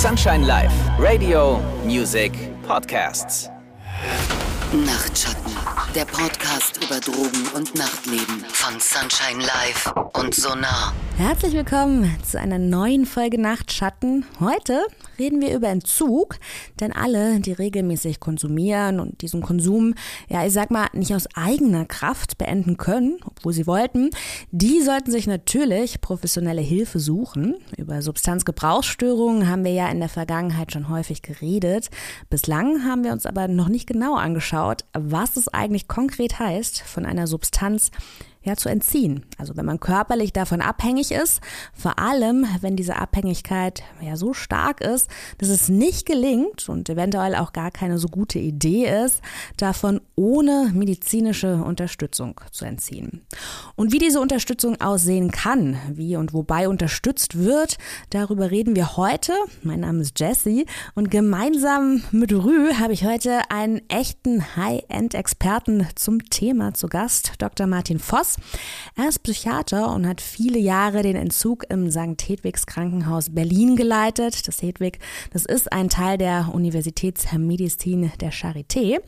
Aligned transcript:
Sunshine 0.00 0.46
Live, 0.46 0.72
Radio, 0.98 1.60
Music, 1.84 2.32
Podcasts. 2.66 3.50
Nachtschatten, 4.72 5.54
der 5.94 6.06
Podcast 6.06 6.82
über 6.82 7.00
Drogen 7.00 7.46
und 7.54 7.74
Nachtleben 7.74 8.42
von 8.50 8.80
Sunshine 8.80 9.42
Live 9.44 9.92
und 10.14 10.34
Sonar. 10.34 10.94
Herzlich 11.16 11.52
willkommen 11.52 12.10
zu 12.22 12.38
einer 12.40 12.58
neuen 12.58 13.04
Folge 13.04 13.40
Nachtschatten. 13.40 14.24
Heute 14.40 14.82
reden 15.18 15.40
wir 15.40 15.54
über 15.54 15.68
Entzug, 15.68 16.38
denn 16.80 16.92
alle, 16.92 17.40
die 17.40 17.52
regelmäßig 17.52 18.20
konsumieren 18.20 19.00
und 19.00 19.20
diesen 19.20 19.42
Konsum, 19.42 19.94
ja, 20.28 20.46
ich 20.46 20.52
sag 20.52 20.70
mal, 20.70 20.88
nicht 20.92 21.14
aus 21.14 21.28
eigener 21.34 21.84
Kraft 21.84 22.38
beenden 22.38 22.78
können, 22.78 23.18
obwohl 23.24 23.52
sie 23.52 23.66
wollten, 23.66 24.10
die 24.50 24.80
sollten 24.80 25.10
sich 25.10 25.26
natürlich 25.26 26.00
professionelle 26.00 26.62
Hilfe 26.62 26.98
suchen. 26.98 27.56
Über 27.76 28.00
Substanzgebrauchsstörungen 28.02 29.48
haben 29.48 29.64
wir 29.64 29.72
ja 29.72 29.88
in 29.88 30.00
der 30.00 30.08
Vergangenheit 30.08 30.72
schon 30.72 30.88
häufig 30.88 31.22
geredet. 31.22 31.90
Bislang 32.30 32.84
haben 32.84 33.04
wir 33.04 33.12
uns 33.12 33.26
aber 33.26 33.46
noch 33.48 33.68
nicht 33.68 33.86
genau 33.86 34.16
angeschaut, 34.16 34.84
was 34.92 35.36
es 35.36 35.48
eigentlich 35.48 35.86
konkret 35.86 36.38
heißt, 36.38 36.80
von 36.80 37.04
einer 37.04 37.26
Substanz 37.26 37.90
ja, 38.42 38.56
zu 38.56 38.70
entziehen. 38.70 39.26
Also 39.36 39.56
wenn 39.56 39.66
man 39.66 39.80
körperlich 39.80 40.32
davon 40.32 40.62
abhängig 40.62 41.12
ist, 41.12 41.40
vor 41.74 41.98
allem 41.98 42.46
wenn 42.62 42.74
diese 42.74 42.96
Abhängigkeit 42.96 43.82
ja 44.00 44.16
so 44.16 44.32
stark 44.32 44.80
ist, 44.80 45.10
dass 45.38 45.50
es 45.50 45.68
nicht 45.68 46.06
gelingt 46.06 46.68
und 46.68 46.88
eventuell 46.88 47.34
auch 47.34 47.52
gar 47.52 47.70
keine 47.70 47.98
so 47.98 48.08
gute 48.08 48.38
Idee 48.38 48.86
ist, 49.04 49.20
davon 49.58 50.00
ohne 50.16 50.70
medizinische 50.74 51.62
Unterstützung 51.62 52.40
zu 52.50 52.64
entziehen. 52.64 53.26
Und 53.76 53.92
wie 53.92 53.98
diese 53.98 54.20
Unterstützung 54.20 54.80
aussehen 54.80 55.30
kann, 55.30 55.76
wie 55.92 56.16
und 56.16 56.32
wobei 56.32 56.66
unterstützt 56.68 57.36
wird, 57.36 57.76
darüber 58.08 58.50
reden 58.50 58.74
wir 58.74 58.96
heute. 58.96 59.34
Mein 59.62 59.80
Name 59.80 60.00
ist 60.00 60.18
Jessie 60.18 60.64
und 60.94 61.10
gemeinsam 61.10 62.02
mit 62.10 62.32
Rü 62.32 62.72
habe 62.74 62.94
ich 62.94 63.04
heute 63.04 63.50
einen 63.50 63.82
echten 63.90 64.56
High-End-Experten 64.56 65.86
zum 65.94 66.24
Thema 66.30 66.72
zu 66.72 66.86
Gast, 66.86 67.34
Dr. 67.38 67.66
Martin 67.66 67.98
Voss. 67.98 68.29
Voss. 68.30 68.36
Er 68.96 69.08
ist 69.08 69.22
Psychiater 69.22 69.92
und 69.94 70.06
hat 70.06 70.20
viele 70.20 70.58
Jahre 70.58 71.02
den 71.02 71.16
Entzug 71.16 71.64
im 71.70 71.90
St. 71.90 72.20
Hedwigs 72.28 72.66
Krankenhaus 72.66 73.30
Berlin 73.30 73.76
geleitet. 73.76 74.46
Das 74.46 74.62
Hedwig, 74.62 74.98
das 75.32 75.44
ist 75.44 75.72
ein 75.72 75.88
Teil 75.88 76.18
der 76.18 76.50
Universitätsmedizin 76.52 78.12
der 78.20 78.32
Charité. 78.32 79.00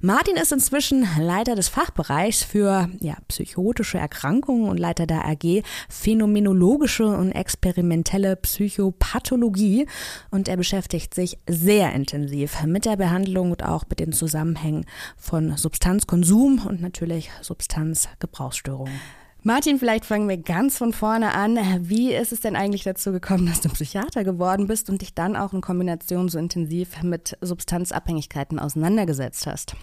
Martin 0.00 0.36
ist 0.36 0.52
inzwischen 0.52 1.06
Leiter 1.18 1.56
des 1.56 1.68
Fachbereichs 1.68 2.44
für 2.44 2.88
ja, 3.00 3.16
psychotische 3.28 3.98
Erkrankungen 3.98 4.68
und 4.68 4.78
Leiter 4.78 5.06
der 5.06 5.26
AG 5.26 5.62
Phänomenologische 5.88 7.06
und 7.06 7.32
experimentelle 7.32 8.36
Psychopathologie. 8.36 9.86
Und 10.30 10.48
er 10.48 10.56
beschäftigt 10.56 11.14
sich 11.14 11.38
sehr 11.48 11.92
intensiv 11.92 12.62
mit 12.64 12.84
der 12.84 12.96
Behandlung 12.96 13.50
und 13.50 13.64
auch 13.64 13.84
mit 13.88 14.00
den 14.00 14.12
Zusammenhängen 14.12 14.84
von 15.16 15.56
Substanzkonsum 15.56 16.66
und 16.66 16.80
natürlich 16.80 17.30
Substanzgebrauchsstörungen. 17.42 18.69
Essstörungen. 18.70 19.00
Martin, 19.42 19.78
vielleicht 19.78 20.04
fangen 20.04 20.28
wir 20.28 20.36
ganz 20.36 20.76
von 20.76 20.92
vorne 20.92 21.32
an. 21.32 21.58
Wie 21.80 22.12
ist 22.12 22.30
es 22.30 22.40
denn 22.40 22.56
eigentlich 22.56 22.82
dazu 22.82 23.10
gekommen, 23.10 23.46
dass 23.46 23.62
du 23.62 23.70
Psychiater 23.70 24.22
geworden 24.22 24.66
bist 24.66 24.90
und 24.90 25.00
dich 25.00 25.14
dann 25.14 25.34
auch 25.34 25.54
in 25.54 25.62
Kombination 25.62 26.28
so 26.28 26.38
intensiv 26.38 27.02
mit 27.02 27.38
Substanzabhängigkeiten 27.40 28.58
auseinandergesetzt 28.58 29.46
hast? 29.46 29.76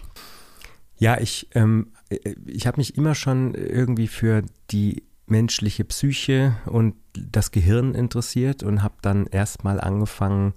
Ja, 0.96 1.20
ich, 1.20 1.48
ähm, 1.54 1.92
ich 2.46 2.68
habe 2.68 2.76
mich 2.76 2.96
immer 2.96 3.16
schon 3.16 3.54
irgendwie 3.54 4.06
für 4.06 4.42
die 4.70 5.02
menschliche 5.26 5.84
Psyche 5.84 6.56
und 6.66 6.94
das 7.12 7.50
Gehirn 7.50 7.94
interessiert 7.94 8.62
und 8.62 8.82
habe 8.84 8.94
dann 9.02 9.26
erstmal 9.26 9.80
angefangen 9.80 10.54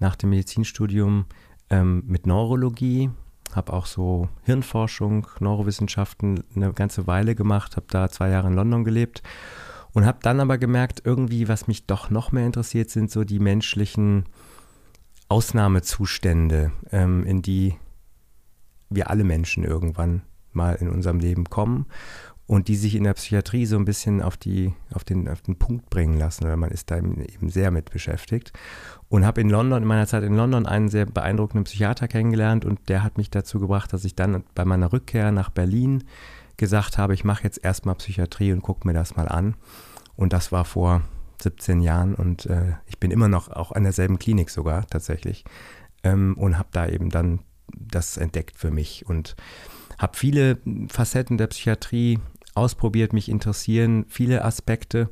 nach 0.00 0.16
dem 0.16 0.30
Medizinstudium 0.30 1.26
ähm, 1.70 2.02
mit 2.06 2.26
Neurologie 2.26 3.10
habe 3.56 3.72
auch 3.72 3.86
so 3.86 4.28
Hirnforschung, 4.44 5.26
Neurowissenschaften 5.40 6.44
eine 6.54 6.72
ganze 6.72 7.06
Weile 7.06 7.34
gemacht, 7.34 7.76
habe 7.76 7.86
da 7.90 8.08
zwei 8.08 8.30
Jahre 8.30 8.48
in 8.48 8.54
London 8.54 8.84
gelebt 8.84 9.22
und 9.92 10.06
habe 10.06 10.18
dann 10.22 10.40
aber 10.40 10.58
gemerkt, 10.58 11.02
irgendwie, 11.04 11.48
was 11.48 11.66
mich 11.66 11.86
doch 11.86 12.10
noch 12.10 12.32
mehr 12.32 12.46
interessiert, 12.46 12.90
sind 12.90 13.10
so 13.10 13.24
die 13.24 13.40
menschlichen 13.40 14.24
Ausnahmezustände, 15.28 16.72
ähm, 16.90 17.24
in 17.24 17.42
die 17.42 17.74
wir 18.88 19.10
alle 19.10 19.24
Menschen 19.24 19.64
irgendwann 19.64 20.22
mal 20.52 20.74
in 20.74 20.88
unserem 20.88 21.20
Leben 21.20 21.44
kommen 21.44 21.86
und 22.50 22.66
die 22.66 22.74
sich 22.74 22.96
in 22.96 23.04
der 23.04 23.14
Psychiatrie 23.14 23.64
so 23.64 23.76
ein 23.76 23.84
bisschen 23.84 24.20
auf, 24.20 24.36
die, 24.36 24.72
auf, 24.92 25.04
den, 25.04 25.28
auf 25.28 25.40
den 25.40 25.54
Punkt 25.54 25.88
bringen 25.88 26.18
lassen, 26.18 26.48
weil 26.48 26.56
man 26.56 26.72
ist 26.72 26.90
da 26.90 26.96
eben 26.96 27.48
sehr 27.48 27.70
mit 27.70 27.92
beschäftigt. 27.92 28.52
Und 29.08 29.24
habe 29.24 29.40
in 29.40 29.48
London, 29.48 29.82
in 29.82 29.88
meiner 29.88 30.08
Zeit 30.08 30.24
in 30.24 30.34
London, 30.34 30.66
einen 30.66 30.88
sehr 30.88 31.06
beeindruckenden 31.06 31.62
Psychiater 31.62 32.08
kennengelernt 32.08 32.64
und 32.64 32.88
der 32.88 33.04
hat 33.04 33.18
mich 33.18 33.30
dazu 33.30 33.60
gebracht, 33.60 33.92
dass 33.92 34.04
ich 34.04 34.16
dann 34.16 34.42
bei 34.56 34.64
meiner 34.64 34.92
Rückkehr 34.92 35.30
nach 35.30 35.50
Berlin 35.50 36.02
gesagt 36.56 36.98
habe, 36.98 37.14
ich 37.14 37.22
mache 37.22 37.44
jetzt 37.44 37.64
erstmal 37.64 37.94
Psychiatrie 37.94 38.52
und 38.52 38.62
gucke 38.62 38.84
mir 38.84 38.94
das 38.94 39.14
mal 39.14 39.28
an. 39.28 39.54
Und 40.16 40.32
das 40.32 40.50
war 40.50 40.64
vor 40.64 41.02
17 41.40 41.80
Jahren 41.80 42.16
und 42.16 42.46
äh, 42.46 42.72
ich 42.86 42.98
bin 42.98 43.12
immer 43.12 43.28
noch 43.28 43.48
auch 43.48 43.70
an 43.70 43.84
derselben 43.84 44.18
Klinik 44.18 44.50
sogar 44.50 44.88
tatsächlich 44.88 45.44
ähm, 46.02 46.34
und 46.36 46.58
habe 46.58 46.70
da 46.72 46.88
eben 46.88 47.10
dann 47.10 47.44
das 47.72 48.16
entdeckt 48.16 48.58
für 48.58 48.72
mich 48.72 49.06
und 49.06 49.36
habe 50.00 50.16
viele 50.16 50.58
Facetten 50.88 51.36
der 51.36 51.46
Psychiatrie 51.48 52.18
ausprobiert, 52.54 53.12
mich 53.12 53.28
interessieren 53.28 54.04
viele 54.08 54.44
Aspekte. 54.44 55.10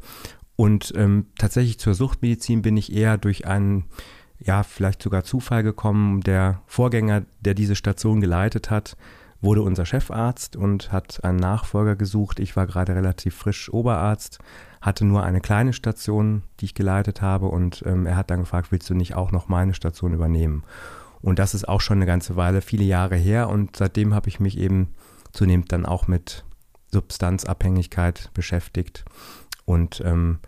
Und 0.56 0.92
ähm, 0.96 1.26
tatsächlich 1.38 1.78
zur 1.78 1.94
Suchtmedizin 1.94 2.62
bin 2.62 2.76
ich 2.76 2.92
eher 2.92 3.16
durch 3.16 3.46
einen, 3.46 3.84
ja, 4.40 4.62
vielleicht 4.64 5.02
sogar 5.02 5.22
Zufall 5.22 5.62
gekommen. 5.62 6.20
Der 6.22 6.62
Vorgänger, 6.66 7.22
der 7.40 7.54
diese 7.54 7.76
Station 7.76 8.20
geleitet 8.20 8.70
hat, 8.70 8.96
wurde 9.40 9.62
unser 9.62 9.86
Chefarzt 9.86 10.56
und 10.56 10.90
hat 10.90 11.22
einen 11.22 11.38
Nachfolger 11.38 11.96
gesucht. 11.96 12.40
Ich 12.40 12.56
war 12.56 12.66
gerade 12.66 12.94
relativ 12.94 13.36
frisch 13.36 13.72
Oberarzt, 13.72 14.38
hatte 14.80 15.04
nur 15.04 15.22
eine 15.22 15.40
kleine 15.40 15.72
Station, 15.72 16.42
die 16.60 16.66
ich 16.66 16.74
geleitet 16.74 17.22
habe 17.22 17.46
und 17.46 17.84
ähm, 17.86 18.06
er 18.06 18.16
hat 18.16 18.30
dann 18.30 18.40
gefragt, 18.40 18.72
willst 18.72 18.90
du 18.90 18.94
nicht 18.94 19.14
auch 19.14 19.30
noch 19.30 19.48
meine 19.48 19.74
Station 19.74 20.12
übernehmen? 20.12 20.64
Und 21.20 21.38
das 21.38 21.54
ist 21.54 21.68
auch 21.68 21.80
schon 21.80 21.98
eine 21.98 22.06
ganze 22.06 22.36
Weile, 22.36 22.62
viele 22.62 22.84
Jahre 22.84 23.16
her 23.16 23.48
und 23.48 23.76
seitdem 23.76 24.14
habe 24.14 24.28
ich 24.28 24.40
mich 24.40 24.58
eben 24.58 24.88
zunehmend 25.32 25.70
dann 25.72 25.86
auch 25.86 26.08
mit 26.08 26.44
Substanzabhängigkeit 26.92 28.30
beschäftigt. 28.34 29.04
Und 29.64 30.02
ähm, 30.04 30.38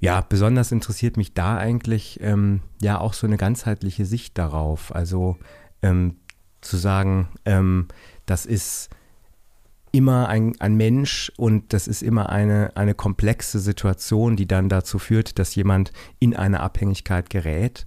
ja, 0.00 0.22
besonders 0.22 0.72
interessiert 0.72 1.16
mich 1.16 1.34
da 1.34 1.56
eigentlich 1.56 2.20
ähm, 2.22 2.62
ja 2.80 2.98
auch 2.98 3.12
so 3.12 3.26
eine 3.26 3.36
ganzheitliche 3.36 4.06
Sicht 4.06 4.38
darauf. 4.38 4.94
Also 4.94 5.36
ähm, 5.82 6.16
zu 6.60 6.76
sagen, 6.76 7.28
ähm, 7.44 7.88
das 8.26 8.46
ist 8.46 8.90
immer 9.92 10.28
ein, 10.28 10.54
ein 10.60 10.76
Mensch 10.76 11.32
und 11.36 11.72
das 11.72 11.88
ist 11.88 12.02
immer 12.02 12.30
eine, 12.30 12.76
eine 12.76 12.94
komplexe 12.94 13.58
Situation, 13.58 14.36
die 14.36 14.46
dann 14.46 14.68
dazu 14.68 14.98
führt, 14.98 15.38
dass 15.38 15.54
jemand 15.54 15.92
in 16.18 16.36
eine 16.36 16.60
Abhängigkeit 16.60 17.28
gerät 17.28 17.84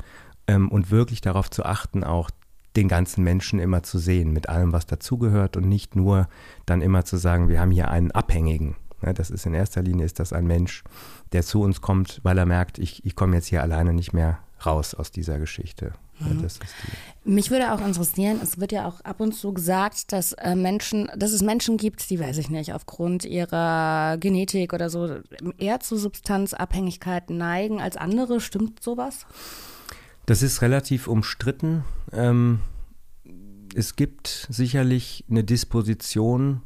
ähm, 0.47 0.69
und 0.69 0.91
wirklich 0.91 1.21
darauf 1.21 1.49
zu 1.49 1.63
achten, 1.63 2.03
auch 2.03 2.29
den 2.75 2.87
ganzen 2.87 3.23
Menschen 3.23 3.59
immer 3.59 3.83
zu 3.83 3.99
sehen, 3.99 4.33
mit 4.33 4.49
allem, 4.49 4.73
was 4.73 4.85
dazugehört 4.85 5.57
und 5.57 5.67
nicht 5.67 5.95
nur 5.95 6.27
dann 6.65 6.81
immer 6.81 7.05
zu 7.05 7.17
sagen, 7.17 7.49
wir 7.49 7.59
haben 7.59 7.71
hier 7.71 7.89
einen 7.89 8.11
Abhängigen. 8.11 8.75
Ja, 9.03 9.13
das 9.13 9.29
ist 9.29 9.45
in 9.45 9.53
erster 9.53 9.81
Linie 9.81 10.05
ist 10.05 10.19
das 10.19 10.33
ein 10.33 10.47
Mensch, 10.47 10.83
der 11.33 11.43
zu 11.43 11.61
uns 11.61 11.81
kommt, 11.81 12.21
weil 12.23 12.37
er 12.37 12.45
merkt, 12.45 12.79
ich, 12.79 13.05
ich 13.05 13.15
komme 13.15 13.35
jetzt 13.35 13.47
hier 13.47 13.61
alleine 13.61 13.93
nicht 13.93 14.13
mehr 14.13 14.39
raus 14.65 14.93
aus 14.93 15.11
dieser 15.11 15.39
Geschichte. 15.39 15.93
Mhm. 16.19 16.41
Ja, 16.41 16.47
Mich 17.25 17.51
würde 17.51 17.73
auch 17.73 17.85
interessieren, 17.85 18.39
es 18.41 18.59
wird 18.59 18.71
ja 18.71 18.87
auch 18.87 19.01
ab 19.01 19.19
und 19.19 19.33
zu 19.33 19.53
gesagt, 19.53 20.11
dass 20.11 20.33
äh, 20.33 20.55
Menschen, 20.55 21.11
dass 21.15 21.31
es 21.31 21.41
Menschen 21.41 21.77
gibt, 21.77 22.09
die, 22.09 22.19
weiß 22.19 22.37
ich 22.37 22.49
nicht, 22.49 22.73
aufgrund 22.73 23.25
ihrer 23.25 24.17
Genetik 24.19 24.73
oder 24.73 24.89
so 24.89 25.17
eher 25.57 25.79
zu 25.79 25.97
Substanzabhängigkeit 25.97 27.29
neigen 27.29 27.81
als 27.81 27.97
andere. 27.97 28.39
Stimmt 28.39 28.81
sowas? 28.81 29.25
Das 30.25 30.41
ist 30.41 30.61
relativ 30.61 31.07
umstritten. 31.07 31.83
Ähm, 32.11 32.59
es 33.75 33.95
gibt 33.95 34.47
sicherlich 34.49 35.25
eine 35.29 35.43
Disposition 35.43 36.61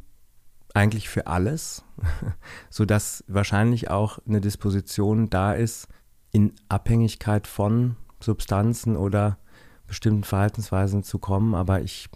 eigentlich 0.73 1.09
für 1.09 1.27
alles, 1.27 1.83
sodass 2.69 3.23
wahrscheinlich 3.27 3.89
auch 3.89 4.19
eine 4.27 4.41
Disposition 4.41 5.29
da 5.29 5.53
ist, 5.53 5.87
in 6.31 6.53
Abhängigkeit 6.69 7.47
von 7.47 7.95
Substanzen 8.19 8.95
oder 8.95 9.39
bestimmten 9.87 10.23
Verhaltensweisen 10.23 11.01
zu 11.01 11.17
kommen. 11.17 11.55
Aber 11.55 11.81
ich, 11.81 12.09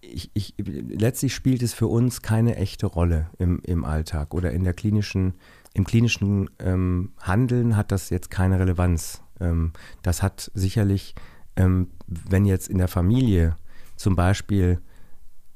ich, 0.00 0.30
ich, 0.34 0.54
letztlich 0.58 1.34
spielt 1.34 1.62
es 1.62 1.74
für 1.74 1.88
uns 1.88 2.22
keine 2.22 2.56
echte 2.56 2.86
Rolle 2.86 3.30
im, 3.38 3.60
im 3.64 3.84
Alltag 3.84 4.34
oder 4.34 4.52
in 4.52 4.62
der 4.62 4.74
klinischen, 4.74 5.34
im 5.74 5.84
klinischen 5.84 6.48
ähm, 6.60 7.12
Handeln 7.20 7.76
hat 7.76 7.90
das 7.90 8.10
jetzt 8.10 8.30
keine 8.30 8.60
Relevanz. 8.60 9.22
Ähm, 9.40 9.72
das 10.02 10.22
hat 10.22 10.50
sicherlich, 10.54 11.14
ähm, 11.56 11.88
wenn 12.06 12.44
jetzt 12.44 12.68
in 12.68 12.78
der 12.78 12.88
Familie 12.88 13.56
zum 13.96 14.16
Beispiel 14.16 14.80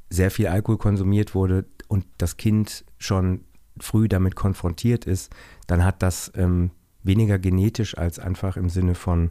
sehr 0.08 0.30
viel 0.30 0.48
Alkohol 0.48 0.78
konsumiert 0.78 1.34
wurde 1.34 1.66
und 1.88 2.04
das 2.18 2.36
Kind 2.36 2.84
schon 2.98 3.44
früh 3.78 4.08
damit 4.08 4.34
konfrontiert 4.34 5.06
ist, 5.06 5.32
dann 5.66 5.84
hat 5.84 6.02
das 6.02 6.32
ähm, 6.34 6.70
weniger 7.02 7.38
genetisch 7.38 7.96
als 7.96 8.18
einfach 8.18 8.56
im 8.56 8.68
Sinne 8.68 8.94
von 8.94 9.30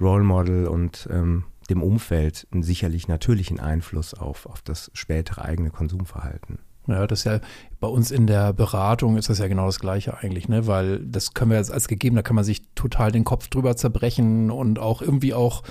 Role 0.00 0.24
Model 0.24 0.66
und 0.66 1.06
dem 1.70 1.82
Umfeld 1.82 2.46
einen 2.50 2.62
sicherlich 2.62 3.08
natürlichen 3.08 3.60
Einfluss 3.60 4.14
auf, 4.14 4.46
auf 4.46 4.62
das 4.62 4.90
spätere 4.94 5.44
eigene 5.44 5.70
Konsumverhalten. 5.70 6.58
Ja, 6.86 7.06
das 7.06 7.20
ist 7.20 7.24
ja 7.24 7.40
bei 7.80 7.88
uns 7.88 8.10
in 8.10 8.26
der 8.26 8.52
Beratung 8.52 9.16
ist 9.16 9.30
das 9.30 9.38
ja 9.38 9.48
genau 9.48 9.64
das 9.64 9.80
Gleiche 9.80 10.18
eigentlich, 10.18 10.48
ne? 10.50 10.66
Weil 10.66 10.98
das 10.98 11.32
können 11.32 11.50
wir 11.50 11.56
jetzt 11.56 11.72
als 11.72 11.88
gegeben, 11.88 12.14
da 12.14 12.20
kann 12.20 12.36
man 12.36 12.44
sich 12.44 12.62
total 12.74 13.10
den 13.10 13.24
Kopf 13.24 13.48
drüber 13.48 13.74
zerbrechen 13.74 14.50
und 14.50 14.78
auch 14.78 15.00
irgendwie 15.00 15.32
auch 15.32 15.62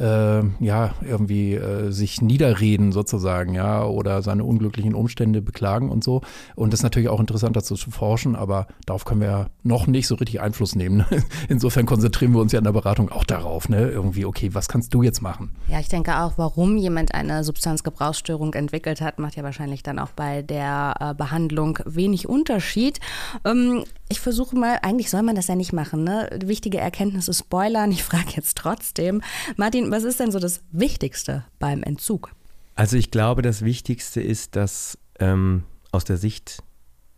äh, 0.00 0.40
ja 0.64 0.94
irgendwie 1.02 1.54
äh, 1.54 1.90
sich 1.90 2.22
niederreden 2.22 2.90
sozusagen, 2.90 3.52
ja, 3.52 3.84
oder 3.84 4.22
seine 4.22 4.44
unglücklichen 4.44 4.94
Umstände 4.94 5.42
beklagen 5.42 5.90
und 5.90 6.02
so. 6.02 6.22
Und 6.56 6.72
das 6.72 6.80
ist 6.80 6.84
natürlich 6.84 7.10
auch 7.10 7.20
interessant 7.20 7.54
dazu 7.54 7.74
zu 7.74 7.90
forschen, 7.90 8.34
aber 8.34 8.66
darauf 8.86 9.04
können 9.04 9.20
wir 9.20 9.50
noch 9.62 9.86
nicht 9.86 10.06
so 10.06 10.14
richtig 10.14 10.40
Einfluss 10.40 10.74
nehmen. 10.74 11.04
Insofern 11.50 11.84
konzentrieren 11.84 12.32
wir 12.32 12.40
uns 12.40 12.52
ja 12.52 12.60
in 12.60 12.64
der 12.64 12.72
Beratung 12.72 13.12
auch 13.12 13.24
darauf, 13.24 13.68
ne? 13.68 13.90
Irgendwie, 13.90 14.24
okay, 14.24 14.54
was 14.54 14.68
kannst 14.68 14.94
du 14.94 15.02
jetzt 15.02 15.20
machen? 15.20 15.50
Ja, 15.66 15.80
ich 15.80 15.88
denke 15.88 16.18
auch, 16.18 16.32
warum 16.36 16.78
jemand 16.78 17.12
eine 17.12 17.44
Substanzgebrauchsstörung 17.44 18.54
entwickelt 18.54 19.02
hat, 19.02 19.18
macht 19.18 19.36
ja 19.36 19.42
wahrscheinlich 19.42 19.82
dann 19.82 19.98
auch 19.98 20.12
bei 20.16 20.40
der 20.40 20.94
äh, 21.00 21.14
Behandlung 21.14 21.57
Behandlung 21.58 21.78
wenig 21.84 22.28
Unterschied. 22.28 23.00
Ähm, 23.44 23.84
ich 24.08 24.20
versuche 24.20 24.56
mal, 24.56 24.78
eigentlich 24.82 25.10
soll 25.10 25.22
man 25.22 25.34
das 25.34 25.48
ja 25.48 25.56
nicht 25.56 25.72
machen, 25.72 26.04
ne? 26.04 26.30
Wichtige 26.44 26.78
Erkenntnisse 26.78 27.34
spoilern. 27.34 27.90
Ich 27.90 28.04
frage 28.04 28.30
jetzt 28.34 28.56
trotzdem. 28.56 29.22
Martin, 29.56 29.90
was 29.90 30.04
ist 30.04 30.20
denn 30.20 30.32
so 30.32 30.38
das 30.38 30.62
Wichtigste 30.70 31.44
beim 31.58 31.82
Entzug? 31.82 32.32
Also 32.74 32.96
ich 32.96 33.10
glaube, 33.10 33.42
das 33.42 33.62
Wichtigste 33.62 34.20
ist, 34.20 34.54
dass 34.54 34.98
ähm, 35.18 35.64
aus 35.90 36.04
der 36.04 36.16
Sicht 36.16 36.62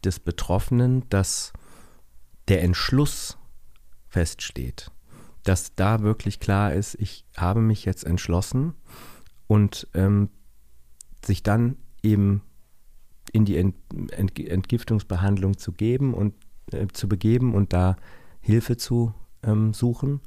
des 0.05 0.19
Betroffenen, 0.19 1.09
dass 1.11 1.53
der 2.49 2.63
Entschluss 2.63 3.37
feststeht. 4.09 4.91
Dass 5.45 5.75
da 5.75 6.01
wirklich 6.01 6.41
klar 6.41 6.73
ist, 6.73 6.95
ich 6.99 7.25
habe 7.37 7.61
mich 7.61 7.85
jetzt 7.85 8.05
entschlossen 8.05 8.75
und 9.47 9.87
ähm, 9.95 10.31
sich 11.25 11.43
dann 11.43 11.77
eben 12.03 12.43
in 13.33 13.45
die 13.45 13.57
Ent 13.57 13.75
Ent 14.11 14.39
Entgiftungsbehandlung 14.39 15.59
zu 15.59 15.73
geben 15.73 16.15
und 16.15 16.35
äh, 16.73 16.87
zu 16.93 17.09
begeben 17.09 17.55
und 17.55 17.73
da 17.73 17.97
Hilfe 18.41 18.77
zu 18.77 19.15
ähm, 19.43 19.73
suchen. 19.75 20.21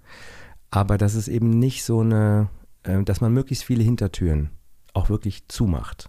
Aber 0.72 0.98
dass 0.98 1.14
es 1.14 1.28
eben 1.28 1.50
nicht 1.50 1.84
so 1.84 2.00
eine, 2.00 2.50
äh, 2.84 3.04
dass 3.04 3.22
man 3.22 3.34
möglichst 3.34 3.64
viele 3.64 3.84
Hintertüren 3.84 4.50
auch 4.94 5.10
wirklich 5.10 5.48
zumacht. 5.48 6.08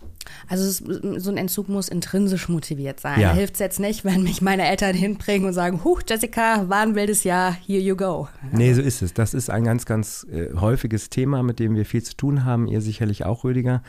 Also 0.49 0.64
es, 0.64 0.79
so 1.23 1.31
ein 1.31 1.37
Entzug 1.37 1.69
muss 1.69 1.88
intrinsisch 1.88 2.49
motiviert 2.49 3.00
sein. 3.00 3.20
Ja. 3.20 3.31
Da 3.31 3.35
hilft 3.35 3.55
es 3.55 3.61
jetzt 3.61 3.81
nicht, 3.81 4.05
wenn 4.05 4.23
mich 4.23 4.43
meine 4.43 4.67
Eltern 4.67 4.94
hinbringen 4.94 5.47
und 5.47 5.55
sagen, 5.55 5.85
huch, 5.85 6.02
Jessica, 6.08 6.69
war 6.69 6.81
ein 6.81 6.94
wildes 6.94 7.25
Jahr, 7.25 7.56
here 7.67 7.81
you 7.81 7.97
go. 7.97 8.29
Nee, 8.52 8.73
so 8.75 8.82
ist 8.82 9.02
es. 9.02 9.14
Das 9.14 9.35
ist 9.35 9.50
ein 9.50 9.64
ganz, 9.64 9.87
ganz 9.87 10.26
äh, 10.31 10.55
häufiges 10.55 11.11
Thema, 11.11 11.43
mit 11.43 11.58
dem 11.58 11.75
wir 11.76 11.87
viel 11.87 12.02
zu 12.02 12.17
tun 12.17 12.44
haben. 12.44 12.67
Ihr 12.67 12.81
sicherlich 12.81 13.25
auch, 13.25 13.44
Rüdiger 13.44 13.82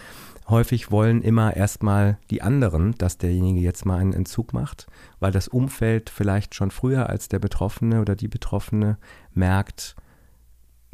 häufig 0.48 0.92
wollen 0.92 1.22
immer 1.22 1.56
erstmal 1.56 2.18
die 2.30 2.42
anderen, 2.42 2.94
dass 2.98 3.18
derjenige 3.18 3.60
jetzt 3.60 3.86
mal 3.86 3.98
einen 3.98 4.14
Entzug 4.14 4.54
macht, 4.54 4.88
weil 5.20 5.32
das 5.32 5.48
Umfeld 5.48 6.10
vielleicht 6.10 6.56
schon 6.56 6.72
früher 6.72 7.10
als 7.10 7.28
der 7.28 7.40
Betroffene 7.40 8.02
oder 8.02 8.16
die 8.16 8.28
Betroffene 8.28 8.98
merkt, 9.34 9.96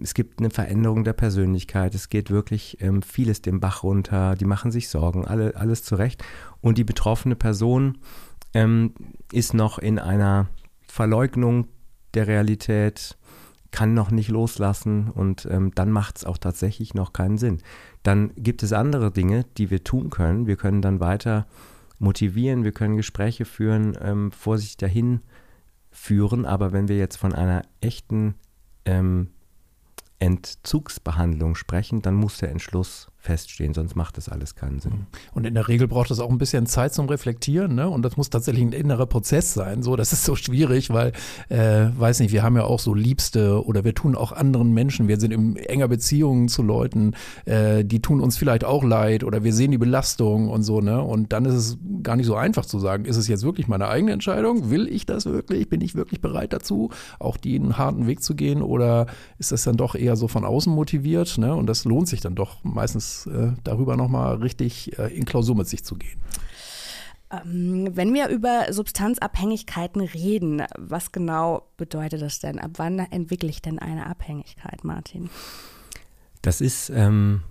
es 0.01 0.13
gibt 0.13 0.39
eine 0.39 0.49
Veränderung 0.49 1.03
der 1.03 1.13
Persönlichkeit, 1.13 1.93
es 1.95 2.09
geht 2.09 2.31
wirklich 2.31 2.77
ähm, 2.81 3.01
vieles 3.01 3.41
dem 3.41 3.59
Bach 3.59 3.83
runter, 3.83 4.35
die 4.35 4.45
machen 4.45 4.71
sich 4.71 4.89
Sorgen, 4.89 5.25
alle, 5.25 5.55
alles 5.55 5.83
zurecht. 5.83 6.23
Und 6.59 6.77
die 6.77 6.83
betroffene 6.83 7.35
Person 7.35 7.99
ähm, 8.53 8.93
ist 9.31 9.53
noch 9.53 9.77
in 9.77 9.99
einer 9.99 10.47
Verleugnung 10.87 11.67
der 12.13 12.27
Realität, 12.27 13.17
kann 13.71 13.93
noch 13.93 14.11
nicht 14.11 14.29
loslassen 14.29 15.09
und 15.09 15.47
ähm, 15.49 15.71
dann 15.73 15.91
macht 15.91 16.17
es 16.17 16.25
auch 16.25 16.37
tatsächlich 16.37 16.93
noch 16.93 17.13
keinen 17.13 17.37
Sinn. 17.37 17.59
Dann 18.03 18.31
gibt 18.35 18.63
es 18.63 18.73
andere 18.73 19.11
Dinge, 19.11 19.45
die 19.57 19.69
wir 19.69 19.83
tun 19.83 20.09
können. 20.09 20.45
Wir 20.45 20.57
können 20.57 20.81
dann 20.81 20.99
weiter 20.99 21.47
motivieren, 21.97 22.63
wir 22.63 22.71
können 22.73 22.97
Gespräche 22.97 23.45
führen, 23.45 23.97
ähm, 24.01 24.31
vorsichtig 24.31 24.77
dahin 24.77 25.21
führen, 25.91 26.45
aber 26.45 26.73
wenn 26.73 26.87
wir 26.87 26.97
jetzt 26.97 27.17
von 27.17 27.33
einer 27.33 27.61
echten 27.79 28.35
ähm, 28.85 29.29
Entzugsbehandlung 30.19 31.55
sprechen, 31.55 32.01
dann 32.01 32.15
muss 32.15 32.37
der 32.37 32.49
Entschluss 32.51 33.10
feststehen, 33.21 33.75
sonst 33.75 33.95
macht 33.95 34.17
das 34.17 34.29
alles 34.29 34.55
keinen 34.55 34.79
Sinn. 34.79 35.05
Und 35.33 35.45
in 35.45 35.53
der 35.53 35.67
Regel 35.67 35.87
braucht 35.87 36.09
es 36.09 36.19
auch 36.19 36.29
ein 36.29 36.39
bisschen 36.39 36.65
Zeit 36.65 36.91
zum 36.93 37.07
Reflektieren, 37.07 37.75
ne? 37.75 37.87
Und 37.87 38.01
das 38.01 38.17
muss 38.17 38.31
tatsächlich 38.31 38.63
ein 38.65 38.71
innerer 38.71 39.05
Prozess 39.05 39.53
sein. 39.53 39.83
So, 39.83 39.95
das 39.95 40.11
ist 40.11 40.25
so 40.25 40.35
schwierig, 40.35 40.89
weil, 40.89 41.11
äh, 41.49 41.87
weiß 41.95 42.19
nicht, 42.19 42.31
wir 42.31 42.41
haben 42.41 42.55
ja 42.55 42.63
auch 42.63 42.79
so 42.79 42.95
Liebste 42.95 43.63
oder 43.63 43.83
wir 43.83 43.93
tun 43.93 44.15
auch 44.15 44.31
anderen 44.31 44.73
Menschen, 44.73 45.07
wir 45.07 45.19
sind 45.19 45.31
in 45.31 45.55
enger 45.55 45.87
Beziehung 45.87 46.47
zu 46.47 46.63
Leuten, 46.63 47.13
äh, 47.45 47.85
die 47.85 48.01
tun 48.01 48.21
uns 48.21 48.37
vielleicht 48.37 48.63
auch 48.63 48.83
leid 48.83 49.23
oder 49.23 49.43
wir 49.43 49.53
sehen 49.53 49.69
die 49.69 49.77
Belastung 49.77 50.49
und 50.49 50.63
so, 50.63 50.81
ne? 50.81 50.99
Und 50.99 51.31
dann 51.31 51.45
ist 51.45 51.53
es 51.53 51.77
gar 52.01 52.15
nicht 52.15 52.25
so 52.25 52.35
einfach 52.35 52.65
zu 52.65 52.79
sagen, 52.79 53.05
ist 53.05 53.17
es 53.17 53.27
jetzt 53.27 53.43
wirklich 53.43 53.67
meine 53.67 53.87
eigene 53.87 54.13
Entscheidung? 54.13 54.71
Will 54.71 54.87
ich 54.87 55.05
das 55.05 55.27
wirklich? 55.27 55.69
Bin 55.69 55.81
ich 55.81 55.93
wirklich 55.93 56.21
bereit 56.21 56.53
dazu, 56.53 56.89
auch 57.19 57.37
den 57.37 57.77
harten 57.77 58.07
Weg 58.07 58.23
zu 58.23 58.33
gehen? 58.33 58.63
Oder 58.63 59.05
ist 59.37 59.51
das 59.51 59.63
dann 59.63 59.77
doch 59.77 59.93
eher 59.93 60.15
so 60.15 60.27
von 60.27 60.43
außen 60.43 60.73
motiviert, 60.73 61.37
ne? 61.37 61.53
Und 61.53 61.67
das 61.67 61.85
lohnt 61.85 62.07
sich 62.07 62.21
dann 62.21 62.33
doch 62.33 62.63
meistens 62.63 63.10
äh, 63.27 63.53
darüber 63.63 63.95
nochmal 63.97 64.35
richtig 64.35 64.97
äh, 64.97 65.07
in 65.15 65.25
Klausur 65.25 65.55
mit 65.55 65.67
sich 65.67 65.83
zu 65.83 65.95
gehen. 65.95 66.19
Ähm, 67.31 67.89
wenn 67.93 68.13
wir 68.13 68.27
über 68.27 68.71
Substanzabhängigkeiten 68.71 70.01
reden, 70.01 70.63
was 70.77 71.11
genau 71.11 71.67
bedeutet 71.77 72.21
das 72.21 72.39
denn? 72.39 72.59
Ab 72.59 72.71
wann 72.77 72.99
entwickle 72.99 73.49
ich 73.49 73.61
denn 73.61 73.79
eine 73.79 74.05
Abhängigkeit, 74.07 74.83
Martin? 74.83 75.29
Das 76.41 76.61
ist 76.61 76.89
ähm, 76.89 77.43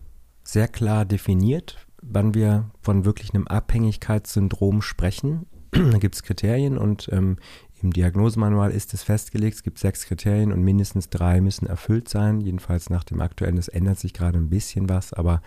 sehr 0.42 0.68
klar 0.68 1.04
definiert, 1.04 1.86
wann 2.02 2.34
wir 2.34 2.70
von 2.82 3.04
wirklich 3.04 3.34
einem 3.34 3.46
Abhängigkeitssyndrom 3.46 4.82
sprechen. 4.82 5.46
da 5.70 5.98
gibt 5.98 6.16
es 6.16 6.22
Kriterien 6.22 6.76
und 6.76 7.08
ähm, 7.12 7.38
im 7.82 7.92
Diagnosemanual 7.92 8.70
ist 8.70 8.92
es 8.94 9.02
festgelegt, 9.02 9.56
es 9.56 9.62
gibt 9.62 9.78
sechs 9.78 10.06
Kriterien 10.06 10.52
und 10.52 10.62
mindestens 10.62 11.08
drei 11.08 11.40
müssen 11.40 11.66
erfüllt 11.66 12.08
sein. 12.08 12.40
Jedenfalls 12.40 12.90
nach 12.90 13.04
dem 13.04 13.20
aktuellen, 13.20 13.58
es 13.58 13.68
ändert 13.68 13.98
sich 13.98 14.12
gerade 14.12 14.38
ein 14.38 14.50
bisschen 14.50 14.88
was, 14.88 15.12
aber 15.12 15.42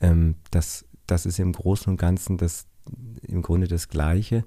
ähm, 0.00 0.34
das, 0.50 0.84
das 1.06 1.26
ist 1.26 1.38
im 1.38 1.52
Großen 1.52 1.90
und 1.90 1.96
Ganzen 1.96 2.36
das, 2.36 2.66
im 3.22 3.42
Grunde 3.42 3.68
das 3.68 3.88
Gleiche. 3.88 4.44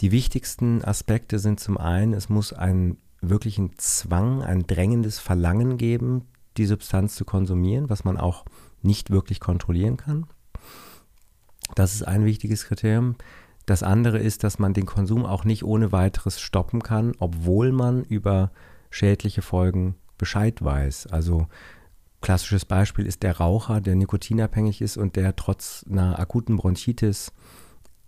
Die 0.00 0.12
wichtigsten 0.12 0.84
Aspekte 0.84 1.38
sind 1.38 1.60
zum 1.60 1.78
einen, 1.78 2.12
es 2.14 2.28
muss 2.28 2.52
einen 2.52 2.98
wirklichen 3.20 3.78
Zwang, 3.78 4.42
ein 4.42 4.66
drängendes 4.66 5.18
Verlangen 5.18 5.78
geben, 5.78 6.26
die 6.56 6.66
Substanz 6.66 7.14
zu 7.14 7.24
konsumieren, 7.24 7.88
was 7.88 8.04
man 8.04 8.16
auch 8.16 8.44
nicht 8.82 9.10
wirklich 9.10 9.40
kontrollieren 9.40 9.96
kann. 9.96 10.26
Das 11.74 11.94
ist 11.94 12.02
ein 12.02 12.24
wichtiges 12.24 12.66
Kriterium. 12.66 13.16
Das 13.66 13.82
andere 13.82 14.18
ist, 14.18 14.44
dass 14.44 14.58
man 14.58 14.74
den 14.74 14.86
Konsum 14.86 15.24
auch 15.24 15.44
nicht 15.44 15.64
ohne 15.64 15.92
weiteres 15.92 16.40
stoppen 16.40 16.82
kann, 16.82 17.14
obwohl 17.18 17.72
man 17.72 18.04
über 18.04 18.50
schädliche 18.90 19.42
Folgen 19.42 19.94
Bescheid 20.18 20.62
weiß. 20.62 21.08
Also 21.08 21.46
klassisches 22.20 22.64
Beispiel 22.64 23.06
ist 23.06 23.22
der 23.22 23.38
Raucher, 23.38 23.80
der 23.80 23.94
nikotinabhängig 23.94 24.80
ist 24.80 24.96
und 24.96 25.16
der 25.16 25.36
trotz 25.36 25.84
einer 25.90 26.18
akuten 26.18 26.56
Bronchitis 26.56 27.32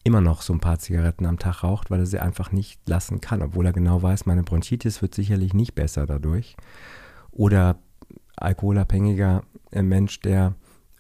immer 0.05 0.21
noch 0.21 0.43
so 0.43 0.53
ein 0.53 0.61
paar 0.61 0.79
Zigaretten 0.79 1.27
am 1.27 1.39
Tag 1.39 1.65
raucht, 1.65 1.91
weil 1.91 2.01
er 2.01 2.07
sie 2.07 2.21
einfach 2.21 2.53
nicht 2.53 2.89
lassen 2.89 3.21
kann, 3.21 3.43
obwohl 3.43 3.67
er 3.67 3.73
genau 3.73 4.03
weiß, 4.03 4.25
meine 4.25 4.45
Bronchitis 4.45 5.03
wird 5.03 5.15
sicherlich 5.15 5.53
nicht 5.53 5.75
besser 5.75 6.07
dadurch. 6.07 6.57
Oder 7.33 7.79
alkoholabhängiger 8.37 9.43
äh, 9.73 9.83
Mensch, 9.83 10.21
der 10.21 10.55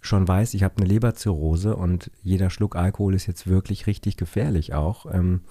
schon 0.07 0.27
weiß, 0.27 0.55
ich 0.55 0.63
habe 0.63 0.77
eine 0.79 0.87
Leberzirrhose 0.87 1.77
und 1.77 2.11
jeder 2.23 2.51
Schluck 2.51 2.77
Alkohol 2.77 3.15
ist 3.15 3.27
jetzt 3.27 3.47
wirklich 3.47 3.87
richtig 3.87 4.17
gefährlich 4.17 4.75
auch 4.75 5.07
ähm, 5.13 5.43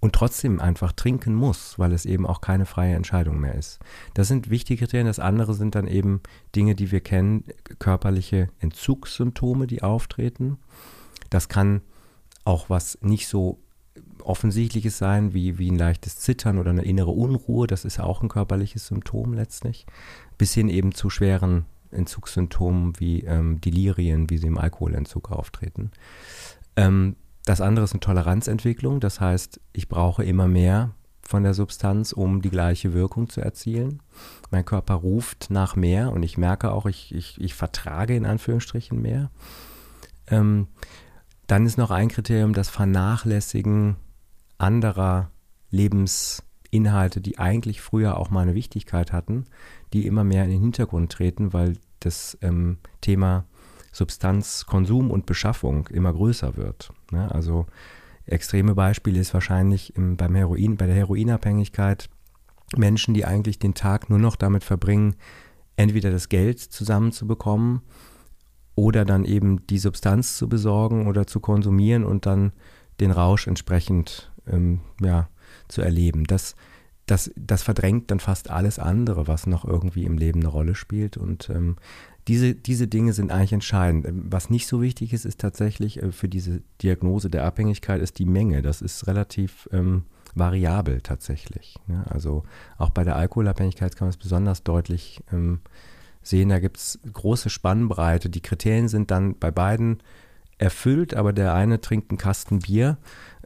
und 0.00 0.14
trotzdem 0.14 0.58
einfach 0.58 0.92
trinken 0.92 1.32
muss, 1.32 1.78
weil 1.78 1.92
es 1.92 2.06
eben 2.06 2.26
auch 2.26 2.40
keine 2.40 2.66
freie 2.66 2.96
Entscheidung 2.96 3.38
mehr 3.38 3.54
ist. 3.54 3.78
Das 4.14 4.26
sind 4.26 4.50
wichtige 4.50 4.80
Kriterien. 4.80 5.06
Das 5.06 5.20
andere 5.20 5.54
sind 5.54 5.76
dann 5.76 5.86
eben 5.86 6.20
Dinge, 6.56 6.74
die 6.74 6.90
wir 6.90 7.00
kennen, 7.00 7.44
körperliche 7.78 8.48
Entzugssymptome, 8.58 9.68
die 9.68 9.82
auftreten. 9.82 10.58
Das 11.30 11.48
kann 11.48 11.82
auch 12.44 12.68
was 12.68 12.98
nicht 13.00 13.28
so 13.28 13.60
offensichtliches 14.24 14.98
sein, 14.98 15.34
wie, 15.34 15.58
wie 15.58 15.70
ein 15.70 15.78
leichtes 15.78 16.16
Zittern 16.18 16.58
oder 16.58 16.70
eine 16.70 16.82
innere 16.84 17.12
Unruhe. 17.12 17.68
Das 17.68 17.84
ist 17.84 18.00
auch 18.00 18.22
ein 18.22 18.28
körperliches 18.28 18.88
Symptom 18.88 19.34
letztlich. 19.34 19.86
Bis 20.36 20.52
hin 20.52 20.68
eben 20.68 20.92
zu 20.92 21.10
schweren 21.10 21.64
Entzugssymptomen 21.92 22.98
wie 22.98 23.20
ähm, 23.20 23.60
Delirien, 23.60 24.30
wie 24.30 24.38
sie 24.38 24.46
im 24.46 24.58
Alkoholentzug 24.58 25.30
auftreten. 25.30 25.90
Ähm, 26.76 27.16
das 27.44 27.60
andere 27.60 27.84
ist 27.84 27.92
eine 27.92 28.00
Toleranzentwicklung, 28.00 29.00
das 29.00 29.20
heißt, 29.20 29.60
ich 29.72 29.88
brauche 29.88 30.24
immer 30.24 30.48
mehr 30.48 30.92
von 31.22 31.42
der 31.42 31.54
Substanz, 31.54 32.12
um 32.12 32.42
die 32.42 32.50
gleiche 32.50 32.92
Wirkung 32.92 33.28
zu 33.28 33.40
erzielen. 33.40 34.00
Mein 34.50 34.64
Körper 34.64 34.94
ruft 34.94 35.50
nach 35.50 35.76
mehr 35.76 36.12
und 36.12 36.22
ich 36.22 36.36
merke 36.36 36.72
auch, 36.72 36.86
ich, 36.86 37.14
ich, 37.14 37.40
ich 37.40 37.54
vertrage 37.54 38.14
in 38.14 38.26
Anführungsstrichen 38.26 39.00
mehr. 39.00 39.30
Ähm, 40.26 40.68
dann 41.46 41.66
ist 41.66 41.78
noch 41.78 41.90
ein 41.90 42.08
Kriterium 42.08 42.52
das 42.52 42.68
Vernachlässigen 42.68 43.96
anderer 44.58 45.30
Lebens- 45.70 46.42
Inhalte, 46.72 47.20
die 47.20 47.38
eigentlich 47.38 47.80
früher 47.80 48.16
auch 48.16 48.30
mal 48.30 48.40
eine 48.40 48.54
Wichtigkeit 48.54 49.12
hatten, 49.12 49.44
die 49.92 50.06
immer 50.06 50.24
mehr 50.24 50.44
in 50.44 50.50
den 50.50 50.60
Hintergrund 50.60 51.12
treten, 51.12 51.52
weil 51.52 51.74
das 52.00 52.36
ähm, 52.42 52.78
Thema 53.00 53.44
Substanzkonsum 53.92 55.10
und 55.10 55.26
Beschaffung 55.26 55.86
immer 55.88 56.12
größer 56.12 56.56
wird. 56.56 56.92
Ne? 57.10 57.30
Also 57.30 57.66
extreme 58.26 58.74
Beispiele 58.74 59.20
ist 59.20 59.34
wahrscheinlich 59.34 59.94
im, 59.96 60.16
beim 60.16 60.34
Heroin, 60.34 60.76
bei 60.76 60.86
der 60.86 60.94
Heroinabhängigkeit 60.94 62.08
Menschen, 62.76 63.14
die 63.14 63.24
eigentlich 63.24 63.58
den 63.58 63.74
Tag 63.74 64.08
nur 64.08 64.18
noch 64.18 64.36
damit 64.36 64.64
verbringen, 64.64 65.16
entweder 65.76 66.10
das 66.10 66.28
Geld 66.28 66.58
zusammenzubekommen 66.58 67.82
oder 68.74 69.04
dann 69.04 69.24
eben 69.24 69.66
die 69.66 69.78
Substanz 69.78 70.38
zu 70.38 70.48
besorgen 70.48 71.06
oder 71.06 71.26
zu 71.26 71.40
konsumieren 71.40 72.04
und 72.04 72.24
dann 72.24 72.52
den 73.00 73.10
Rausch 73.10 73.46
entsprechend 73.46 74.32
ähm, 74.46 74.80
ja, 75.00 75.28
zu 75.68 75.82
erleben. 75.82 76.24
Das, 76.24 76.56
das, 77.06 77.30
das 77.36 77.62
verdrängt 77.62 78.10
dann 78.10 78.20
fast 78.20 78.50
alles 78.50 78.78
andere, 78.78 79.26
was 79.26 79.46
noch 79.46 79.64
irgendwie 79.64 80.04
im 80.04 80.16
Leben 80.16 80.40
eine 80.40 80.48
Rolle 80.48 80.74
spielt. 80.74 81.16
Und 81.16 81.50
ähm, 81.50 81.76
diese, 82.28 82.54
diese 82.54 82.86
Dinge 82.86 83.12
sind 83.12 83.32
eigentlich 83.32 83.52
entscheidend. 83.52 84.06
Was 84.30 84.50
nicht 84.50 84.66
so 84.66 84.80
wichtig 84.80 85.12
ist, 85.12 85.24
ist 85.24 85.40
tatsächlich 85.40 86.02
äh, 86.02 86.12
für 86.12 86.28
diese 86.28 86.62
Diagnose 86.80 87.28
der 87.28 87.44
Abhängigkeit 87.44 88.00
ist 88.00 88.18
die 88.18 88.26
Menge. 88.26 88.62
Das 88.62 88.80
ist 88.80 89.06
relativ 89.06 89.68
ähm, 89.72 90.04
variabel 90.34 91.00
tatsächlich. 91.00 91.76
Ne? 91.86 92.04
Also 92.08 92.44
auch 92.78 92.90
bei 92.90 93.04
der 93.04 93.16
Alkoholabhängigkeit 93.16 93.96
kann 93.96 94.06
man 94.06 94.10
es 94.10 94.16
besonders 94.16 94.62
deutlich 94.62 95.22
ähm, 95.32 95.60
sehen. 96.22 96.50
Da 96.50 96.60
gibt 96.60 96.76
es 96.76 97.00
große 97.12 97.50
Spannbreite. 97.50 98.30
Die 98.30 98.40
Kriterien 98.40 98.88
sind 98.88 99.10
dann 99.10 99.38
bei 99.38 99.50
beiden 99.50 99.98
erfüllt, 100.62 101.14
aber 101.14 101.32
der 101.32 101.54
eine 101.54 101.80
trinkt 101.80 102.10
einen 102.10 102.18
Kasten 102.18 102.60
Bier 102.60 102.96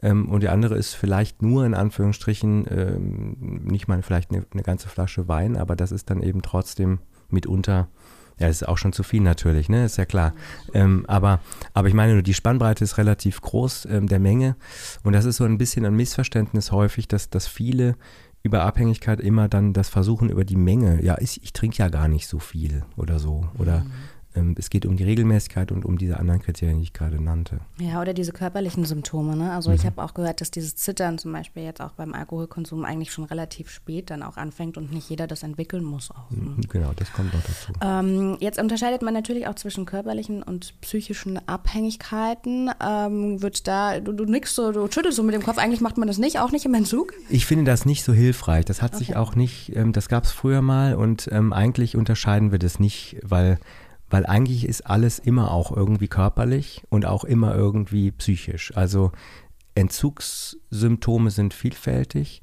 ähm, 0.01 0.29
und 0.29 0.43
der 0.43 0.51
andere 0.51 0.75
ist 0.75 0.93
vielleicht 0.93 1.41
nur 1.41 1.65
in 1.65 1.73
Anführungsstrichen 1.73 2.65
ähm, 2.69 3.37
nicht 3.63 3.87
mal 3.87 4.01
vielleicht 4.03 4.31
eine, 4.31 4.45
eine, 4.51 4.63
ganze 4.63 4.87
Flasche 4.87 5.27
Wein, 5.27 5.57
aber 5.57 5.75
das 5.75 5.91
ist 5.91 6.09
dann 6.09 6.21
eben 6.21 6.41
trotzdem 6.41 6.99
mitunter 7.29 7.89
ja, 8.39 8.47
ist 8.47 8.67
auch 8.67 8.77
schon 8.77 8.93
zu 8.93 9.01
viel 9.01 9.21
natürlich, 9.21 9.67
ne? 9.67 9.83
Ist 9.83 9.97
ja 9.97 10.05
klar. 10.05 10.31
Ähm, 10.71 11.05
aber, 11.07 11.39
aber 11.73 11.87
ich 11.87 11.95
meine 11.95 12.13
nur, 12.13 12.21
die 12.21 12.35
Spannbreite 12.35 12.83
ist 12.83 12.99
relativ 12.99 13.41
groß 13.41 13.87
ähm, 13.89 14.07
der 14.07 14.19
Menge. 14.19 14.55
Und 15.03 15.13
das 15.13 15.25
ist 15.25 15.37
so 15.37 15.43
ein 15.43 15.57
bisschen 15.57 15.87
ein 15.87 15.95
Missverständnis 15.95 16.71
häufig, 16.71 17.07
dass, 17.07 17.31
dass 17.31 17.47
viele 17.47 17.95
über 18.43 18.61
Abhängigkeit 18.61 19.19
immer 19.21 19.47
dann 19.49 19.73
das 19.73 19.89
versuchen 19.89 20.29
über 20.29 20.45
die 20.45 20.55
Menge. 20.55 21.03
Ja, 21.03 21.17
ich, 21.19 21.41
ich 21.41 21.51
trinke 21.51 21.77
ja 21.77 21.89
gar 21.89 22.07
nicht 22.07 22.27
so 22.27 22.37
viel 22.37 22.83
oder 22.95 23.17
so. 23.17 23.49
Oder 23.57 23.79
mhm. 23.79 23.91
Ähm, 24.37 24.55
es 24.57 24.69
geht 24.69 24.85
um 24.85 24.95
die 24.95 25.03
Regelmäßigkeit 25.03 25.71
und 25.71 25.85
um 25.85 25.97
diese 25.97 26.17
anderen 26.17 26.41
Kriterien, 26.41 26.77
die 26.77 26.83
ich 26.83 26.93
gerade 26.93 27.21
nannte. 27.21 27.59
Ja, 27.79 28.01
oder 28.01 28.13
diese 28.13 28.31
körperlichen 28.31 28.85
Symptome. 28.85 29.35
Ne? 29.35 29.51
Also 29.51 29.69
mhm. 29.69 29.75
ich 29.75 29.85
habe 29.85 30.03
auch 30.03 30.13
gehört, 30.13 30.41
dass 30.41 30.51
dieses 30.51 30.75
Zittern 30.75 31.17
zum 31.17 31.31
Beispiel 31.33 31.63
jetzt 31.63 31.81
auch 31.81 31.91
beim 31.91 32.13
Alkoholkonsum 32.13 32.85
eigentlich 32.85 33.11
schon 33.11 33.23
relativ 33.23 33.69
spät 33.69 34.09
dann 34.09 34.23
auch 34.23 34.37
anfängt 34.37 34.77
und 34.77 34.91
nicht 34.91 35.09
jeder 35.09 35.27
das 35.27 35.43
entwickeln 35.43 35.83
muss 35.83 36.11
auch. 36.11 36.29
Ne? 36.29 36.55
Mhm, 36.57 36.61
genau, 36.69 36.91
das 36.95 37.11
kommt 37.11 37.33
noch 37.33 37.41
dazu. 37.41 37.73
Ähm, 37.81 38.37
jetzt 38.39 38.59
unterscheidet 38.59 39.01
man 39.01 39.13
natürlich 39.13 39.47
auch 39.47 39.55
zwischen 39.55 39.85
körperlichen 39.85 40.43
und 40.43 40.79
psychischen 40.81 41.39
Abhängigkeiten. 41.47 42.69
Ähm, 42.81 43.41
wird 43.41 43.67
da, 43.67 43.99
du, 43.99 44.11
du 44.11 44.25
nix 44.25 44.55
so, 44.55 44.71
du 44.71 44.89
schüttelst 44.91 45.17
so 45.17 45.23
mit 45.23 45.33
dem 45.33 45.43
Kopf, 45.43 45.57
eigentlich 45.57 45.81
macht 45.81 45.97
man 45.97 46.07
das 46.07 46.17
nicht, 46.17 46.39
auch 46.39 46.51
nicht 46.51 46.65
im 46.65 46.73
Entzug? 46.73 47.13
Ich 47.29 47.45
finde 47.45 47.65
das 47.65 47.85
nicht 47.85 48.03
so 48.03 48.13
hilfreich. 48.13 48.65
Das 48.65 48.81
hat 48.81 48.93
okay. 48.93 49.05
sich 49.05 49.15
auch 49.15 49.35
nicht, 49.35 49.75
ähm, 49.75 49.93
das 49.93 50.09
gab 50.09 50.25
es 50.25 50.31
früher 50.31 50.61
mal 50.61 50.95
und 50.95 51.29
ähm, 51.31 51.53
eigentlich 51.53 51.95
unterscheiden 51.95 52.51
wir 52.51 52.59
das 52.59 52.79
nicht, 52.79 53.17
weil 53.23 53.57
weil 54.09 54.25
eigentlich 54.25 54.65
ist 54.65 54.87
alles 54.87 55.19
immer 55.19 55.51
auch 55.51 55.75
irgendwie 55.75 56.07
körperlich 56.07 56.83
und 56.89 57.05
auch 57.05 57.23
immer 57.23 57.55
irgendwie 57.55 58.11
psychisch. 58.11 58.75
Also 58.75 59.11
Entzugssymptome 59.75 61.29
sind 61.29 61.53
vielfältig. 61.53 62.41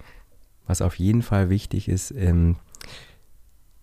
Was 0.66 0.83
auf 0.83 0.99
jeden 0.99 1.23
Fall 1.23 1.50
wichtig 1.50 1.88
ist, 1.88 2.11
ähm, 2.12 2.56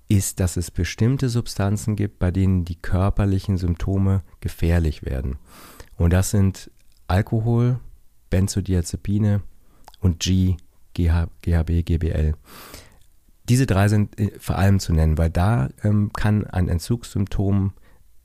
ist, 0.08 0.40
dass 0.40 0.58
es 0.58 0.72
bestimmte 0.72 1.30
Substanzen 1.30 1.96
gibt, 1.96 2.20
bei 2.20 2.32
denen 2.32 2.66
die 2.66 2.76
körperlichen 2.76 3.58
Symptome 3.58 4.24
gefährlich 4.42 5.04
werden. 5.04 5.38
Und 5.98 6.12
das 6.12 6.32
sind 6.32 6.70
Alkohol, 7.08 7.80
Benzodiazepine 8.30 9.42
und 10.00 10.20
G, 10.20 10.58
GH, 10.94 11.28
GHB, 11.42 11.86
GBL. 11.86 12.34
Diese 13.51 13.65
drei 13.65 13.89
sind 13.89 14.17
äh, 14.17 14.31
vor 14.39 14.58
allem 14.58 14.79
zu 14.79 14.93
nennen, 14.93 15.17
weil 15.17 15.29
da 15.29 15.67
ähm, 15.84 16.13
kann 16.13 16.48
ein 16.48 16.70
Entzugssymptom 16.70 17.74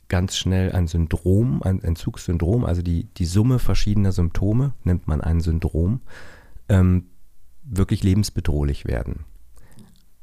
ganz 0.06 0.36
schnell 0.36 0.70
ein 0.70 0.86
Syndrom, 0.86 1.64
ein 1.64 1.82
Entzugssyndrom, 1.82 2.64
also 2.64 2.80
die, 2.80 3.08
die 3.16 3.24
Summe 3.24 3.58
verschiedener 3.58 4.12
Symptome, 4.12 4.72
nennt 4.84 5.08
man 5.08 5.20
ein 5.20 5.40
Syndrom, 5.40 6.00
ähm, 6.68 7.06
wirklich 7.64 8.04
lebensbedrohlich 8.04 8.84
werden. 8.84 9.24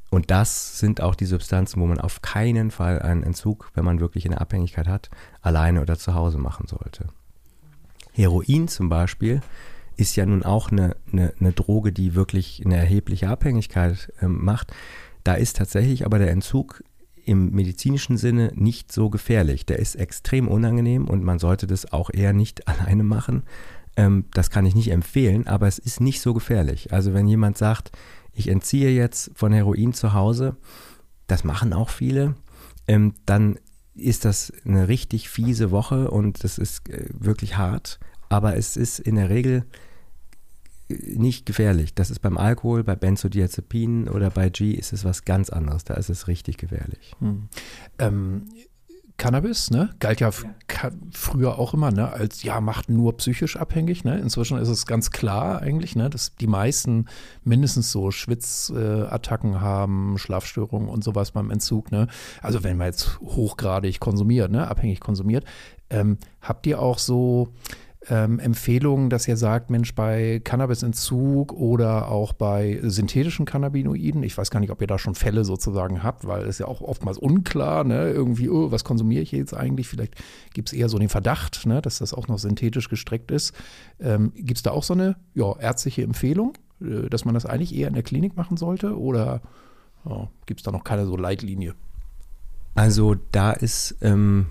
Und 0.08 0.30
das 0.30 0.78
sind 0.78 1.02
auch 1.02 1.16
die 1.16 1.26
Substanzen, 1.26 1.82
wo 1.82 1.86
man 1.86 2.00
auf 2.00 2.22
keinen 2.22 2.70
Fall 2.70 3.02
einen 3.02 3.24
Entzug, 3.24 3.70
wenn 3.74 3.84
man 3.84 4.00
wirklich 4.00 4.24
eine 4.24 4.40
Abhängigkeit 4.40 4.88
hat, 4.88 5.10
alleine 5.42 5.82
oder 5.82 5.98
zu 5.98 6.14
Hause 6.14 6.38
machen 6.38 6.66
sollte. 6.66 7.08
Heroin 8.12 8.68
zum 8.68 8.88
Beispiel 8.88 9.42
ist 9.96 10.16
ja 10.16 10.26
nun 10.26 10.42
auch 10.42 10.70
eine, 10.70 10.96
eine, 11.12 11.32
eine 11.38 11.52
Droge, 11.52 11.92
die 11.92 12.14
wirklich 12.14 12.62
eine 12.64 12.76
erhebliche 12.76 13.28
Abhängigkeit 13.28 14.12
äh, 14.20 14.28
macht. 14.28 14.72
Da 15.22 15.34
ist 15.34 15.56
tatsächlich 15.56 16.04
aber 16.04 16.18
der 16.18 16.30
Entzug 16.30 16.82
im 17.24 17.52
medizinischen 17.52 18.16
Sinne 18.16 18.52
nicht 18.54 18.92
so 18.92 19.08
gefährlich. 19.08 19.66
Der 19.66 19.78
ist 19.78 19.94
extrem 19.94 20.48
unangenehm 20.48 21.08
und 21.08 21.24
man 21.24 21.38
sollte 21.38 21.66
das 21.66 21.92
auch 21.92 22.10
eher 22.12 22.32
nicht 22.32 22.68
alleine 22.68 23.04
machen. 23.04 23.44
Ähm, 23.96 24.26
das 24.32 24.50
kann 24.50 24.66
ich 24.66 24.74
nicht 24.74 24.90
empfehlen, 24.90 25.46
aber 25.46 25.66
es 25.66 25.78
ist 25.78 26.00
nicht 26.00 26.20
so 26.20 26.34
gefährlich. 26.34 26.92
Also 26.92 27.14
wenn 27.14 27.26
jemand 27.26 27.56
sagt, 27.56 27.92
ich 28.32 28.48
entziehe 28.48 28.90
jetzt 28.90 29.30
von 29.34 29.52
Heroin 29.52 29.92
zu 29.92 30.12
Hause, 30.12 30.56
das 31.26 31.44
machen 31.44 31.72
auch 31.72 31.88
viele, 31.88 32.34
ähm, 32.86 33.14
dann 33.26 33.58
ist 33.94 34.24
das 34.24 34.52
eine 34.64 34.88
richtig 34.88 35.28
fiese 35.28 35.70
Woche 35.70 36.10
und 36.10 36.42
das 36.42 36.58
ist 36.58 36.88
äh, 36.90 37.08
wirklich 37.12 37.56
hart. 37.56 38.00
Aber 38.28 38.56
es 38.56 38.76
ist 38.76 38.98
in 38.98 39.16
der 39.16 39.30
Regel 39.30 39.64
nicht 40.88 41.46
gefährlich. 41.46 41.94
Das 41.94 42.10
ist 42.10 42.20
beim 42.20 42.36
Alkohol, 42.36 42.84
bei 42.84 42.94
Benzodiazepinen 42.94 44.08
oder 44.08 44.30
bei 44.30 44.50
G 44.50 44.72
ist 44.72 44.92
es 44.92 45.04
was 45.04 45.24
ganz 45.24 45.50
anderes. 45.50 45.84
Da 45.84 45.94
ist 45.94 46.10
es 46.10 46.28
richtig 46.28 46.58
gefährlich. 46.58 47.14
Hm. 47.20 47.48
Ähm, 47.98 48.42
Cannabis, 49.16 49.70
ne, 49.70 49.90
galt 50.00 50.18
ja, 50.18 50.30
ja, 50.30 50.90
früher 51.12 51.56
auch 51.56 51.72
immer, 51.72 51.92
ne, 51.92 52.12
als 52.12 52.42
ja, 52.42 52.60
macht 52.60 52.90
nur 52.90 53.16
psychisch 53.16 53.56
abhängig, 53.56 54.02
ne. 54.02 54.18
Inzwischen 54.18 54.58
ist 54.58 54.68
es 54.68 54.86
ganz 54.86 55.12
klar 55.12 55.62
eigentlich, 55.62 55.94
ne, 55.94 56.10
dass 56.10 56.34
die 56.34 56.48
meisten 56.48 57.06
mindestens 57.44 57.92
so 57.92 58.10
Schwitzattacken 58.10 59.60
haben, 59.60 60.18
Schlafstörungen 60.18 60.88
und 60.88 61.04
sowas 61.04 61.30
beim 61.30 61.52
Entzug, 61.52 61.92
ne. 61.92 62.08
Also 62.42 62.64
wenn 62.64 62.76
man 62.76 62.88
jetzt 62.88 63.20
hochgradig 63.20 64.00
konsumiert, 64.00 64.50
ne, 64.50 64.66
abhängig 64.66 64.98
konsumiert, 64.98 65.44
ähm, 65.90 66.18
habt 66.40 66.66
ihr 66.66 66.80
auch 66.80 66.98
so 66.98 67.54
ähm, 68.08 68.38
Empfehlungen, 68.38 69.10
dass 69.10 69.26
ihr 69.26 69.36
sagt, 69.36 69.70
Mensch, 69.70 69.94
bei 69.94 70.40
Cannabisentzug 70.42 71.52
oder 71.52 72.08
auch 72.08 72.32
bei 72.32 72.78
synthetischen 72.82 73.46
Cannabinoiden, 73.46 74.22
ich 74.22 74.36
weiß 74.36 74.50
gar 74.50 74.60
nicht, 74.60 74.70
ob 74.70 74.80
ihr 74.80 74.86
da 74.86 74.98
schon 74.98 75.14
Fälle 75.14 75.44
sozusagen 75.44 76.02
habt, 76.02 76.26
weil 76.26 76.44
es 76.46 76.58
ja 76.58 76.66
auch 76.66 76.80
oftmals 76.80 77.18
unklar, 77.18 77.84
ne, 77.84 78.10
irgendwie, 78.10 78.50
oh, 78.50 78.70
was 78.70 78.84
konsumiere 78.84 79.22
ich 79.22 79.32
jetzt 79.32 79.54
eigentlich? 79.54 79.88
Vielleicht 79.88 80.14
gibt 80.52 80.68
es 80.68 80.72
eher 80.72 80.88
so 80.88 80.98
den 80.98 81.08
Verdacht, 81.08 81.66
ne, 81.66 81.80
dass 81.80 81.98
das 81.98 82.12
auch 82.12 82.28
noch 82.28 82.38
synthetisch 82.38 82.88
gestreckt 82.88 83.30
ist. 83.30 83.54
Ähm, 84.00 84.32
gibt 84.34 84.58
es 84.58 84.62
da 84.62 84.72
auch 84.72 84.84
so 84.84 84.94
eine 84.94 85.16
ja, 85.34 85.56
ärztliche 85.58 86.02
Empfehlung, 86.02 86.54
äh, 86.80 87.08
dass 87.08 87.24
man 87.24 87.34
das 87.34 87.46
eigentlich 87.46 87.74
eher 87.74 87.88
in 87.88 87.94
der 87.94 88.02
Klinik 88.02 88.36
machen 88.36 88.56
sollte 88.56 88.98
oder 88.98 89.40
ja, 90.04 90.28
gibt 90.46 90.60
es 90.60 90.64
da 90.64 90.70
noch 90.70 90.84
keine 90.84 91.06
so 91.06 91.16
Leitlinie? 91.16 91.74
Also 92.74 93.14
da 93.30 93.52
ist 93.52 93.96
ähm 94.02 94.46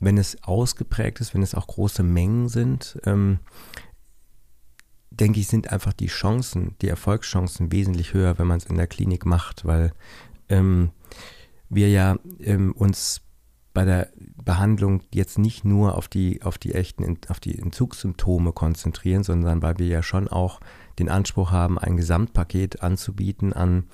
wenn 0.00 0.18
es 0.18 0.42
ausgeprägt 0.42 1.20
ist, 1.20 1.34
wenn 1.34 1.42
es 1.42 1.54
auch 1.54 1.66
große 1.66 2.02
Mengen 2.02 2.48
sind, 2.48 2.98
ähm, 3.04 3.38
denke 5.10 5.40
ich, 5.40 5.48
sind 5.48 5.70
einfach 5.70 5.92
die 5.92 6.08
Chancen, 6.08 6.74
die 6.82 6.88
Erfolgschancen 6.88 7.72
wesentlich 7.72 8.14
höher, 8.14 8.38
wenn 8.38 8.46
man 8.46 8.58
es 8.58 8.66
in 8.66 8.76
der 8.76 8.86
Klinik 8.86 9.26
macht, 9.26 9.64
weil 9.64 9.92
ähm, 10.48 10.90
wir 11.68 11.88
ja 11.88 12.16
ähm, 12.40 12.72
uns 12.72 13.20
bei 13.72 13.84
der 13.84 14.08
Behandlung 14.44 15.02
jetzt 15.12 15.36
nicht 15.36 15.64
nur 15.64 15.96
auf 15.96 16.06
die, 16.06 16.42
auf 16.42 16.58
die 16.58 16.74
echten, 16.74 17.18
auf 17.28 17.40
die 17.40 17.58
Entzugssymptome 17.58 18.52
konzentrieren, 18.52 19.24
sondern 19.24 19.62
weil 19.62 19.78
wir 19.78 19.88
ja 19.88 20.02
schon 20.02 20.28
auch 20.28 20.60
den 21.00 21.08
Anspruch 21.08 21.50
haben, 21.50 21.78
ein 21.78 21.96
Gesamtpaket 21.96 22.82
anzubieten 22.82 23.52
an 23.52 23.84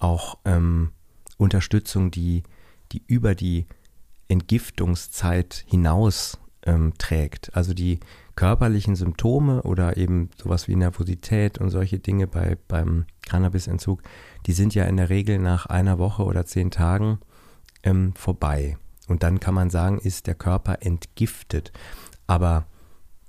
auch 0.00 0.38
ähm, 0.44 0.90
Unterstützung, 1.36 2.10
die, 2.10 2.42
die 2.90 3.02
über 3.06 3.36
die 3.36 3.66
Entgiftungszeit 4.28 5.64
hinaus 5.66 6.38
ähm, 6.64 6.92
trägt. 6.98 7.54
Also 7.56 7.74
die 7.74 8.00
körperlichen 8.36 8.94
Symptome 8.94 9.62
oder 9.62 9.96
eben 9.96 10.30
sowas 10.40 10.68
wie 10.68 10.76
Nervosität 10.76 11.58
und 11.58 11.70
solche 11.70 11.98
Dinge 11.98 12.26
bei, 12.26 12.56
beim 12.68 13.06
Cannabisentzug, 13.28 14.02
die 14.46 14.52
sind 14.52 14.74
ja 14.74 14.84
in 14.84 14.96
der 14.96 15.08
Regel 15.08 15.38
nach 15.38 15.66
einer 15.66 15.98
Woche 15.98 16.24
oder 16.24 16.44
zehn 16.44 16.70
Tagen 16.70 17.18
ähm, 17.82 18.12
vorbei. 18.14 18.76
Und 19.08 19.22
dann 19.22 19.40
kann 19.40 19.54
man 19.54 19.70
sagen, 19.70 19.98
ist 19.98 20.26
der 20.26 20.34
Körper 20.34 20.82
entgiftet. 20.82 21.72
Aber 22.26 22.66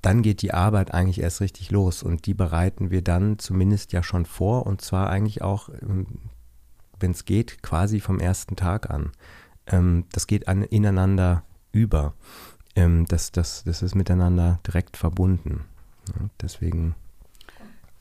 dann 0.01 0.21
geht 0.21 0.41
die 0.41 0.53
Arbeit 0.53 0.93
eigentlich 0.93 1.21
erst 1.21 1.41
richtig 1.41 1.71
los 1.71 2.03
und 2.03 2.25
die 2.25 2.33
bereiten 2.33 2.89
wir 2.89 3.01
dann 3.01 3.39
zumindest 3.39 3.91
ja 3.91 4.03
schon 4.03 4.25
vor 4.25 4.65
und 4.65 4.81
zwar 4.81 5.09
eigentlich 5.09 5.41
auch, 5.41 5.69
ähm, 5.81 6.05
wenn 6.99 7.11
es 7.11 7.25
geht, 7.25 7.63
quasi 7.63 7.99
vom 7.99 8.19
ersten 8.19 8.55
Tag 8.55 8.89
an. 8.89 9.11
Ähm, 9.69 10.05
das 10.11 10.27
geht 10.27 10.47
an, 10.47 10.63
ineinander 10.63 11.43
über. 11.71 12.13
Ähm, 12.75 13.05
das, 13.07 13.31
das, 13.31 13.63
das 13.63 13.81
ist 13.81 13.95
miteinander 13.95 14.59
direkt 14.65 14.97
verbunden. 14.97 15.65
deswegen 16.41 16.95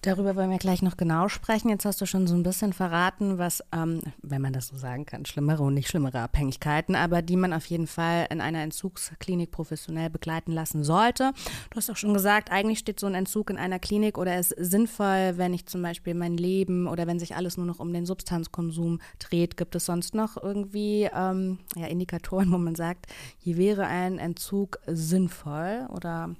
Darüber 0.03 0.37
wollen 0.37 0.51
wir 0.51 0.59
gleich 0.59 0.81
noch 0.81 0.97
genau 0.97 1.29
sprechen. 1.29 1.71
Jetzt 1.71 1.85
hast 1.85 2.01
du 2.01 2.07
schon 2.07 2.29
so 2.29 2.37
ein 2.37 2.45
bisschen 2.45 2.73
verraten, 2.73 3.37
was, 3.37 3.65
ähm, 3.73 4.01
wenn 4.23 4.41
man 4.41 4.53
das 4.53 4.69
so 4.69 4.77
sagen 4.77 5.07
kann, 5.07 5.27
schlimmere 5.27 5.65
und 5.65 5.75
nicht 5.75 5.89
schlimmere 5.89 6.21
Abhängigkeiten, 6.21 6.95
aber 6.95 7.21
die 7.21 7.37
man 7.37 7.53
auf 7.53 7.67
jeden 7.67 7.89
Fall 7.89 8.29
in 8.31 8.41
einer 8.41 8.63
Entzugsklinik 8.63 9.51
professionell 9.51 10.09
begleiten 10.09 10.53
lassen 10.53 10.85
sollte. 10.85 11.33
Du 11.71 11.77
hast 11.77 11.91
auch 11.91 11.97
schon 11.97 12.15
gesagt, 12.15 12.53
eigentlich 12.53 12.79
steht 12.79 13.01
so 13.01 13.09
ein 13.09 13.15
Entzug 13.17 13.51
in 13.51 13.59
einer 13.59 13.81
Klinik 13.81 14.19
oder 14.19 14.39
ist 14.39 14.55
sinnvoll, 14.57 15.33
wenn 15.37 15.53
ich 15.53 15.67
zum 15.67 15.83
Beispiel 15.83 16.15
mein 16.15 16.37
Leben 16.37 16.87
oder 16.87 17.09
wenn 17.09 17.19
sich 17.19 17.35
alles 17.35 17.57
nur 17.57 17.67
noch 17.67 17.81
um 17.81 17.93
den 17.93 18.07
Substanzkonsum 18.07 19.01
dreht. 19.19 19.57
Gibt 19.57 19.75
es 19.75 19.87
sonst 19.87 20.15
noch 20.15 20.37
irgendwie 20.41 21.11
ähm, 21.13 21.59
ja, 21.75 21.87
Indikatoren, 21.87 22.53
wo 22.53 22.59
man 22.59 22.77
sagt, 22.77 23.07
hier 23.39 23.57
wäre 23.57 23.87
ein 23.87 24.19
Entzug 24.19 24.79
sinnvoll 24.87 25.89
oder? 25.93 26.37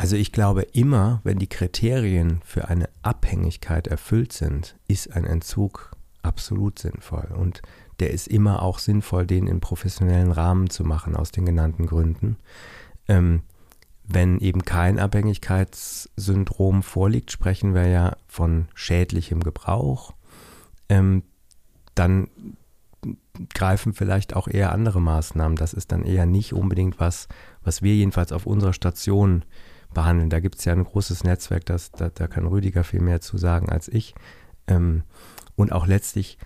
Also 0.00 0.16
ich 0.16 0.32
glaube 0.32 0.62
immer, 0.62 1.20
wenn 1.24 1.38
die 1.38 1.46
Kriterien 1.46 2.40
für 2.42 2.68
eine 2.68 2.88
Abhängigkeit 3.02 3.86
erfüllt 3.86 4.32
sind, 4.32 4.78
ist 4.88 5.12
ein 5.12 5.26
Entzug 5.26 5.90
absolut 6.22 6.78
sinnvoll. 6.78 7.28
Und 7.36 7.60
der 7.98 8.10
ist 8.10 8.26
immer 8.26 8.62
auch 8.62 8.78
sinnvoll, 8.78 9.26
den 9.26 9.46
in 9.46 9.60
professionellen 9.60 10.32
Rahmen 10.32 10.70
zu 10.70 10.84
machen, 10.84 11.14
aus 11.14 11.32
den 11.32 11.44
genannten 11.44 11.84
Gründen. 11.84 12.38
Ähm, 13.08 13.42
wenn 14.04 14.38
eben 14.38 14.64
kein 14.64 14.98
Abhängigkeitssyndrom 14.98 16.82
vorliegt, 16.82 17.30
sprechen 17.30 17.74
wir 17.74 17.86
ja 17.86 18.16
von 18.26 18.68
schädlichem 18.72 19.40
Gebrauch. 19.40 20.14
Ähm, 20.88 21.24
dann 21.94 22.28
greifen 23.52 23.92
vielleicht 23.92 24.34
auch 24.34 24.48
eher 24.48 24.72
andere 24.72 25.02
Maßnahmen. 25.02 25.58
Das 25.58 25.74
ist 25.74 25.92
dann 25.92 26.04
eher 26.04 26.24
nicht 26.24 26.54
unbedingt 26.54 26.98
was, 26.98 27.28
was 27.62 27.82
wir 27.82 27.94
jedenfalls 27.94 28.32
auf 28.32 28.46
unserer 28.46 28.72
Station 28.72 29.42
äh, 29.42 29.44
behandeln. 29.94 30.30
Da 30.30 30.40
gibt 30.40 30.58
es 30.58 30.64
ja 30.64 30.72
ein 30.72 30.84
großes 30.84 31.24
Netzwerk, 31.24 31.66
das, 31.66 31.90
da, 31.92 32.08
da, 32.10 32.26
kann 32.26 32.46
Rüdiger 32.46 32.84
viel 32.84 33.00
mehr 33.00 33.20
zu 33.20 33.38
sagen 33.38 33.68
als 33.68 33.88
ich. 33.88 34.14
Ähm, 34.66 35.02
und 35.56 35.72
auch 35.72 35.86
letztlich 35.86 36.38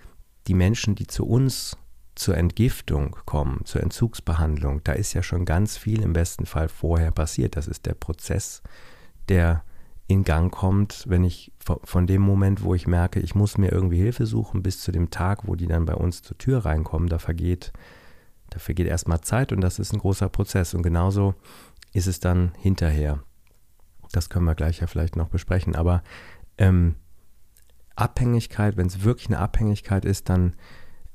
die 0.47 0.55
Menschen, 0.55 0.95
die 0.95 1.07
zu 1.07 1.27
uns 1.27 1.77
zur 2.15 2.37
Entgiftung 2.37 3.17
kommen, 3.25 3.65
zur 3.65 3.83
Entzugsbehandlung, 3.83 4.83
da 4.85 4.93
ist 4.93 5.15
ja 5.15 5.23
schon 5.23 5.45
ganz 5.45 5.77
viel 5.77 6.03
im 6.03 6.13
besten 6.13 6.47
Fall 6.47 6.69
vorher 6.69 7.11
passiert. 7.11 7.57
Das 7.57 7.67
ist 7.67 7.87
der 7.87 7.95
Prozess, 7.95 8.63
der 9.29 9.65
in 10.07 10.23
Gang 10.23 10.53
kommt, 10.53 11.05
wenn 11.09 11.25
ich 11.25 11.53
von 11.59 12.07
dem 12.07 12.21
Moment, 12.21 12.63
wo 12.63 12.75
ich 12.75 12.87
merke, 12.87 13.21
ich 13.21 13.35
muss 13.35 13.57
mir 13.57 13.73
irgendwie 13.73 13.97
Hilfe 13.97 14.27
suchen, 14.27 14.63
bis 14.63 14.81
zu 14.81 14.93
dem 14.93 15.11
Tag, 15.11 15.49
wo 15.49 15.55
die 15.55 15.67
dann 15.67 15.87
bei 15.87 15.95
uns 15.95 16.23
zur 16.23 16.37
Tür 16.37 16.65
reinkommen, 16.65 17.09
da 17.09 17.19
vergeht, 17.19 17.73
da 18.51 18.59
vergeht 18.59 18.87
erstmal 18.87 19.23
Zeit 19.23 19.51
und 19.51 19.63
das 19.63 19.79
ist 19.79 19.93
ein 19.93 19.99
großer 19.99 20.29
Prozess. 20.29 20.75
Und 20.75 20.83
genauso 20.83 21.35
ist 21.93 22.07
es 22.07 22.21
dann 22.21 22.53
hinterher. 22.59 23.23
Das 24.16 24.30
können 24.30 24.47
wir 24.47 24.54
gleich 24.54 24.80
ja 24.80 24.87
vielleicht 24.87 25.16
noch 25.16 25.28
besprechen. 25.28 25.75
Aber 25.75 26.02
ähm, 26.59 26.97
Abhängigkeit, 27.97 28.76
wenn 28.76 28.87
es 28.87 29.04
wirklich 29.04 29.28
eine 29.28 29.38
Abhängigkeit 29.38 30.04
ist, 30.04 30.28
dann 30.28 30.54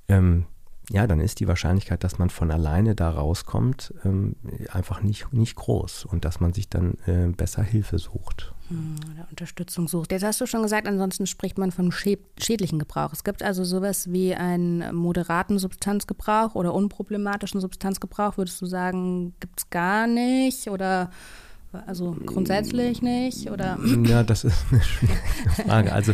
ähm, 0.08 0.46
ja, 0.91 1.06
dann 1.06 1.20
ist 1.20 1.39
die 1.39 1.48
Wahrscheinlichkeit, 1.48 2.03
dass 2.03 2.18
man 2.18 2.32
von 2.32 2.50
alleine 2.50 2.96
da 2.96 3.12
rauskommt, 3.12 3.94
ähm, 4.03 4.36
einfach 4.72 5.01
nicht, 5.03 5.32
nicht 5.32 5.56
groß 5.56 6.06
und 6.06 6.25
dass 6.25 6.39
man 6.39 6.53
sich 6.53 6.68
dann 6.68 6.96
äh, 7.06 7.27
besser 7.27 7.62
Hilfe 7.62 8.00
sucht. 8.00 8.53
Hm, 8.70 8.96
oder 9.13 9.27
Unterstützung 9.29 9.88
sucht. 9.88 10.12
Jetzt 10.12 10.24
hast 10.24 10.41
du 10.41 10.48
schon 10.48 10.63
gesagt, 10.63 10.88
ansonsten 10.88 11.27
spricht 11.27 11.60
man 11.60 11.72
von 11.72 11.91
schädlichen 11.91 12.79
Gebrauch. 12.79 13.13
Es 13.13 13.24
gibt 13.24 13.44
also 13.44 13.63
sowas 13.63 14.12
wie 14.12 14.34
einen 14.34 14.96
moderaten 14.96 15.60
Substanzgebrauch 15.60 16.56
oder 16.56 16.74
unproblematischen 16.74 17.62
Substanzgebrauch. 17.62 18.38
Würdest 18.38 18.60
du 18.60 18.65
sagen, 18.65 19.36
gibt 19.39 19.60
es 19.60 19.70
gar 19.70 20.08
nicht 20.08 20.70
oder 20.70 21.12
also 21.71 22.15
grundsätzlich 22.25 23.01
nicht? 23.01 23.49
Oder? 23.49 23.77
Ja, 24.03 24.23
das 24.23 24.43
ist 24.43 24.65
eine 24.71 24.82
schwierige 24.82 25.19
Frage. 25.65 25.93
Also, 25.93 26.13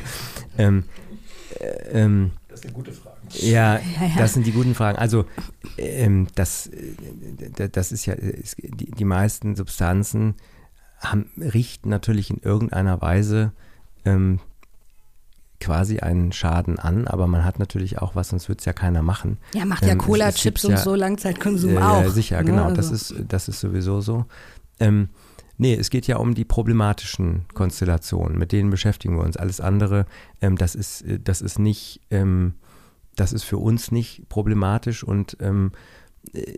ähm, 0.57 0.83
äh, 1.59 2.03
ähm, 2.03 2.31
das 2.47 2.61
sind 2.61 2.73
gute 2.73 2.91
Fragen. 2.91 3.15
Ja, 3.31 3.79
das 4.17 4.33
sind 4.33 4.45
die 4.45 4.51
guten 4.51 4.75
Fragen. 4.75 4.97
Also, 4.97 5.25
ähm, 5.77 6.27
das, 6.35 6.67
äh, 6.67 7.69
das 7.69 7.91
ist 7.91 8.05
ja, 8.05 8.15
die, 8.15 8.91
die 8.91 9.05
meisten 9.05 9.55
Substanzen 9.55 10.35
haben, 10.99 11.29
richten 11.37 11.89
natürlich 11.89 12.29
in 12.29 12.39
irgendeiner 12.39 13.01
Weise 13.01 13.51
ähm, 14.05 14.39
quasi 15.59 15.99
einen 15.99 16.31
Schaden 16.31 16.79
an, 16.79 17.07
aber 17.07 17.27
man 17.27 17.43
hat 17.43 17.59
natürlich 17.59 17.99
auch 17.99 18.15
was, 18.15 18.29
sonst 18.29 18.49
würde 18.49 18.59
es 18.59 18.65
ja 18.65 18.73
keiner 18.73 19.01
machen. 19.01 19.37
Ja, 19.53 19.65
macht 19.65 19.83
ja 19.83 19.93
ähm, 19.93 19.97
Cola-Chips 19.97 20.65
und 20.65 20.71
ja, 20.71 20.77
so 20.77 20.95
Langzeitkonsum 20.95 21.77
äh, 21.77 21.81
auch. 21.81 22.07
Sicher, 22.09 22.37
ne? 22.39 22.45
genau, 22.45 22.63
also. 22.65 22.75
das, 22.75 22.91
ist, 22.91 23.15
das 23.27 23.47
ist 23.47 23.59
sowieso 23.59 24.01
so. 24.01 24.25
Ähm, 24.79 25.09
Nee, 25.57 25.75
es 25.75 25.89
geht 25.89 26.07
ja 26.07 26.17
um 26.17 26.35
die 26.35 26.45
problematischen 26.45 27.45
Konstellationen, 27.53 28.37
mit 28.37 28.51
denen 28.51 28.69
beschäftigen 28.69 29.17
wir 29.17 29.23
uns. 29.23 29.37
Alles 29.37 29.61
andere, 29.61 30.05
ähm, 30.41 30.57
das, 30.57 30.75
ist, 30.75 31.01
äh, 31.03 31.19
das 31.19 31.41
ist 31.41 31.59
nicht, 31.59 32.01
ähm, 32.11 32.55
das 33.15 33.33
ist 33.33 33.43
für 33.43 33.57
uns 33.57 33.91
nicht 33.91 34.27
problematisch 34.27 35.03
und 35.03 35.37
ähm, 35.39 35.71
äh, 36.33 36.57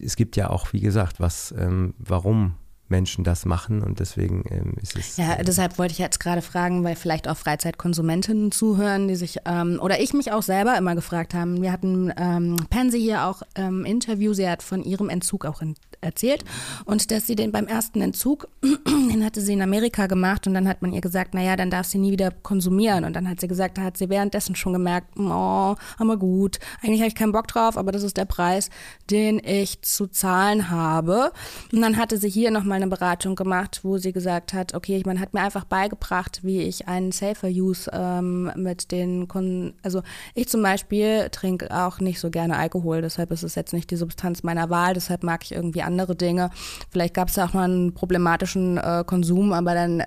es 0.00 0.16
gibt 0.16 0.36
ja 0.36 0.50
auch, 0.50 0.72
wie 0.72 0.80
gesagt, 0.80 1.20
was, 1.20 1.52
ähm, 1.58 1.94
warum 1.98 2.54
Menschen 2.88 3.24
das 3.24 3.44
machen 3.44 3.82
und 3.82 4.00
deswegen 4.00 4.44
ähm, 4.50 4.74
ist 4.80 4.96
es. 4.96 5.16
Ja, 5.16 5.34
äh, 5.34 5.44
deshalb 5.44 5.78
wollte 5.78 5.92
ich 5.92 5.98
jetzt 5.98 6.20
gerade 6.20 6.42
fragen, 6.42 6.84
weil 6.84 6.96
vielleicht 6.96 7.28
auch 7.28 7.36
Freizeitkonsumentinnen 7.36 8.50
zuhören, 8.50 9.08
die 9.08 9.16
sich 9.16 9.38
ähm, 9.44 9.78
oder 9.80 10.00
ich 10.00 10.14
mich 10.14 10.32
auch 10.32 10.42
selber 10.42 10.76
immer 10.76 10.94
gefragt 10.94 11.34
haben. 11.34 11.62
Wir 11.62 11.72
hatten 11.72 12.12
ähm, 12.16 12.56
Pansy 12.70 13.00
hier 13.00 13.26
auch 13.26 13.42
im 13.56 13.84
Interview, 13.84 14.32
sie 14.32 14.48
hat 14.48 14.62
von 14.62 14.82
ihrem 14.82 15.10
Entzug 15.10 15.44
auch 15.44 15.60
in, 15.60 15.74
erzählt 16.00 16.44
und 16.84 17.10
dass 17.10 17.26
sie 17.26 17.36
den 17.36 17.52
beim 17.52 17.66
ersten 17.66 18.00
Entzug, 18.00 18.48
den 18.62 19.24
hatte 19.24 19.40
sie 19.40 19.52
in 19.52 19.62
Amerika 19.62 20.06
gemacht 20.06 20.46
und 20.46 20.54
dann 20.54 20.68
hat 20.68 20.82
man 20.82 20.92
ihr 20.92 21.00
gesagt, 21.00 21.34
naja, 21.34 21.56
dann 21.56 21.70
darf 21.70 21.86
sie 21.86 21.98
nie 21.98 22.12
wieder 22.12 22.30
konsumieren 22.30 23.04
und 23.04 23.14
dann 23.14 23.28
hat 23.28 23.40
sie 23.40 23.48
gesagt, 23.48 23.78
da 23.78 23.82
hat 23.82 23.96
sie 23.96 24.08
währenddessen 24.08 24.54
schon 24.54 24.72
gemerkt, 24.72 25.18
oh, 25.18 25.74
aber 25.98 26.16
gut, 26.16 26.58
eigentlich 26.82 27.00
habe 27.00 27.08
ich 27.08 27.14
keinen 27.14 27.32
Bock 27.32 27.48
drauf, 27.48 27.76
aber 27.76 27.92
das 27.92 28.02
ist 28.02 28.16
der 28.16 28.24
Preis, 28.24 28.70
den 29.10 29.40
ich 29.44 29.82
zu 29.82 30.06
zahlen 30.06 30.70
habe. 30.70 31.32
Und 31.72 31.80
dann 31.80 31.96
hatte 31.96 32.18
sie 32.18 32.28
hier 32.28 32.50
nochmal 32.50 32.76
eine 32.76 32.88
Beratung 32.88 33.34
gemacht, 33.34 33.80
wo 33.82 33.98
sie 33.98 34.12
gesagt 34.12 34.52
hat, 34.52 34.74
okay, 34.74 35.02
man 35.04 35.20
hat 35.20 35.34
mir 35.34 35.40
einfach 35.40 35.64
beigebracht, 35.64 36.40
wie 36.42 36.62
ich 36.62 36.88
einen 36.88 37.12
Safer 37.12 37.48
Use 37.48 37.90
ähm, 37.92 38.52
mit 38.56 38.92
den 38.92 39.28
Kunden, 39.28 39.74
also 39.82 40.02
ich 40.34 40.48
zum 40.48 40.62
Beispiel 40.62 41.28
trinke 41.30 41.74
auch 41.74 42.00
nicht 42.00 42.20
so 42.20 42.30
gerne 42.30 42.56
Alkohol, 42.56 43.02
deshalb 43.02 43.30
ist 43.30 43.42
es 43.42 43.54
jetzt 43.54 43.72
nicht 43.72 43.90
die 43.90 43.96
Substanz 43.96 44.42
meiner 44.42 44.70
Wahl, 44.70 44.94
deshalb 44.94 45.22
mag 45.22 45.42
ich 45.42 45.52
irgendwie 45.52 45.82
andere 45.88 46.14
Dinge. 46.14 46.50
Vielleicht 46.90 47.14
gab 47.14 47.28
es 47.28 47.38
auch 47.38 47.52
mal 47.52 47.64
einen 47.64 47.94
problematischen 47.94 48.78
äh, 48.78 49.02
Konsum, 49.04 49.52
aber 49.52 49.74
dann 49.74 50.04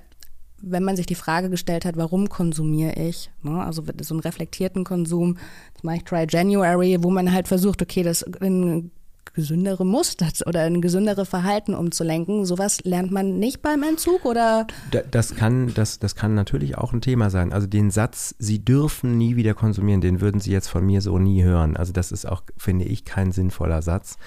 wenn 0.63 0.83
man 0.83 0.95
sich 0.95 1.07
die 1.07 1.15
Frage 1.15 1.49
gestellt 1.49 1.85
hat, 1.85 1.97
warum 1.97 2.29
konsumiere 2.29 2.93
ich, 2.93 3.31
ne? 3.41 3.63
also 3.63 3.83
so 4.01 4.13
einen 4.13 4.21
reflektierten 4.21 4.83
Konsum, 4.83 5.37
das 5.73 5.83
mache 5.83 5.97
ich 5.97 6.03
Try 6.03 6.27
January, 6.29 6.97
wo 7.01 7.09
man 7.09 7.31
halt 7.31 7.47
versucht, 7.47 7.81
okay, 7.81 8.03
das 8.03 8.21
in 8.21 8.91
gesündere 9.33 9.85
Muster 9.85 10.27
oder 10.45 10.61
ein 10.61 10.81
gesündere 10.81 11.25
Verhalten 11.25 11.73
umzulenken. 11.73 12.45
Sowas 12.45 12.83
lernt 12.83 13.11
man 13.11 13.39
nicht 13.39 13.61
beim 13.61 13.83
Entzug 13.83 14.25
oder? 14.25 14.67
Das 15.11 15.35
kann, 15.35 15.73
das, 15.73 15.99
das 15.99 16.15
kann 16.15 16.35
natürlich 16.35 16.77
auch 16.77 16.91
ein 16.91 17.01
Thema 17.01 17.29
sein. 17.29 17.53
Also 17.53 17.67
den 17.67 17.91
Satz, 17.91 18.35
Sie 18.39 18.63
dürfen 18.63 19.17
nie 19.17 19.35
wieder 19.35 19.53
konsumieren, 19.53 20.01
den 20.01 20.21
würden 20.21 20.41
Sie 20.41 20.51
jetzt 20.51 20.67
von 20.67 20.85
mir 20.85 21.01
so 21.01 21.17
nie 21.17 21.43
hören. 21.43 21.77
Also 21.77 21.93
das 21.93 22.11
ist 22.11 22.27
auch, 22.27 22.43
finde 22.57 22.85
ich, 22.85 23.05
kein 23.05 23.31
sinnvoller 23.31 23.81
Satz. 23.81 24.17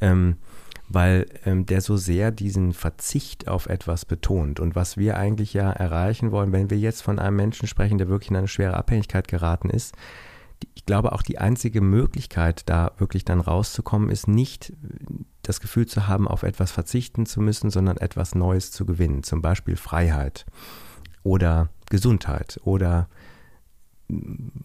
Ähm, 0.00 0.36
weil 0.94 1.26
ähm, 1.44 1.66
der 1.66 1.80
so 1.80 1.96
sehr 1.96 2.30
diesen 2.30 2.72
Verzicht 2.72 3.48
auf 3.48 3.66
etwas 3.66 4.04
betont. 4.04 4.60
Und 4.60 4.74
was 4.74 4.96
wir 4.96 5.16
eigentlich 5.16 5.54
ja 5.54 5.70
erreichen 5.70 6.32
wollen, 6.32 6.52
wenn 6.52 6.70
wir 6.70 6.78
jetzt 6.78 7.02
von 7.02 7.18
einem 7.18 7.36
Menschen 7.36 7.66
sprechen, 7.66 7.98
der 7.98 8.08
wirklich 8.08 8.30
in 8.30 8.36
eine 8.36 8.48
schwere 8.48 8.76
Abhängigkeit 8.76 9.28
geraten 9.28 9.70
ist, 9.70 9.94
ich 10.74 10.86
glaube 10.86 11.12
auch 11.12 11.22
die 11.22 11.38
einzige 11.38 11.80
Möglichkeit, 11.80 12.68
da 12.68 12.92
wirklich 12.98 13.24
dann 13.24 13.40
rauszukommen, 13.40 14.10
ist 14.10 14.28
nicht 14.28 14.72
das 15.42 15.60
Gefühl 15.60 15.86
zu 15.86 16.06
haben, 16.06 16.28
auf 16.28 16.44
etwas 16.44 16.70
verzichten 16.70 17.26
zu 17.26 17.40
müssen, 17.40 17.70
sondern 17.70 17.96
etwas 17.96 18.34
Neues 18.34 18.70
zu 18.70 18.86
gewinnen. 18.86 19.22
Zum 19.22 19.42
Beispiel 19.42 19.76
Freiheit 19.76 20.46
oder 21.24 21.68
Gesundheit 21.90 22.60
oder 22.62 23.08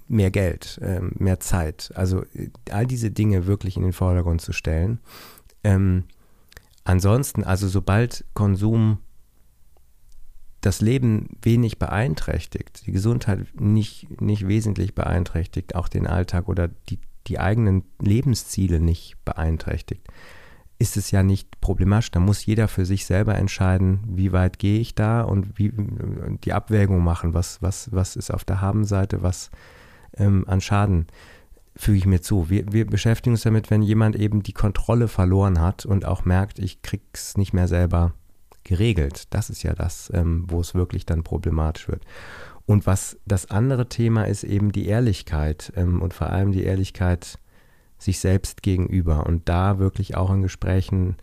mehr 0.07 0.31
Geld, 0.31 0.79
ähm, 0.83 1.13
mehr 1.17 1.39
Zeit. 1.39 1.91
Also 1.95 2.23
all 2.69 2.85
diese 2.85 3.11
Dinge 3.11 3.47
wirklich 3.47 3.77
in 3.77 3.83
den 3.83 3.93
Vordergrund 3.93 4.41
zu 4.41 4.53
stellen. 4.53 4.99
Ähm, 5.63 6.03
ansonsten, 6.87 7.43
also 7.43 7.67
sobald 7.67 8.25
Konsum 8.33 8.99
das 10.61 10.81
Leben 10.81 11.29
wenig 11.41 11.77
beeinträchtigt, 11.77 12.87
die 12.87 12.91
Gesundheit 12.91 13.45
nicht, 13.59 14.21
nicht 14.21 14.47
wesentlich 14.47 14.95
beeinträchtigt, 14.95 15.75
auch 15.75 15.87
den 15.87 16.07
Alltag 16.07 16.47
oder 16.47 16.69
die, 16.89 16.99
die 17.27 17.39
eigenen 17.39 17.83
Lebensziele 18.01 18.79
nicht 18.79 19.17
beeinträchtigt, 19.23 20.07
ist 20.79 20.97
es 20.97 21.11
ja 21.11 21.23
nicht 21.23 21.59
problematisch. 21.61 22.11
Da 22.11 22.19
muss 22.19 22.45
jeder 22.45 22.67
für 22.67 22.85
sich 22.85 23.05
selber 23.05 23.35
entscheiden, 23.35 23.99
wie 24.07 24.31
weit 24.31 24.57
gehe 24.57 24.79
ich 24.79 24.95
da 24.95 25.21
und 25.21 25.59
wie 25.59 25.71
die 26.43 26.53
Abwägung 26.53 27.03
machen, 27.03 27.33
was, 27.33 27.61
was, 27.61 27.91
was 27.91 28.15
ist 28.15 28.31
auf 28.31 28.45
der 28.45 28.61
Habenseite, 28.61 29.21
was 29.21 29.51
ähm, 30.15 30.45
an 30.47 30.61
Schaden 30.61 31.07
füge 31.77 31.97
ich 31.97 32.05
mir 32.05 32.21
zu. 32.21 32.49
Wir, 32.49 32.65
wir 32.71 32.85
beschäftigen 32.85 33.35
uns 33.35 33.43
damit, 33.43 33.69
wenn 33.69 33.81
jemand 33.81 34.15
eben 34.15 34.43
die 34.43 34.53
Kontrolle 34.53 35.07
verloren 35.07 35.61
hat 35.61 35.85
und 35.85 36.05
auch 36.05 36.25
merkt, 36.25 36.59
ich 36.59 36.81
krieg's 36.81 37.37
nicht 37.37 37.53
mehr 37.53 37.67
selber 37.67 38.13
geregelt. 38.63 39.33
Das 39.33 39.49
ist 39.49 39.63
ja 39.63 39.73
das, 39.73 40.11
ähm, 40.13 40.45
wo 40.47 40.59
es 40.59 40.75
wirklich 40.75 41.05
dann 41.05 41.23
problematisch 41.23 41.87
wird. 41.87 42.03
Und 42.65 42.85
was 42.85 43.17
das 43.25 43.49
andere 43.49 43.87
Thema 43.87 44.25
ist, 44.27 44.43
eben 44.43 44.71
die 44.71 44.87
Ehrlichkeit 44.87 45.71
ähm, 45.75 46.01
und 46.01 46.13
vor 46.13 46.29
allem 46.29 46.51
die 46.51 46.63
Ehrlichkeit 46.63 47.39
sich 47.97 48.19
selbst 48.19 48.61
gegenüber 48.61 49.25
und 49.25 49.47
da 49.47 49.79
wirklich 49.79 50.15
auch 50.17 50.31
in 50.31 50.41
Gesprächen 50.41 51.15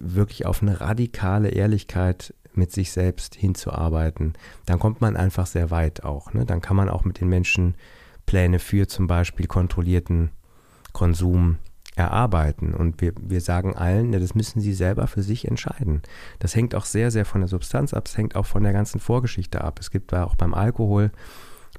wirklich 0.00 0.46
auf 0.46 0.62
eine 0.62 0.80
radikale 0.80 1.48
Ehrlichkeit 1.48 2.34
mit 2.54 2.70
sich 2.70 2.92
selbst 2.92 3.34
hinzuarbeiten, 3.34 4.34
dann 4.66 4.78
kommt 4.78 5.00
man 5.00 5.16
einfach 5.16 5.46
sehr 5.46 5.70
weit 5.70 6.04
auch. 6.04 6.34
Ne? 6.34 6.44
Dann 6.44 6.60
kann 6.60 6.76
man 6.76 6.88
auch 6.88 7.04
mit 7.04 7.20
den 7.20 7.28
Menschen 7.28 7.74
Pläne 8.26 8.58
für 8.58 8.88
zum 8.88 9.06
Beispiel 9.06 9.46
kontrollierten 9.46 10.30
Konsum 10.92 11.58
erarbeiten. 11.94 12.74
Und 12.74 13.00
wir, 13.00 13.12
wir 13.20 13.40
sagen 13.40 13.74
allen, 13.74 14.12
das 14.12 14.34
müssen 14.34 14.60
sie 14.60 14.72
selber 14.72 15.06
für 15.06 15.22
sich 15.22 15.46
entscheiden. 15.46 16.02
Das 16.38 16.54
hängt 16.54 16.74
auch 16.74 16.84
sehr, 16.84 17.10
sehr 17.10 17.24
von 17.24 17.42
der 17.42 17.48
Substanz 17.48 17.92
ab, 17.92 18.06
es 18.06 18.16
hängt 18.16 18.34
auch 18.36 18.46
von 18.46 18.62
der 18.62 18.72
ganzen 18.72 19.00
Vorgeschichte 19.00 19.62
ab. 19.62 19.78
Es 19.78 19.90
gibt 19.90 20.12
da 20.12 20.24
auch 20.24 20.34
beim 20.34 20.54
Alkohol 20.54 21.10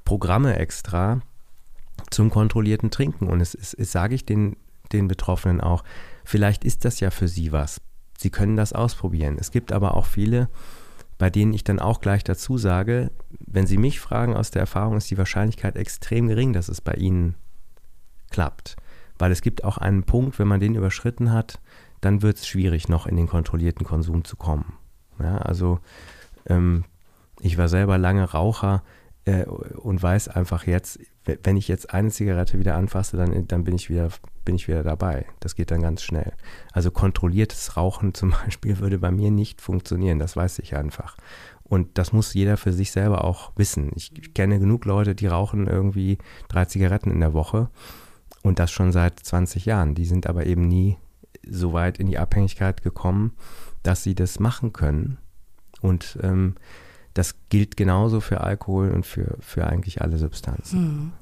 Programme 0.04 0.56
extra 0.56 1.20
zum 2.10 2.30
kontrollierten 2.30 2.90
Trinken. 2.90 3.28
Und 3.28 3.40
es, 3.40 3.54
es, 3.54 3.74
es 3.74 3.90
sage 3.90 4.14
ich 4.14 4.24
den, 4.24 4.56
den 4.92 5.08
Betroffenen 5.08 5.60
auch, 5.60 5.82
vielleicht 6.24 6.64
ist 6.64 6.84
das 6.84 7.00
ja 7.00 7.10
für 7.10 7.28
sie 7.28 7.52
was. 7.52 7.80
Sie 8.18 8.30
können 8.30 8.56
das 8.56 8.72
ausprobieren. 8.72 9.36
Es 9.38 9.50
gibt 9.50 9.72
aber 9.72 9.96
auch 9.96 10.06
viele, 10.06 10.48
bei 11.18 11.30
denen 11.30 11.52
ich 11.52 11.64
dann 11.64 11.80
auch 11.80 12.00
gleich 12.00 12.22
dazu 12.22 12.58
sage, 12.58 13.10
wenn 13.54 13.66
Sie 13.66 13.78
mich 13.78 14.00
fragen 14.00 14.34
aus 14.34 14.50
der 14.50 14.60
Erfahrung, 14.60 14.96
ist 14.96 15.10
die 15.10 15.18
Wahrscheinlichkeit 15.18 15.76
extrem 15.76 16.28
gering, 16.28 16.52
dass 16.52 16.68
es 16.68 16.80
bei 16.80 16.94
Ihnen 16.94 17.36
klappt. 18.30 18.76
Weil 19.16 19.30
es 19.30 19.42
gibt 19.42 19.62
auch 19.62 19.78
einen 19.78 20.02
Punkt, 20.02 20.38
wenn 20.38 20.48
man 20.48 20.60
den 20.60 20.74
überschritten 20.74 21.32
hat, 21.32 21.60
dann 22.00 22.20
wird 22.20 22.38
es 22.38 22.48
schwierig, 22.48 22.88
noch 22.88 23.06
in 23.06 23.16
den 23.16 23.28
kontrollierten 23.28 23.86
Konsum 23.86 24.24
zu 24.24 24.36
kommen. 24.36 24.74
Ja, 25.20 25.38
also 25.38 25.78
ähm, 26.46 26.84
ich 27.40 27.56
war 27.56 27.68
selber 27.68 27.96
lange 27.96 28.24
Raucher 28.24 28.82
äh, 29.24 29.44
und 29.44 30.02
weiß 30.02 30.28
einfach 30.28 30.66
jetzt, 30.66 30.98
wenn 31.24 31.56
ich 31.56 31.68
jetzt 31.68 31.94
eine 31.94 32.10
Zigarette 32.10 32.58
wieder 32.58 32.74
anfasse, 32.74 33.16
dann, 33.16 33.46
dann 33.46 33.64
bin, 33.64 33.74
ich 33.76 33.88
wieder, 33.88 34.08
bin 34.44 34.56
ich 34.56 34.68
wieder 34.68 34.82
dabei. 34.82 35.24
Das 35.40 35.54
geht 35.54 35.70
dann 35.70 35.80
ganz 35.80 36.02
schnell. 36.02 36.32
Also 36.72 36.90
kontrolliertes 36.90 37.76
Rauchen 37.76 38.14
zum 38.14 38.30
Beispiel 38.30 38.78
würde 38.78 38.98
bei 38.98 39.10
mir 39.10 39.30
nicht 39.30 39.60
funktionieren, 39.60 40.18
das 40.18 40.36
weiß 40.36 40.58
ich 40.58 40.76
einfach. 40.76 41.16
Und 41.64 41.96
das 41.98 42.12
muss 42.12 42.34
jeder 42.34 42.56
für 42.56 42.72
sich 42.72 42.92
selber 42.92 43.24
auch 43.24 43.52
wissen. 43.56 43.90
Ich 43.96 44.34
kenne 44.34 44.58
genug 44.58 44.84
Leute, 44.84 45.14
die 45.14 45.26
rauchen 45.26 45.66
irgendwie 45.66 46.18
drei 46.48 46.66
Zigaretten 46.66 47.10
in 47.10 47.20
der 47.20 47.32
Woche 47.32 47.70
und 48.42 48.58
das 48.58 48.70
schon 48.70 48.92
seit 48.92 49.18
20 49.20 49.64
Jahren. 49.64 49.94
Die 49.94 50.04
sind 50.04 50.26
aber 50.26 50.46
eben 50.46 50.68
nie 50.68 50.98
so 51.48 51.72
weit 51.72 51.98
in 51.98 52.06
die 52.06 52.18
Abhängigkeit 52.18 52.82
gekommen, 52.82 53.32
dass 53.82 54.02
sie 54.02 54.14
das 54.14 54.38
machen 54.40 54.72
können. 54.72 55.18
Und 55.80 56.18
ähm, 56.22 56.54
das 57.14 57.36
gilt 57.48 57.76
genauso 57.76 58.20
für 58.20 58.42
Alkohol 58.42 58.90
und 58.90 59.06
für, 59.06 59.36
für 59.40 59.66
eigentlich 59.66 60.02
alle 60.02 60.18
Substanzen. 60.18 60.78
Hm. 60.78 61.12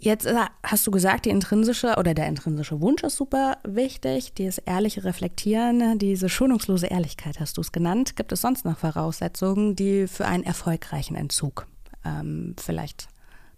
Jetzt 0.00 0.26
äh, 0.26 0.34
hast 0.62 0.86
du 0.86 0.92
gesagt, 0.92 1.24
die 1.24 1.30
intrinsische 1.30 1.96
oder 1.98 2.14
der 2.14 2.28
intrinsische 2.28 2.80
Wunsch 2.80 3.02
ist 3.02 3.16
super 3.16 3.58
wichtig, 3.64 4.32
dieses 4.32 4.58
ehrliche 4.58 5.04
Reflektieren, 5.04 5.98
diese 5.98 6.28
schonungslose 6.28 6.86
Ehrlichkeit 6.86 7.40
hast 7.40 7.56
du 7.56 7.62
es 7.62 7.72
genannt. 7.72 8.14
Gibt 8.14 8.30
es 8.30 8.40
sonst 8.40 8.64
noch 8.64 8.78
Voraussetzungen, 8.78 9.74
die 9.74 10.06
für 10.06 10.26
einen 10.26 10.44
erfolgreichen 10.44 11.16
Entzug 11.16 11.66
ähm, 12.04 12.54
vielleicht 12.58 13.08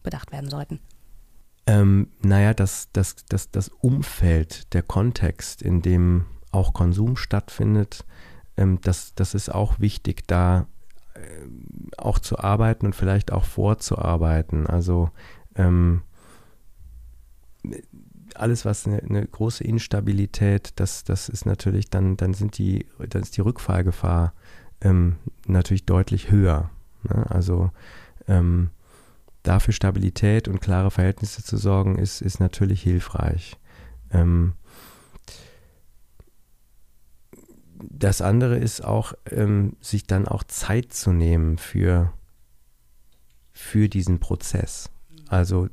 bedacht 0.03 0.33
werden 0.33 0.49
sollten? 0.49 0.81
Ähm, 1.67 2.09
naja, 2.23 2.55
das, 2.55 2.89
das, 2.95 3.17
das, 3.29 3.51
das 3.51 3.69
Umfeld, 3.69 4.73
der 4.73 4.83
Kontext, 4.83 5.61
in 5.61 5.83
dem 5.83 6.25
auch 6.53 6.73
Konsum 6.73 7.19
stattfindet, 7.19 8.07
ähm, 8.57 8.81
das, 8.81 9.15
das 9.15 9.35
ist 9.35 9.55
auch 9.55 9.79
wichtig, 9.79 10.27
da 10.27 10.67
äh, 11.15 11.21
auch 11.99 12.19
zu 12.19 12.39
arbeiten 12.39 12.87
und 12.87 12.97
vielleicht 12.97 13.31
auch 13.31 13.45
vorzuarbeiten. 13.45 14.67
Also 14.67 15.11
ähm, 15.55 16.03
alles, 18.41 18.65
was 18.65 18.87
eine, 18.87 19.03
eine, 19.03 19.27
große 19.27 19.65
Instabilität, 19.65 20.73
das, 20.77 21.05
das 21.05 21.29
ist 21.29 21.47
natürlich 21.47 21.91
dann, 21.91 22.17
dann 22.17 22.35
sind 22.35 22.59
die, 22.59 22.87
dann 23.09 23.23
ist 23.23 23.37
die 23.37 23.43
Rückfallgefahr 23.43 24.33
ähm, 24.81 25.17
natürlich 25.47 25.85
deutlich 25.85 26.31
höher. 26.31 26.71
Ne? 27.05 27.31
Also 27.31 27.71
ähm, 28.29 28.71
dafür 29.43 29.73
Stabilität 29.73 30.49
und 30.49 30.61
klare 30.61 30.91
Verhältnisse 30.91 31.43
zu 31.43 31.57
sorgen, 31.57 31.97
ist, 31.97 32.21
ist 32.21 32.41
natürlich 32.41 32.83
hilfreich. 32.83 33.57
Ähm, 34.11 34.55
das 37.83 38.21
andere 38.21 38.59
ist 38.59 38.85
auch, 38.85 39.15
ähm, 39.31 39.77
sich 39.81 40.07
dann 40.07 40.29
auch 40.29 40.45
Zeit 40.45 40.93
zu 40.93 41.13
nehmen 41.13 41.59
für, 41.59 42.13
für 43.53 43.89
diesen 43.89 44.21
Prozess. 44.21 44.91
Also 45.29 45.69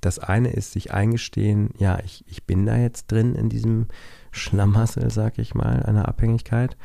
das 0.00 0.18
eine 0.18 0.50
ist 0.50 0.72
sich 0.72 0.92
eingestehen, 0.92 1.70
ja, 1.78 1.98
ich, 2.04 2.24
ich 2.26 2.44
bin 2.44 2.66
da 2.66 2.76
jetzt 2.76 3.10
drin 3.12 3.34
in 3.34 3.48
diesem 3.48 3.88
Schlamassel, 4.30 5.10
sag 5.10 5.38
ich 5.38 5.54
mal, 5.54 5.82
einer 5.82 6.08
Abhängigkeit. 6.08 6.76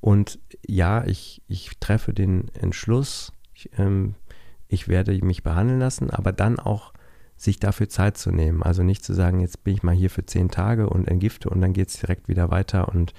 Und 0.00 0.38
ja, 0.66 1.04
ich, 1.04 1.42
ich 1.48 1.70
treffe 1.78 2.12
den 2.12 2.48
Entschluss, 2.54 3.32
ich, 3.54 3.70
ähm, 3.78 4.14
ich 4.68 4.88
werde 4.88 5.12
mich 5.24 5.42
behandeln 5.42 5.80
lassen, 5.80 6.10
aber 6.10 6.32
dann 6.32 6.58
auch 6.58 6.92
sich 7.36 7.60
dafür 7.60 7.88
Zeit 7.88 8.16
zu 8.16 8.30
nehmen. 8.30 8.62
Also 8.62 8.82
nicht 8.82 9.04
zu 9.04 9.12
sagen, 9.14 9.40
jetzt 9.40 9.62
bin 9.62 9.74
ich 9.74 9.82
mal 9.82 9.94
hier 9.94 10.10
für 10.10 10.24
zehn 10.24 10.50
Tage 10.50 10.88
und 10.88 11.08
entgifte 11.08 11.50
und 11.50 11.60
dann 11.60 11.72
geht 11.72 11.88
es 11.88 12.00
direkt 12.00 12.28
wieder 12.28 12.50
weiter 12.50 12.88
und 12.88 13.12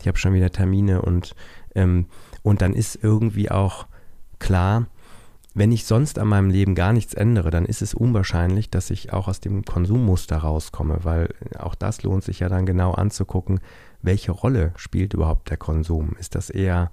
ich 0.00 0.08
habe 0.08 0.18
schon 0.18 0.34
wieder 0.34 0.50
Termine 0.50 1.02
und, 1.02 1.34
ähm, 1.74 2.06
und 2.42 2.62
dann 2.62 2.74
ist 2.74 3.02
irgendwie 3.02 3.50
auch 3.50 3.86
klar, 4.38 4.86
wenn 5.54 5.70
ich 5.70 5.84
sonst 5.84 6.18
an 6.18 6.28
meinem 6.28 6.50
Leben 6.50 6.74
gar 6.74 6.92
nichts 6.92 7.14
ändere, 7.14 7.50
dann 7.50 7.64
ist 7.64 7.80
es 7.80 7.94
unwahrscheinlich, 7.94 8.70
dass 8.70 8.90
ich 8.90 9.12
auch 9.12 9.28
aus 9.28 9.38
dem 9.38 9.64
Konsummuster 9.64 10.38
rauskomme, 10.38 10.98
weil 11.02 11.32
auch 11.58 11.76
das 11.76 12.02
lohnt 12.02 12.24
sich 12.24 12.40
ja 12.40 12.48
dann 12.48 12.66
genau 12.66 12.92
anzugucken, 12.92 13.60
welche 14.02 14.32
Rolle 14.32 14.72
spielt 14.76 15.14
überhaupt 15.14 15.50
der 15.50 15.56
Konsum? 15.56 16.16
Ist 16.18 16.34
das 16.34 16.50
eher, 16.50 16.90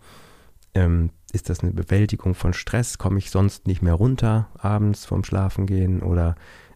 ähm, 0.76 1.10
ist 1.34 1.50
das 1.50 1.62
eine 1.62 1.71
Bewältigung 1.71 2.36
von 2.36 2.54
Stress? 2.54 3.00
Komme 3.00 3.17
ich 3.17 3.32
sonst 3.32 3.65
nicht 3.65 3.82
mehr 3.82 3.95
runter 3.95 4.47
abends 4.58 5.06
vom 5.06 5.24
Schlafengehen? 5.24 6.04
Oder 6.04 6.36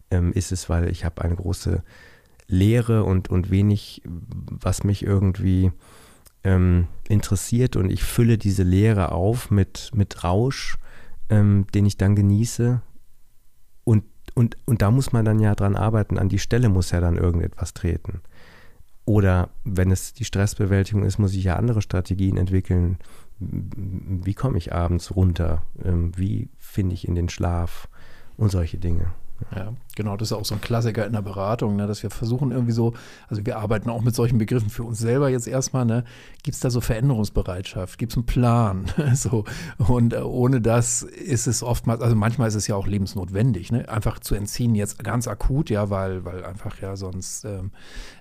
ähm, 0.09 0.33
ist 0.33 0.51
es, 0.51 0.69
weil 0.69 0.89
ich 0.89 1.05
habe 1.05 1.21
eine 1.21 1.35
große 1.35 1.83
Leere 2.47 3.03
und, 3.03 3.29
und 3.29 3.51
wenig, 3.51 4.01
was 4.05 4.83
mich 4.83 5.03
irgendwie 5.05 5.71
ähm, 6.43 6.87
interessiert 7.07 7.75
und 7.75 7.91
ich 7.91 8.03
fülle 8.03 8.37
diese 8.37 8.63
Leere 8.63 9.11
auf 9.11 9.51
mit, 9.51 9.91
mit 9.93 10.23
Rausch, 10.23 10.77
ähm, 11.29 11.65
den 11.73 11.85
ich 11.85 11.97
dann 11.97 12.15
genieße. 12.15 12.81
Und, 13.83 14.03
und, 14.33 14.57
und 14.65 14.81
da 14.81 14.91
muss 14.91 15.11
man 15.11 15.25
dann 15.25 15.39
ja 15.39 15.55
dran 15.55 15.75
arbeiten, 15.75 16.17
an 16.17 16.29
die 16.29 16.39
Stelle 16.39 16.69
muss 16.69 16.91
ja 16.91 16.99
dann 16.99 17.17
irgendetwas 17.17 17.73
treten. 17.73 18.21
Oder 19.05 19.49
wenn 19.63 19.91
es 19.91 20.13
die 20.13 20.25
Stressbewältigung 20.25 21.03
ist, 21.03 21.19
muss 21.19 21.35
ich 21.35 21.43
ja 21.43 21.55
andere 21.55 21.81
Strategien 21.81 22.37
entwickeln. 22.37 22.97
Wie 23.39 24.33
komme 24.33 24.57
ich 24.57 24.73
abends 24.73 25.15
runter? 25.15 25.61
Ähm, 25.83 26.11
wie 26.17 26.49
finde 26.57 26.95
ich 26.95 27.07
in 27.07 27.15
den 27.15 27.29
Schlaf? 27.29 27.87
Und 28.37 28.51
solche 28.51 28.77
Dinge. 28.77 29.13
Ja, 29.53 29.73
genau, 29.95 30.15
das 30.15 30.29
ist 30.29 30.37
auch 30.37 30.45
so 30.45 30.55
ein 30.55 30.61
Klassiker 30.61 31.05
in 31.05 31.13
der 31.13 31.21
Beratung, 31.21 31.75
ne, 31.75 31.87
dass 31.87 32.01
wir 32.03 32.09
versuchen 32.09 32.51
irgendwie 32.51 32.71
so, 32.71 32.93
also 33.27 33.45
wir 33.45 33.57
arbeiten 33.57 33.89
auch 33.89 34.01
mit 34.01 34.15
solchen 34.15 34.37
Begriffen 34.37 34.69
für 34.69 34.83
uns 34.83 34.97
selber 34.97 35.29
jetzt 35.29 35.47
erstmal, 35.47 35.85
ne, 35.85 36.05
gibt 36.41 36.55
es 36.55 36.61
da 36.61 36.69
so 36.69 36.79
Veränderungsbereitschaft, 36.79 37.97
gibt 37.97 38.13
es 38.13 38.17
einen 38.17 38.25
Plan, 38.25 38.85
so. 39.13 39.43
Und 39.77 40.13
äh, 40.13 40.19
ohne 40.19 40.61
das 40.61 41.01
ist 41.03 41.47
es 41.47 41.63
oftmals, 41.63 42.01
also 42.01 42.15
manchmal 42.15 42.47
ist 42.47 42.55
es 42.55 42.67
ja 42.67 42.75
auch 42.75 42.87
lebensnotwendig, 42.87 43.71
ne, 43.73 43.89
einfach 43.89 44.19
zu 44.19 44.35
entziehen 44.35 44.73
jetzt 44.73 45.03
ganz 45.03 45.27
akut, 45.27 45.69
ja, 45.69 45.89
weil, 45.89 46.23
weil 46.23 46.45
einfach 46.45 46.81
ja 46.81 46.95
sonst 46.95 47.43
ähm, 47.43 47.71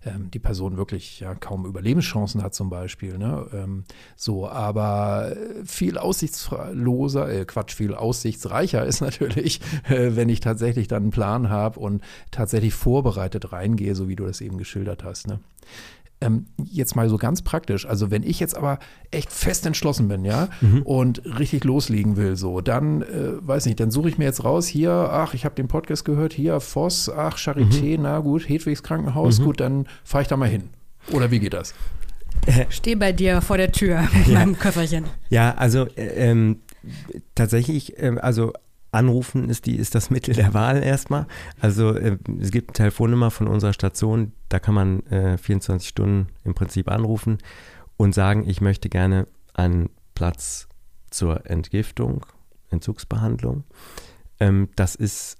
ähm, 0.04 0.30
die 0.32 0.40
Person 0.40 0.76
wirklich 0.76 1.20
ja 1.20 1.34
kaum 1.36 1.64
Überlebenschancen 1.64 2.42
hat 2.42 2.54
zum 2.54 2.70
Beispiel, 2.70 3.18
ne, 3.18 3.46
ähm, 3.52 3.84
so, 4.16 4.48
aber 4.48 5.32
viel 5.64 5.96
aussichtsloser, 5.96 7.30
äh, 7.30 7.44
Quatsch, 7.44 7.74
viel 7.74 7.94
aussichtsreicher 7.94 8.84
ist 8.84 9.00
natürlich, 9.00 9.60
äh, 9.88 10.16
wenn 10.16 10.28
ich 10.28 10.40
tatsächlich 10.40 10.88
dann 10.88 11.03
einen 11.04 11.12
Plan 11.12 11.48
habe 11.48 11.78
und 11.78 12.02
tatsächlich 12.30 12.74
vorbereitet 12.74 13.52
reingehe, 13.52 13.94
so 13.94 14.08
wie 14.08 14.16
du 14.16 14.26
das 14.26 14.40
eben 14.40 14.58
geschildert 14.58 15.04
hast. 15.04 15.28
Ne? 15.28 15.40
Ähm, 16.20 16.46
jetzt 16.64 16.96
mal 16.96 17.08
so 17.08 17.18
ganz 17.18 17.42
praktisch, 17.42 17.86
also 17.86 18.10
wenn 18.10 18.22
ich 18.22 18.40
jetzt 18.40 18.56
aber 18.56 18.78
echt 19.10 19.32
fest 19.32 19.66
entschlossen 19.66 20.08
bin, 20.08 20.24
ja, 20.24 20.48
mhm. 20.60 20.82
und 20.82 21.22
richtig 21.38 21.64
loslegen 21.64 22.16
will, 22.16 22.36
so, 22.36 22.60
dann, 22.60 23.02
äh, 23.02 23.32
weiß 23.40 23.66
nicht, 23.66 23.78
dann 23.80 23.90
suche 23.90 24.08
ich 24.08 24.16
mir 24.16 24.24
jetzt 24.24 24.44
raus, 24.44 24.66
hier, 24.66 24.92
ach, 24.92 25.34
ich 25.34 25.44
habe 25.44 25.54
den 25.54 25.68
Podcast 25.68 26.04
gehört, 26.04 26.32
hier, 26.32 26.60
Voss, 26.60 27.10
ach, 27.10 27.36
Charité, 27.36 27.96
mhm. 27.96 28.04
na 28.04 28.20
gut, 28.20 28.48
Hedwigs 28.48 28.82
Krankenhaus, 28.82 29.40
mhm. 29.40 29.44
gut, 29.44 29.60
dann 29.60 29.86
fahre 30.04 30.22
ich 30.22 30.28
da 30.28 30.36
mal 30.36 30.48
hin. 30.48 30.70
Oder 31.12 31.30
wie 31.30 31.40
geht 31.40 31.52
das? 31.52 31.74
Stehe 32.70 32.96
bei 32.96 33.12
dir 33.12 33.40
vor 33.40 33.56
der 33.56 33.72
Tür 33.72 34.02
mit 34.12 34.28
Ja. 34.28 34.38
meinem 34.38 34.58
Köfferchen. 34.58 35.04
Ja, 35.28 35.54
also 35.56 35.86
äh, 35.96 36.30
ähm, 36.30 36.60
tatsächlich, 37.34 37.94
ähm, 37.98 38.18
also 38.20 38.52
anrufen 38.94 39.50
ist 39.50 39.66
die 39.66 39.76
ist 39.76 39.94
das 39.94 40.10
Mittel 40.10 40.34
der 40.34 40.54
Wahl 40.54 40.82
erstmal. 40.82 41.26
Also 41.60 41.94
äh, 41.94 42.18
es 42.40 42.50
gibt 42.50 42.70
eine 42.70 42.74
Telefonnummer 42.74 43.30
von 43.30 43.48
unserer 43.48 43.72
Station, 43.72 44.32
da 44.48 44.58
kann 44.58 44.74
man 44.74 45.00
äh, 45.06 45.38
24 45.38 45.88
Stunden 45.88 46.28
im 46.44 46.54
Prinzip 46.54 46.90
anrufen 46.90 47.38
und 47.96 48.14
sagen, 48.14 48.48
ich 48.48 48.60
möchte 48.60 48.88
gerne 48.88 49.26
einen 49.54 49.90
Platz 50.14 50.68
zur 51.10 51.48
Entgiftung, 51.48 52.26
Entzugsbehandlung. 52.70 53.64
Ähm, 54.40 54.68
das 54.76 54.94
ist 54.94 55.38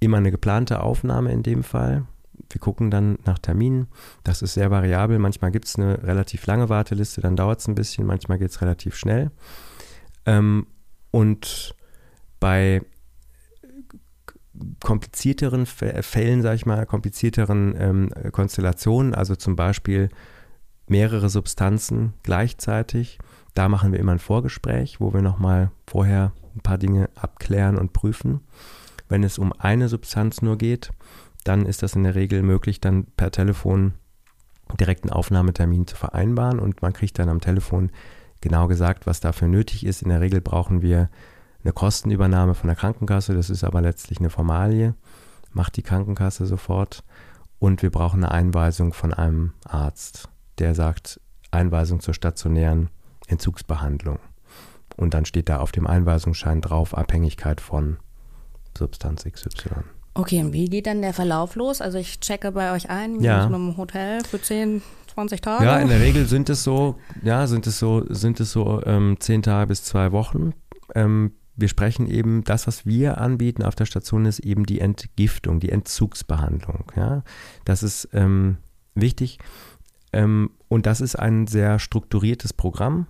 immer 0.00 0.16
eine 0.16 0.30
geplante 0.30 0.82
Aufnahme 0.82 1.32
in 1.32 1.42
dem 1.42 1.62
Fall. 1.62 2.06
Wir 2.48 2.60
gucken 2.60 2.90
dann 2.90 3.18
nach 3.26 3.38
Terminen. 3.38 3.88
Das 4.24 4.42
ist 4.42 4.54
sehr 4.54 4.70
variabel. 4.70 5.18
Manchmal 5.18 5.50
gibt 5.50 5.66
es 5.66 5.76
eine 5.76 6.02
relativ 6.02 6.46
lange 6.46 6.68
Warteliste, 6.68 7.20
dann 7.20 7.36
dauert 7.36 7.60
es 7.60 7.68
ein 7.68 7.74
bisschen. 7.74 8.06
Manchmal 8.06 8.38
geht 8.38 8.50
es 8.50 8.60
relativ 8.62 8.96
schnell. 8.96 9.30
Ähm, 10.26 10.66
und 11.10 11.74
bei 12.40 12.82
komplizierteren 14.80 15.64
Fä- 15.64 16.02
Fällen, 16.02 16.42
sage 16.42 16.56
ich 16.56 16.66
mal, 16.66 16.84
komplizierteren 16.86 17.74
ähm, 17.78 18.10
Konstellationen, 18.32 19.14
also 19.14 19.36
zum 19.36 19.56
Beispiel 19.56 20.08
mehrere 20.86 21.30
Substanzen 21.30 22.14
gleichzeitig, 22.24 23.18
da 23.54 23.68
machen 23.68 23.92
wir 23.92 24.00
immer 24.00 24.12
ein 24.12 24.18
Vorgespräch, 24.18 25.00
wo 25.00 25.14
wir 25.14 25.22
nochmal 25.22 25.70
vorher 25.86 26.32
ein 26.54 26.60
paar 26.60 26.78
Dinge 26.78 27.08
abklären 27.14 27.78
und 27.78 27.92
prüfen. 27.92 28.40
Wenn 29.08 29.22
es 29.22 29.38
um 29.38 29.52
eine 29.52 29.88
Substanz 29.88 30.42
nur 30.42 30.58
geht, 30.58 30.90
dann 31.44 31.64
ist 31.64 31.82
das 31.82 31.94
in 31.94 32.04
der 32.04 32.14
Regel 32.14 32.42
möglich, 32.42 32.80
dann 32.80 33.06
per 33.16 33.30
Telefon 33.30 33.94
direkt 34.78 35.04
einen 35.04 35.12
Aufnahmetermin 35.12 35.86
zu 35.86 35.96
vereinbaren 35.96 36.58
und 36.60 36.82
man 36.82 36.92
kriegt 36.92 37.18
dann 37.18 37.28
am 37.28 37.40
Telefon 37.40 37.90
genau 38.40 38.68
gesagt, 38.68 39.06
was 39.06 39.20
dafür 39.20 39.48
nötig 39.48 39.86
ist. 39.86 40.02
In 40.02 40.10
der 40.10 40.20
Regel 40.20 40.40
brauchen 40.40 40.82
wir 40.82 41.08
eine 41.62 41.72
Kostenübernahme 41.72 42.54
von 42.54 42.68
der 42.68 42.76
Krankenkasse, 42.76 43.34
das 43.34 43.50
ist 43.50 43.64
aber 43.64 43.80
letztlich 43.80 44.18
eine 44.18 44.30
Formalie, 44.30 44.94
macht 45.52 45.76
die 45.76 45.82
Krankenkasse 45.82 46.46
sofort 46.46 47.02
und 47.58 47.82
wir 47.82 47.90
brauchen 47.90 48.24
eine 48.24 48.32
Einweisung 48.32 48.92
von 48.92 49.12
einem 49.12 49.52
Arzt, 49.64 50.28
der 50.58 50.74
sagt 50.74 51.20
Einweisung 51.50 52.00
zur 52.00 52.14
stationären 52.14 52.88
Entzugsbehandlung. 53.26 54.18
Und 54.96 55.14
dann 55.14 55.24
steht 55.24 55.48
da 55.48 55.58
auf 55.58 55.72
dem 55.72 55.86
Einweisungsschein 55.86 56.60
drauf 56.60 56.96
Abhängigkeit 56.96 57.60
von 57.60 57.98
Substanz 58.76 59.24
XY. 59.24 59.70
Okay, 60.14 60.40
und 60.42 60.52
wie 60.52 60.66
geht 60.68 60.86
dann 60.86 61.02
der 61.02 61.14
Verlauf 61.14 61.54
los? 61.54 61.80
Also 61.80 61.98
ich 61.98 62.20
checke 62.20 62.52
bei 62.52 62.72
euch 62.72 62.90
ein, 62.90 63.20
Ja. 63.20 63.44
in 63.46 63.54
einem 63.54 63.76
Hotel 63.76 64.22
für 64.24 64.40
10, 64.42 64.82
20 65.14 65.40
Tage. 65.40 65.64
Ja, 65.64 65.78
in 65.78 65.88
der 65.88 66.00
Regel 66.00 66.26
sind 66.26 66.50
es 66.50 66.64
so, 66.64 66.96
ja, 67.22 67.46
sind 67.46 67.66
es 67.66 67.78
so, 67.78 68.04
sind 68.12 68.40
es 68.40 68.52
so 68.52 68.82
ähm, 68.84 69.16
zehn 69.20 69.42
Tage 69.42 69.68
bis 69.68 69.84
zwei 69.84 70.12
Wochen. 70.12 70.52
Ähm, 70.94 71.32
wir 71.60 71.68
sprechen 71.68 72.06
eben, 72.06 72.44
das, 72.44 72.66
was 72.66 72.86
wir 72.86 73.18
anbieten 73.18 73.62
auf 73.62 73.74
der 73.74 73.86
Station, 73.86 74.26
ist 74.26 74.40
eben 74.40 74.66
die 74.66 74.80
Entgiftung, 74.80 75.60
die 75.60 75.70
Entzugsbehandlung. 75.70 76.84
Ja, 76.96 77.22
das 77.64 77.82
ist 77.82 78.08
ähm, 78.12 78.56
wichtig. 78.94 79.38
Ähm, 80.12 80.50
und 80.68 80.86
das 80.86 81.00
ist 81.00 81.16
ein 81.16 81.46
sehr 81.46 81.78
strukturiertes 81.78 82.52
Programm, 82.52 83.06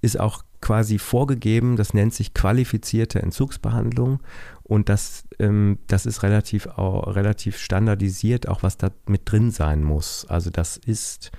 ist 0.00 0.18
auch 0.18 0.42
quasi 0.60 0.98
vorgegeben, 0.98 1.76
das 1.76 1.94
nennt 1.94 2.12
sich 2.12 2.34
qualifizierte 2.34 3.22
Entzugsbehandlung 3.22 4.20
und 4.64 4.88
das, 4.88 5.24
ähm, 5.38 5.78
das 5.86 6.04
ist 6.04 6.22
relativ, 6.22 6.66
auch, 6.66 7.14
relativ 7.14 7.58
standardisiert, 7.58 8.48
auch 8.48 8.62
was 8.62 8.76
da 8.76 8.90
mit 9.06 9.30
drin 9.30 9.50
sein 9.50 9.84
muss. 9.84 10.26
Also 10.28 10.50
das 10.50 10.76
ist 10.76 11.30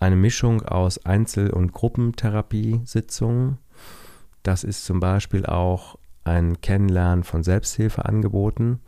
eine 0.00 0.16
Mischung 0.16 0.62
aus 0.62 1.04
Einzel- 1.04 1.50
und 1.50 1.72
Gruppentherapiesitzungen. 1.72 3.58
Das 4.42 4.64
ist 4.64 4.84
zum 4.84 5.00
Beispiel 5.00 5.46
auch 5.46 5.98
ein 6.24 6.60
Kennenlernen 6.60 7.24
von 7.24 7.42
Selbsthilfeangeboten. 7.42 8.80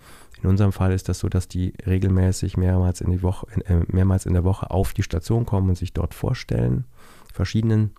In 0.42 0.48
unserem 0.48 0.72
Fall 0.72 0.92
ist 0.92 1.08
das 1.08 1.20
so, 1.20 1.28
dass 1.28 1.48
die 1.48 1.72
regelmäßig 1.86 2.56
mehrmals 2.56 3.00
in, 3.00 3.10
die 3.10 3.22
Woche, 3.22 3.46
äh, 3.66 3.84
mehrmals 3.88 4.26
in 4.26 4.32
der 4.32 4.44
Woche 4.44 4.70
auf 4.70 4.92
die 4.92 5.02
Station 5.02 5.46
kommen 5.46 5.68
und 5.68 5.76
sich 5.76 5.92
dort 5.92 6.14
vorstellen. 6.14 6.84
Verschiedenen 7.32 7.92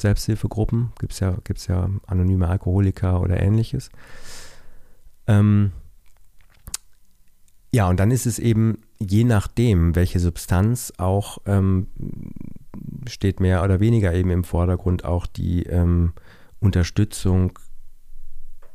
Selbsthilfegruppen 0.00 0.92
gibt 0.98 1.12
es 1.12 1.20
ja, 1.20 1.36
gibt's 1.42 1.66
ja 1.66 1.88
anonyme 2.06 2.48
Alkoholiker 2.48 3.20
oder 3.20 3.40
ähnliches. 3.40 3.90
Ähm, 5.26 5.72
ja, 7.72 7.88
und 7.88 7.98
dann 8.00 8.10
ist 8.10 8.26
es 8.26 8.38
eben 8.38 8.78
je 8.98 9.24
nachdem, 9.24 9.94
welche 9.94 10.20
Substanz 10.20 10.92
auch 10.96 11.38
ähm, 11.46 11.88
steht 13.06 13.40
mehr 13.40 13.62
oder 13.62 13.80
weniger 13.80 14.14
eben 14.14 14.30
im 14.30 14.44
Vordergrund 14.44 15.04
auch 15.04 15.26
die 15.26 15.64
ähm, 15.64 16.12
Unterstützung 16.60 17.58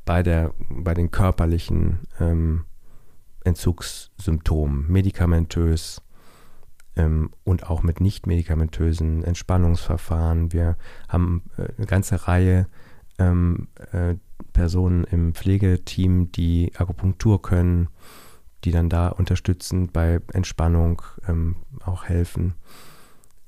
bei, 0.05 0.23
der, 0.23 0.53
bei 0.69 0.93
den 0.93 1.11
körperlichen 1.11 1.99
ähm, 2.19 2.65
Entzugssymptomen, 3.43 4.91
medikamentös 4.91 6.01
ähm, 6.95 7.31
und 7.43 7.69
auch 7.69 7.83
mit 7.83 7.99
nicht 7.99 8.27
medikamentösen 8.27 9.23
Entspannungsverfahren. 9.23 10.53
Wir 10.53 10.77
haben 11.07 11.43
äh, 11.57 11.67
eine 11.77 11.87
ganze 11.87 12.27
Reihe 12.27 12.67
ähm, 13.17 13.67
äh, 13.91 14.15
Personen 14.53 15.03
im 15.05 15.33
Pflegeteam, 15.33 16.31
die 16.31 16.71
Akupunktur 16.75 17.41
können, 17.41 17.89
die 18.63 18.71
dann 18.71 18.89
da 18.89 19.09
unterstützend 19.09 19.93
bei 19.93 20.19
Entspannung 20.31 21.01
ähm, 21.27 21.57
auch 21.83 22.05
helfen. 22.05 22.53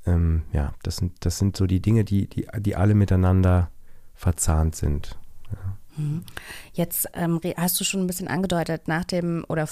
Ähm, 0.05 0.43
ja, 0.51 0.73
das 0.83 0.97
sind, 0.97 1.13
das 1.25 1.37
sind 1.37 1.55
so 1.55 1.67
die 1.67 1.81
Dinge, 1.81 2.03
die, 2.03 2.27
die, 2.27 2.47
die 2.59 2.75
alle 2.75 2.95
miteinander 2.95 3.71
verzahnt 4.15 4.75
sind. 4.75 5.17
Jetzt 6.73 7.07
ähm, 7.13 7.39
hast 7.55 7.79
du 7.79 7.85
schon 7.85 8.01
ein 8.01 8.07
bisschen 8.07 8.27
angedeutet, 8.27 8.89
nach 8.89 9.05
dem 9.05 9.45
oder 9.47 9.65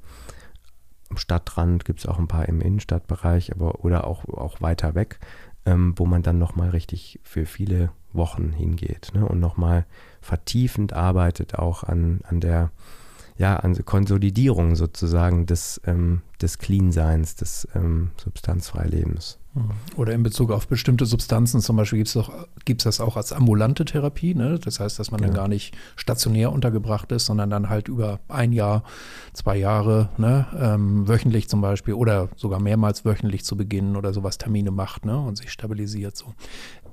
Am 1.10 1.18
Stadtrand 1.18 1.86
gibt 1.86 2.00
es 2.00 2.06
auch 2.06 2.20
ein 2.20 2.28
paar 2.28 2.48
im 2.48 2.62
Innenstadtbereich, 2.62 3.52
aber 3.52 3.84
oder 3.84 4.06
auch, 4.06 4.26
auch 4.26 4.62
weiter 4.62 4.96
weg, 4.96 5.20
ähm, 5.66 5.94
wo 5.98 6.06
man 6.06 6.22
dann 6.22 6.38
nochmal 6.38 6.70
richtig 6.70 7.20
für 7.24 7.46
viele 7.46 7.92
Wochen 8.14 8.52
hingeht 8.52 9.12
ne, 9.14 9.26
und 9.26 9.40
nochmal 9.40 9.86
vertiefend 10.22 10.94
arbeitet 10.94 11.56
auch 11.56 11.84
an, 11.84 12.22
an 12.24 12.40
der 12.40 12.72
ja, 13.38 13.56
an 13.56 13.74
Konsolidierung 13.86 14.76
sozusagen 14.76 15.46
des, 15.46 15.80
ähm, 15.86 16.22
des 16.42 16.58
Clean-Seins, 16.58 17.36
des 17.36 17.68
ähm, 17.74 18.12
Substanzfreilebens. 18.22 19.39
Oder 19.96 20.14
in 20.14 20.22
Bezug 20.22 20.52
auf 20.52 20.68
bestimmte 20.68 21.06
Substanzen, 21.06 21.60
zum 21.60 21.76
Beispiel 21.76 21.98
gibt 21.98 22.82
es 22.82 22.84
das 22.84 23.00
auch 23.02 23.18
als 23.18 23.34
ambulante 23.34 23.84
Therapie. 23.84 24.36
Ne? 24.36 24.60
Das 24.60 24.80
heißt, 24.80 25.00
dass 25.00 25.10
man 25.10 25.22
ja. 25.22 25.28
dann 25.28 25.36
gar 25.36 25.48
nicht 25.48 25.76
stationär 25.96 26.52
untergebracht 26.52 27.12
ist, 27.12 27.26
sondern 27.26 27.50
dann 27.50 27.70
halt 27.70 27.88
über 27.88 28.20
ein 28.28 28.54
Jahr, 28.54 28.84
zwei 29.34 29.58
Jahre, 29.58 30.10
ne? 30.18 30.46
ähm, 30.58 31.08
wöchentlich 31.08 31.50
zum 31.50 31.62
Beispiel 31.62 31.96
oder 31.96 32.30
sogar 32.36 32.60
mehrmals 32.60 33.06
wöchentlich 33.06 33.44
zu 33.44 33.58
beginnen 33.58 33.96
oder 33.96 34.14
sowas 34.14 34.38
Termine 34.38 34.72
macht 34.72 35.06
ne? 35.06 35.20
und 35.20 35.38
sich 35.38 35.52
stabilisiert. 35.52 36.16
So. 36.16 36.34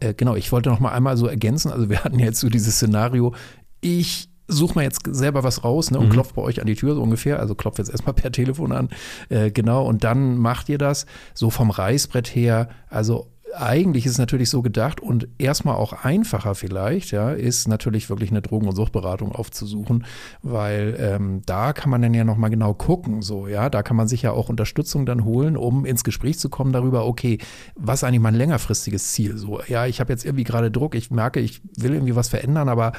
Äh, 0.00 0.14
genau, 0.14 0.34
ich 0.34 0.50
wollte 0.50 0.70
noch 0.70 0.80
mal 0.80 0.92
einmal 0.92 1.18
so 1.18 1.26
ergänzen. 1.26 1.70
Also 1.70 1.90
wir 1.90 2.04
hatten 2.04 2.18
jetzt 2.18 2.40
so 2.40 2.48
dieses 2.48 2.76
Szenario, 2.76 3.34
ich 3.82 4.30
such 4.48 4.74
mal 4.74 4.82
jetzt 4.82 5.02
selber 5.10 5.44
was 5.44 5.64
raus 5.64 5.90
ne, 5.90 5.98
und 5.98 6.06
mhm. 6.06 6.12
klopft 6.12 6.34
bei 6.34 6.42
euch 6.42 6.60
an 6.60 6.66
die 6.66 6.74
Tür 6.74 6.94
so 6.94 7.02
ungefähr. 7.02 7.40
Also 7.40 7.54
klopft 7.54 7.78
jetzt 7.78 7.90
erstmal 7.90 8.14
per 8.14 8.32
Telefon 8.32 8.72
an. 8.72 8.88
Äh, 9.28 9.50
genau, 9.50 9.86
und 9.86 10.04
dann 10.04 10.36
macht 10.38 10.68
ihr 10.68 10.78
das 10.78 11.06
so 11.34 11.50
vom 11.50 11.70
Reißbrett 11.70 12.28
her. 12.28 12.68
Also 12.88 13.28
eigentlich 13.56 14.06
ist 14.06 14.12
es 14.12 14.18
natürlich 14.18 14.50
so 14.50 14.62
gedacht 14.62 15.00
und 15.00 15.28
erstmal 15.38 15.76
auch 15.76 15.92
einfacher 16.04 16.54
vielleicht, 16.54 17.10
ja, 17.10 17.30
ist 17.30 17.68
natürlich 17.68 18.10
wirklich 18.10 18.30
eine 18.30 18.42
Drogen- 18.42 18.68
und 18.68 18.76
Suchtberatung 18.76 19.32
aufzusuchen, 19.32 20.04
weil 20.42 20.96
ähm, 20.98 21.42
da 21.46 21.72
kann 21.72 21.90
man 21.90 22.02
dann 22.02 22.14
ja 22.14 22.24
nochmal 22.24 22.50
genau 22.50 22.74
gucken, 22.74 23.22
so, 23.22 23.48
ja, 23.48 23.70
da 23.70 23.82
kann 23.82 23.96
man 23.96 24.08
sich 24.08 24.22
ja 24.22 24.32
auch 24.32 24.48
Unterstützung 24.48 25.06
dann 25.06 25.24
holen, 25.24 25.56
um 25.56 25.84
ins 25.84 26.04
Gespräch 26.04 26.38
zu 26.38 26.48
kommen 26.48 26.72
darüber, 26.72 27.06
okay, 27.06 27.38
was 27.74 28.04
eigentlich 28.04 28.20
mein 28.20 28.34
längerfristiges 28.34 29.12
Ziel? 29.12 29.36
So, 29.36 29.60
ja, 29.66 29.86
ich 29.86 30.00
habe 30.00 30.12
jetzt 30.12 30.24
irgendwie 30.24 30.44
gerade 30.44 30.70
Druck, 30.70 30.94
ich 30.94 31.10
merke, 31.10 31.40
ich 31.40 31.62
will 31.76 31.94
irgendwie 31.94 32.16
was 32.16 32.28
verändern, 32.28 32.68
aber 32.68 32.92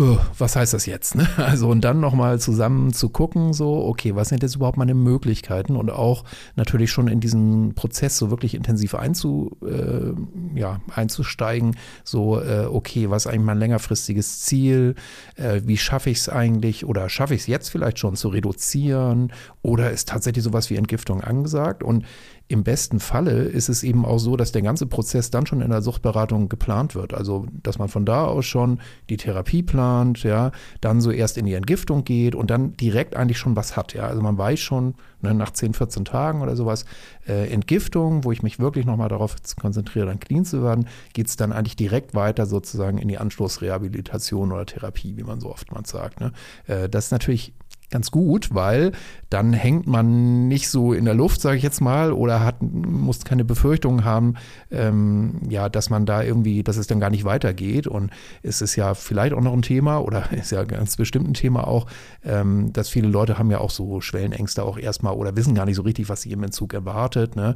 uh, 0.00 0.18
was 0.38 0.56
heißt 0.56 0.74
das 0.74 0.86
jetzt? 0.86 1.14
Ne? 1.14 1.26
Also 1.48 1.68
und 1.70 1.82
dann 1.82 1.98
nochmal 2.00 2.38
zusammen 2.40 2.92
zu 2.92 3.08
gucken, 3.08 3.52
so, 3.52 3.86
okay, 3.86 4.14
was 4.14 4.28
sind 4.28 4.42
jetzt 4.42 4.56
überhaupt 4.56 4.76
meine 4.76 4.94
Möglichkeiten 4.94 5.76
und 5.76 5.90
auch 5.90 6.24
natürlich 6.56 6.90
schon 6.90 7.08
in 7.08 7.20
diesen 7.20 7.74
Prozess 7.74 8.18
so 8.18 8.30
wirklich 8.30 8.54
intensiv 8.54 8.94
einzu 8.94 9.56
äh, 9.62 9.87
äh, 9.88 10.58
ja, 10.58 10.80
einzusteigen. 10.94 11.76
So, 12.04 12.40
äh, 12.40 12.66
okay, 12.66 13.10
was 13.10 13.26
ist 13.26 13.32
eigentlich 13.32 13.46
mein 13.46 13.58
längerfristiges 13.58 14.40
Ziel? 14.42 14.94
Äh, 15.36 15.62
wie 15.64 15.76
schaffe 15.76 16.10
ich 16.10 16.18
es 16.18 16.28
eigentlich? 16.28 16.84
Oder 16.84 17.08
schaffe 17.08 17.34
ich 17.34 17.42
es 17.42 17.46
jetzt 17.46 17.70
vielleicht 17.70 17.98
schon 17.98 18.16
zu 18.16 18.28
reduzieren? 18.28 19.32
Oder 19.62 19.90
ist 19.90 20.08
tatsächlich 20.08 20.44
sowas 20.44 20.70
wie 20.70 20.76
Entgiftung 20.76 21.22
angesagt? 21.22 21.82
Und 21.82 22.04
im 22.48 22.64
besten 22.64 22.98
Falle 22.98 23.42
ist 23.42 23.68
es 23.68 23.82
eben 23.82 24.06
auch 24.06 24.18
so, 24.18 24.36
dass 24.36 24.52
der 24.52 24.62
ganze 24.62 24.86
Prozess 24.86 25.30
dann 25.30 25.46
schon 25.46 25.60
in 25.60 25.70
der 25.70 25.82
Suchtberatung 25.82 26.48
geplant 26.48 26.94
wird. 26.94 27.12
Also, 27.12 27.46
dass 27.62 27.78
man 27.78 27.88
von 27.88 28.06
da 28.06 28.24
aus 28.24 28.46
schon 28.46 28.80
die 29.10 29.18
Therapie 29.18 29.62
plant, 29.62 30.22
ja, 30.22 30.50
dann 30.80 31.02
so 31.02 31.10
erst 31.10 31.36
in 31.36 31.44
die 31.44 31.52
Entgiftung 31.52 32.04
geht 32.04 32.34
und 32.34 32.50
dann 32.50 32.74
direkt 32.78 33.16
eigentlich 33.16 33.36
schon 33.36 33.54
was 33.54 33.76
hat. 33.76 33.92
Ja, 33.92 34.06
also 34.06 34.22
man 34.22 34.38
weiß 34.38 34.58
schon 34.60 34.94
ne, 35.20 35.34
nach 35.34 35.50
10, 35.50 35.74
14 35.74 36.06
Tagen 36.06 36.40
oder 36.40 36.56
sowas, 36.56 36.86
äh, 37.26 37.52
Entgiftung, 37.52 38.24
wo 38.24 38.32
ich 38.32 38.42
mich 38.42 38.58
wirklich 38.58 38.86
nochmal 38.86 39.10
darauf 39.10 39.36
konzentriere, 39.60 40.06
dann 40.06 40.18
clean 40.18 40.46
zu 40.46 40.62
werden, 40.62 40.86
geht 41.12 41.26
es 41.26 41.36
dann 41.36 41.52
eigentlich 41.52 41.76
direkt 41.76 42.14
weiter 42.14 42.46
sozusagen 42.46 42.96
in 42.96 43.08
die 43.08 43.18
Anschlussrehabilitation 43.18 44.52
oder 44.52 44.64
Therapie, 44.64 45.18
wie 45.18 45.22
man 45.22 45.40
so 45.40 45.50
oftmals 45.50 45.90
sagt. 45.90 46.20
Ne? 46.20 46.32
Äh, 46.66 46.88
das 46.88 47.06
ist 47.06 47.12
natürlich 47.12 47.52
ganz 47.90 48.10
gut, 48.10 48.54
weil 48.54 48.92
dann 49.30 49.52
hängt 49.52 49.86
man 49.86 50.48
nicht 50.48 50.68
so 50.68 50.92
in 50.92 51.04
der 51.04 51.14
Luft, 51.14 51.40
sage 51.40 51.56
ich 51.56 51.62
jetzt 51.62 51.80
mal, 51.80 52.12
oder 52.12 52.44
hat, 52.44 52.62
muss 52.62 53.24
keine 53.24 53.44
Befürchtungen 53.44 54.04
haben, 54.04 54.34
ähm, 54.70 55.40
ja, 55.48 55.68
dass 55.68 55.90
man 55.90 56.06
da 56.06 56.22
irgendwie, 56.22 56.62
dass 56.62 56.76
es 56.76 56.86
dann 56.86 57.00
gar 57.00 57.10
nicht 57.10 57.24
weitergeht. 57.24 57.86
Und 57.86 58.10
es 58.42 58.62
ist 58.62 58.76
ja 58.76 58.94
vielleicht 58.94 59.34
auch 59.34 59.40
noch 59.40 59.52
ein 59.52 59.62
Thema 59.62 59.98
oder 59.98 60.30
ist 60.32 60.52
ja 60.52 60.64
ganz 60.64 60.96
bestimmt 60.96 61.28
ein 61.28 61.34
Thema 61.34 61.66
auch, 61.66 61.86
ähm, 62.24 62.72
dass 62.72 62.88
viele 62.88 63.08
Leute 63.08 63.38
haben 63.38 63.50
ja 63.50 63.58
auch 63.58 63.70
so 63.70 64.00
Schwellenängste 64.00 64.62
auch 64.62 64.78
erstmal 64.78 65.14
oder 65.14 65.36
wissen 65.36 65.54
gar 65.54 65.66
nicht 65.66 65.76
so 65.76 65.82
richtig, 65.82 66.08
was 66.08 66.22
sie 66.22 66.32
im 66.32 66.42
Entzug 66.42 66.74
erwartet. 66.74 67.36
Ne? 67.36 67.54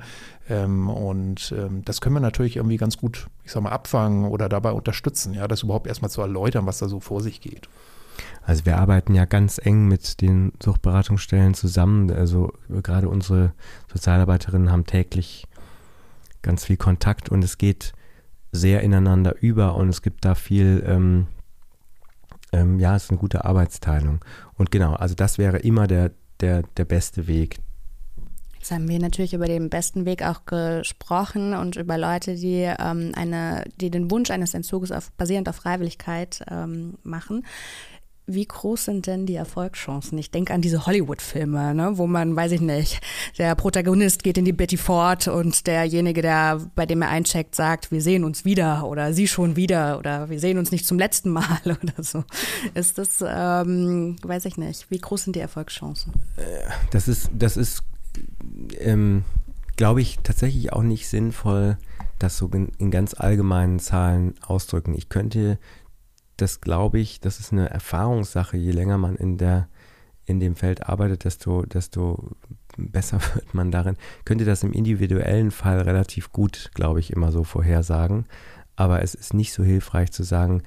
Ähm, 0.49 0.89
und 0.89 1.55
ähm, 1.57 1.83
das 1.85 2.01
können 2.01 2.17
wir 2.17 2.21
natürlich 2.21 2.57
irgendwie 2.57 2.77
ganz 2.77 2.97
gut, 2.97 3.29
ich 3.45 3.53
sag 3.53 3.63
mal, 3.63 3.71
abfangen 3.71 4.27
oder 4.27 4.49
dabei 4.49 4.73
unterstützen, 4.73 5.35
ja, 5.35 5.49
das 5.49 5.63
überhaupt 5.63 5.87
erstmal 5.87 6.11
zu 6.11 6.21
erläutern, 6.21 6.67
was 6.67 6.79
da 6.79 6.89
so 6.89 7.01
vor 7.01 7.21
sich 7.21 7.41
geht. 7.41 7.69
Also 8.43 8.67
wir 8.67 8.79
arbeiten 8.79 9.15
ja 9.15 9.25
ganz 9.25 9.61
eng 9.63 9.89
mit 9.89 10.21
den 10.21 10.53
Suchtberatungsstellen 10.63 11.55
zusammen. 11.55 12.11
Also 12.11 12.53
gerade 12.69 13.09
unsere 13.09 13.53
Sozialarbeiterinnen 13.93 14.71
haben 14.71 14.87
täglich 14.87 15.47
ganz 16.43 16.65
viel 16.65 16.77
Kontakt 16.77 17.29
und 17.29 17.43
es 17.45 17.59
geht 17.59 17.93
sehr 18.51 18.83
ineinander 18.83 19.35
über 19.41 19.77
und 19.77 19.89
es 19.89 20.03
gibt 20.03 20.25
da 20.25 20.35
viel, 20.35 20.85
ähm, 20.87 21.27
ähm, 22.53 22.79
ja, 22.79 22.95
es 22.97 23.05
ist 23.05 23.11
eine 23.11 23.19
gute 23.19 23.45
Arbeitsteilung. 23.45 24.23
Und 24.55 24.71
genau, 24.71 24.95
also 24.95 25.15
das 25.15 25.39
wäre 25.39 25.59
immer 25.59 25.87
der, 25.87 26.13
der, 26.41 26.63
der 26.77 26.85
beste 26.85 27.27
Weg. 27.27 27.59
Jetzt 28.63 28.71
haben 28.71 28.89
wir 28.89 29.01
natürlich 29.01 29.35
über 29.35 29.47
den 29.47 29.71
besten 29.71 30.05
Weg 30.05 30.23
auch 30.23 30.45
gesprochen 30.45 31.53
und 31.55 31.75
über 31.75 31.99
Leute, 31.99 32.37
die 32.37 32.61
ähm, 32.61 33.11
eine, 33.17 33.65
die 33.81 33.91
den 33.91 34.09
Wunsch 34.09 34.31
eines 34.31 34.55
Entzuges 34.55 34.93
auf, 34.93 35.11
basierend 35.13 35.49
auf 35.49 35.57
Freiwilligkeit 35.57 36.45
ähm, 36.49 36.95
machen. 37.03 37.45
Wie 38.27 38.47
groß 38.47 38.85
sind 38.85 39.09
denn 39.09 39.27
die 39.27 39.35
Erfolgschancen? 39.35 40.17
Ich 40.17 40.31
denke 40.31 40.55
an 40.55 40.63
diese 40.63 40.87
Hollywood-Filme, 40.87 41.75
ne, 41.75 41.99
wo 41.99 42.07
man, 42.07 42.37
weiß 42.37 42.53
ich 42.53 42.61
nicht, 42.61 43.01
der 43.37 43.55
Protagonist 43.57 44.23
geht 44.23 44.39
in 44.39 44.45
die 44.45 44.53
Betty 44.53 44.77
Ford 44.77 45.27
und 45.27 45.67
derjenige, 45.67 46.23
der 46.23 46.61
bei 46.77 46.87
dem 46.87 47.03
er 47.03 47.09
eincheckt, 47.09 47.57
sagt, 47.57 47.91
wir 47.91 48.01
sehen 48.01 48.23
uns 48.23 48.45
wieder 48.45 48.87
oder 48.87 49.13
sie 49.13 49.27
schon 49.27 49.57
wieder 49.57 49.99
oder 49.99 50.31
wir 50.31 50.39
sehen 50.39 50.59
uns 50.59 50.71
nicht 50.71 50.87
zum 50.87 51.01
letzten 51.01 51.31
Mal 51.31 51.59
oder 51.65 52.03
so. 52.03 52.23
Ist 52.75 52.99
das, 52.99 53.25
ähm, 53.27 54.17
weiß 54.23 54.45
ich 54.45 54.57
nicht, 54.57 54.89
wie 54.91 54.99
groß 54.99 55.25
sind 55.25 55.37
die 55.37 55.41
Erfolgschancen? 55.41 56.13
Das 56.91 57.09
ist, 57.09 57.29
das 57.37 57.57
ist, 57.57 57.83
ähm, 58.79 59.25
glaube 59.77 60.01
ich, 60.01 60.21
tatsächlich 60.23 60.73
auch 60.73 60.83
nicht 60.83 61.09
sinnvoll, 61.09 61.77
das 62.21 62.37
so 62.37 62.47
in, 62.49 62.69
in 62.79 62.93
ganz 62.93 63.15
allgemeinen 63.15 63.81
Zahlen 63.81 64.35
ausdrücken. 64.47 64.95
Ich 64.95 65.09
könnte 65.09 65.59
das 66.37 66.61
glaube 66.61 66.99
ich, 66.99 67.21
das 67.21 67.41
ist 67.41 67.53
eine 67.53 67.71
Erfahrungssache. 67.71 68.57
Je 68.57 68.73
länger 68.73 68.99
man 68.99 69.17
in 69.17 69.39
der 69.39 69.69
in 70.25 70.41
dem 70.41 70.55
Feld 70.55 70.89
arbeitet, 70.89 71.25
desto, 71.25 71.65
desto 71.67 72.31
besser 72.77 73.21
wird 73.35 73.55
man 73.55 73.71
darin. 73.71 73.97
Könnte 74.25 74.45
das 74.45 74.63
im 74.63 74.73
individuellen 74.73 75.51
Fall 75.51 75.81
relativ 75.81 76.33
gut, 76.33 76.71
glaube 76.75 77.01
ich, 77.01 77.13
immer 77.13 77.33
so 77.33 77.45
vorhersagen. 77.45 78.27
Aber 78.77 79.03
es 79.03 79.15
ist 79.15 79.35
nicht 79.35 79.53
so 79.53 79.63
hilfreich 79.65 80.13
zu 80.13 80.23
sagen, 80.23 80.63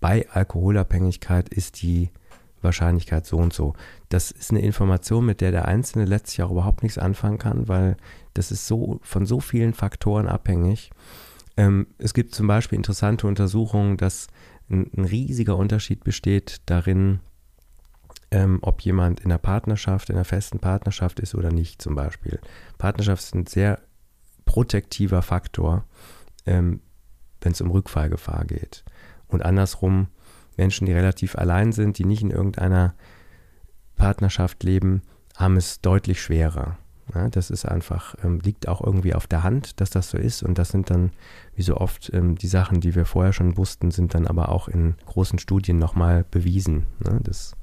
bei 0.00 0.28
Alkoholabhängigkeit 0.30 1.48
ist 1.48 1.82
die 1.82 2.10
Wahrscheinlichkeit 2.62 3.26
so 3.26 3.36
und 3.36 3.52
so. 3.52 3.74
Das 4.08 4.30
ist 4.30 4.50
eine 4.50 4.60
Information, 4.60 5.24
mit 5.24 5.40
der 5.40 5.52
der 5.52 5.66
Einzelne 5.66 6.04
letztlich 6.04 6.42
auch 6.42 6.50
überhaupt 6.50 6.82
nichts 6.82 6.98
anfangen 6.98 7.38
kann, 7.38 7.68
weil 7.68 7.96
das 8.34 8.50
ist 8.50 8.66
so 8.66 8.98
von 9.02 9.26
so 9.26 9.40
vielen 9.40 9.74
Faktoren 9.74 10.26
abhängig. 10.26 10.90
Ähm, 11.56 11.86
es 11.98 12.12
gibt 12.12 12.34
zum 12.34 12.46
Beispiel 12.46 12.76
interessante 12.76 13.26
Untersuchungen, 13.26 13.96
dass 13.96 14.26
ein, 14.70 14.90
ein 14.96 15.04
riesiger 15.04 15.56
Unterschied 15.56 16.04
besteht 16.04 16.62
darin, 16.66 17.20
ähm, 18.30 18.58
ob 18.62 18.80
jemand 18.82 19.20
in 19.20 19.26
einer 19.26 19.38
Partnerschaft, 19.38 20.10
in 20.10 20.16
einer 20.16 20.24
festen 20.24 20.58
Partnerschaft 20.58 21.20
ist 21.20 21.34
oder 21.34 21.52
nicht 21.52 21.80
zum 21.80 21.94
Beispiel. 21.94 22.40
Partnerschaft 22.78 23.22
ist 23.22 23.34
ein 23.34 23.46
sehr 23.46 23.80
protektiver 24.44 25.22
Faktor, 25.22 25.84
ähm, 26.44 26.80
wenn 27.40 27.52
es 27.52 27.60
um 27.60 27.70
Rückfallgefahr 27.70 28.44
geht. 28.44 28.84
Und 29.28 29.44
andersrum, 29.44 30.08
Menschen, 30.56 30.86
die 30.86 30.92
relativ 30.92 31.36
allein 31.36 31.72
sind, 31.72 31.98
die 31.98 32.04
nicht 32.04 32.22
in 32.22 32.30
irgendeiner 32.30 32.94
Partnerschaft 33.96 34.62
leben, 34.62 35.02
haben 35.36 35.56
es 35.56 35.80
deutlich 35.80 36.20
schwerer. 36.20 36.78
Ja, 37.14 37.28
das 37.28 37.50
ist 37.50 37.64
einfach, 37.64 38.16
ähm, 38.24 38.40
liegt 38.40 38.66
auch 38.66 38.82
irgendwie 38.82 39.14
auf 39.14 39.26
der 39.26 39.42
Hand, 39.44 39.80
dass 39.80 39.90
das 39.90 40.10
so 40.10 40.18
ist. 40.18 40.42
Und 40.42 40.58
das 40.58 40.70
sind 40.70 40.90
dann, 40.90 41.12
wie 41.54 41.62
so 41.62 41.76
oft, 41.76 42.12
ähm, 42.12 42.36
die 42.36 42.48
Sachen, 42.48 42.80
die 42.80 42.94
wir 42.94 43.04
vorher 43.04 43.32
schon 43.32 43.56
wussten, 43.56 43.90
sind 43.90 44.14
dann 44.14 44.26
aber 44.26 44.48
auch 44.48 44.68
in 44.68 44.94
großen 45.06 45.38
Studien 45.38 45.78
nochmal 45.78 46.24
bewiesen. 46.30 46.86
Ne? 46.98 47.20
Das 47.22 47.54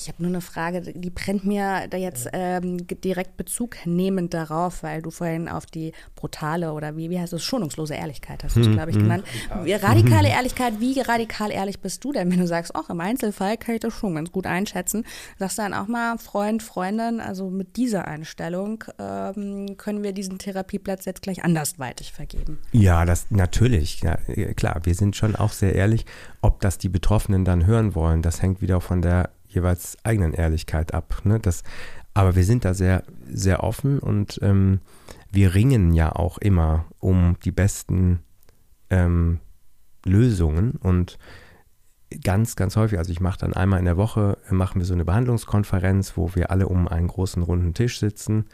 ich 0.00 0.08
habe 0.08 0.22
nur 0.22 0.30
eine 0.30 0.40
Frage, 0.40 0.80
die 0.80 1.10
brennt 1.10 1.44
mir 1.44 1.86
da 1.88 1.96
jetzt 1.98 2.28
ähm, 2.32 2.86
direkt 2.86 3.36
Bezug 3.36 3.76
nehmend 3.84 4.32
darauf, 4.32 4.82
weil 4.82 5.02
du 5.02 5.10
vorhin 5.10 5.48
auf 5.48 5.66
die 5.66 5.92
brutale 6.16 6.72
oder 6.72 6.96
wie, 6.96 7.10
wie 7.10 7.20
heißt 7.20 7.34
es, 7.34 7.44
schonungslose 7.44 7.94
Ehrlichkeit 7.94 8.42
hast 8.42 8.56
du 8.56 8.60
es, 8.60 8.66
hm, 8.66 8.74
glaube 8.74 8.90
ich, 8.90 8.96
hm. 8.96 9.02
genannt. 9.02 9.24
Wie, 9.62 9.74
radikale 9.74 10.28
Ehrlichkeit, 10.28 10.80
wie 10.80 11.00
radikal 11.00 11.50
ehrlich 11.50 11.80
bist 11.80 12.02
du 12.02 12.12
denn, 12.12 12.30
wenn 12.30 12.40
du 12.40 12.46
sagst, 12.46 12.74
ach, 12.74 12.88
im 12.88 13.00
Einzelfall 13.00 13.58
kann 13.58 13.74
ich 13.74 13.80
das 13.80 13.92
schon 13.92 14.14
ganz 14.14 14.32
gut 14.32 14.46
einschätzen. 14.46 15.04
Sagst 15.38 15.58
du 15.58 15.62
dann 15.62 15.74
auch 15.74 15.86
mal, 15.86 16.16
Freund, 16.18 16.62
Freundin, 16.62 17.20
also 17.20 17.50
mit 17.50 17.76
dieser 17.76 18.08
Einstellung 18.08 18.84
ähm, 18.98 19.76
können 19.76 20.02
wir 20.02 20.12
diesen 20.12 20.38
Therapieplatz 20.38 21.04
jetzt 21.04 21.20
gleich 21.22 21.44
andersweitig 21.44 22.12
vergeben? 22.12 22.58
Ja, 22.72 23.04
das 23.04 23.26
natürlich. 23.30 24.00
Ja, 24.00 24.16
klar, 24.54 24.80
wir 24.84 24.94
sind 24.94 25.14
schon 25.14 25.36
auch 25.36 25.52
sehr 25.52 25.74
ehrlich. 25.74 26.06
Ob 26.40 26.60
das 26.60 26.78
die 26.78 26.88
Betroffenen 26.88 27.44
dann 27.44 27.66
hören 27.66 27.94
wollen, 27.94 28.22
das 28.22 28.40
hängt 28.40 28.62
wieder 28.62 28.80
von 28.80 29.02
der 29.02 29.28
jeweils 29.50 29.96
eigenen 30.04 30.32
Ehrlichkeit 30.32 30.94
ab. 30.94 31.22
Ne? 31.24 31.38
Das, 31.40 31.62
aber 32.14 32.36
wir 32.36 32.44
sind 32.44 32.64
da 32.64 32.74
sehr, 32.74 33.04
sehr 33.30 33.62
offen 33.62 33.98
und 33.98 34.38
ähm, 34.42 34.80
wir 35.30 35.54
ringen 35.54 35.92
ja 35.92 36.12
auch 36.12 36.38
immer 36.38 36.86
um 36.98 37.36
die 37.44 37.52
besten 37.52 38.20
ähm, 38.90 39.40
Lösungen 40.04 40.72
und 40.72 41.18
ganz, 42.24 42.56
ganz 42.56 42.76
häufig, 42.76 42.98
also 42.98 43.12
ich 43.12 43.20
mache 43.20 43.38
dann 43.38 43.54
einmal 43.54 43.78
in 43.78 43.84
der 43.84 43.96
Woche, 43.96 44.38
machen 44.50 44.80
wir 44.80 44.86
so 44.86 44.94
eine 44.94 45.04
Behandlungskonferenz, 45.04 46.16
wo 46.16 46.34
wir 46.34 46.50
alle 46.50 46.66
um 46.66 46.88
einen 46.88 47.06
großen 47.06 47.42
runden 47.42 47.74
Tisch 47.74 48.00
sitzen. 48.00 48.46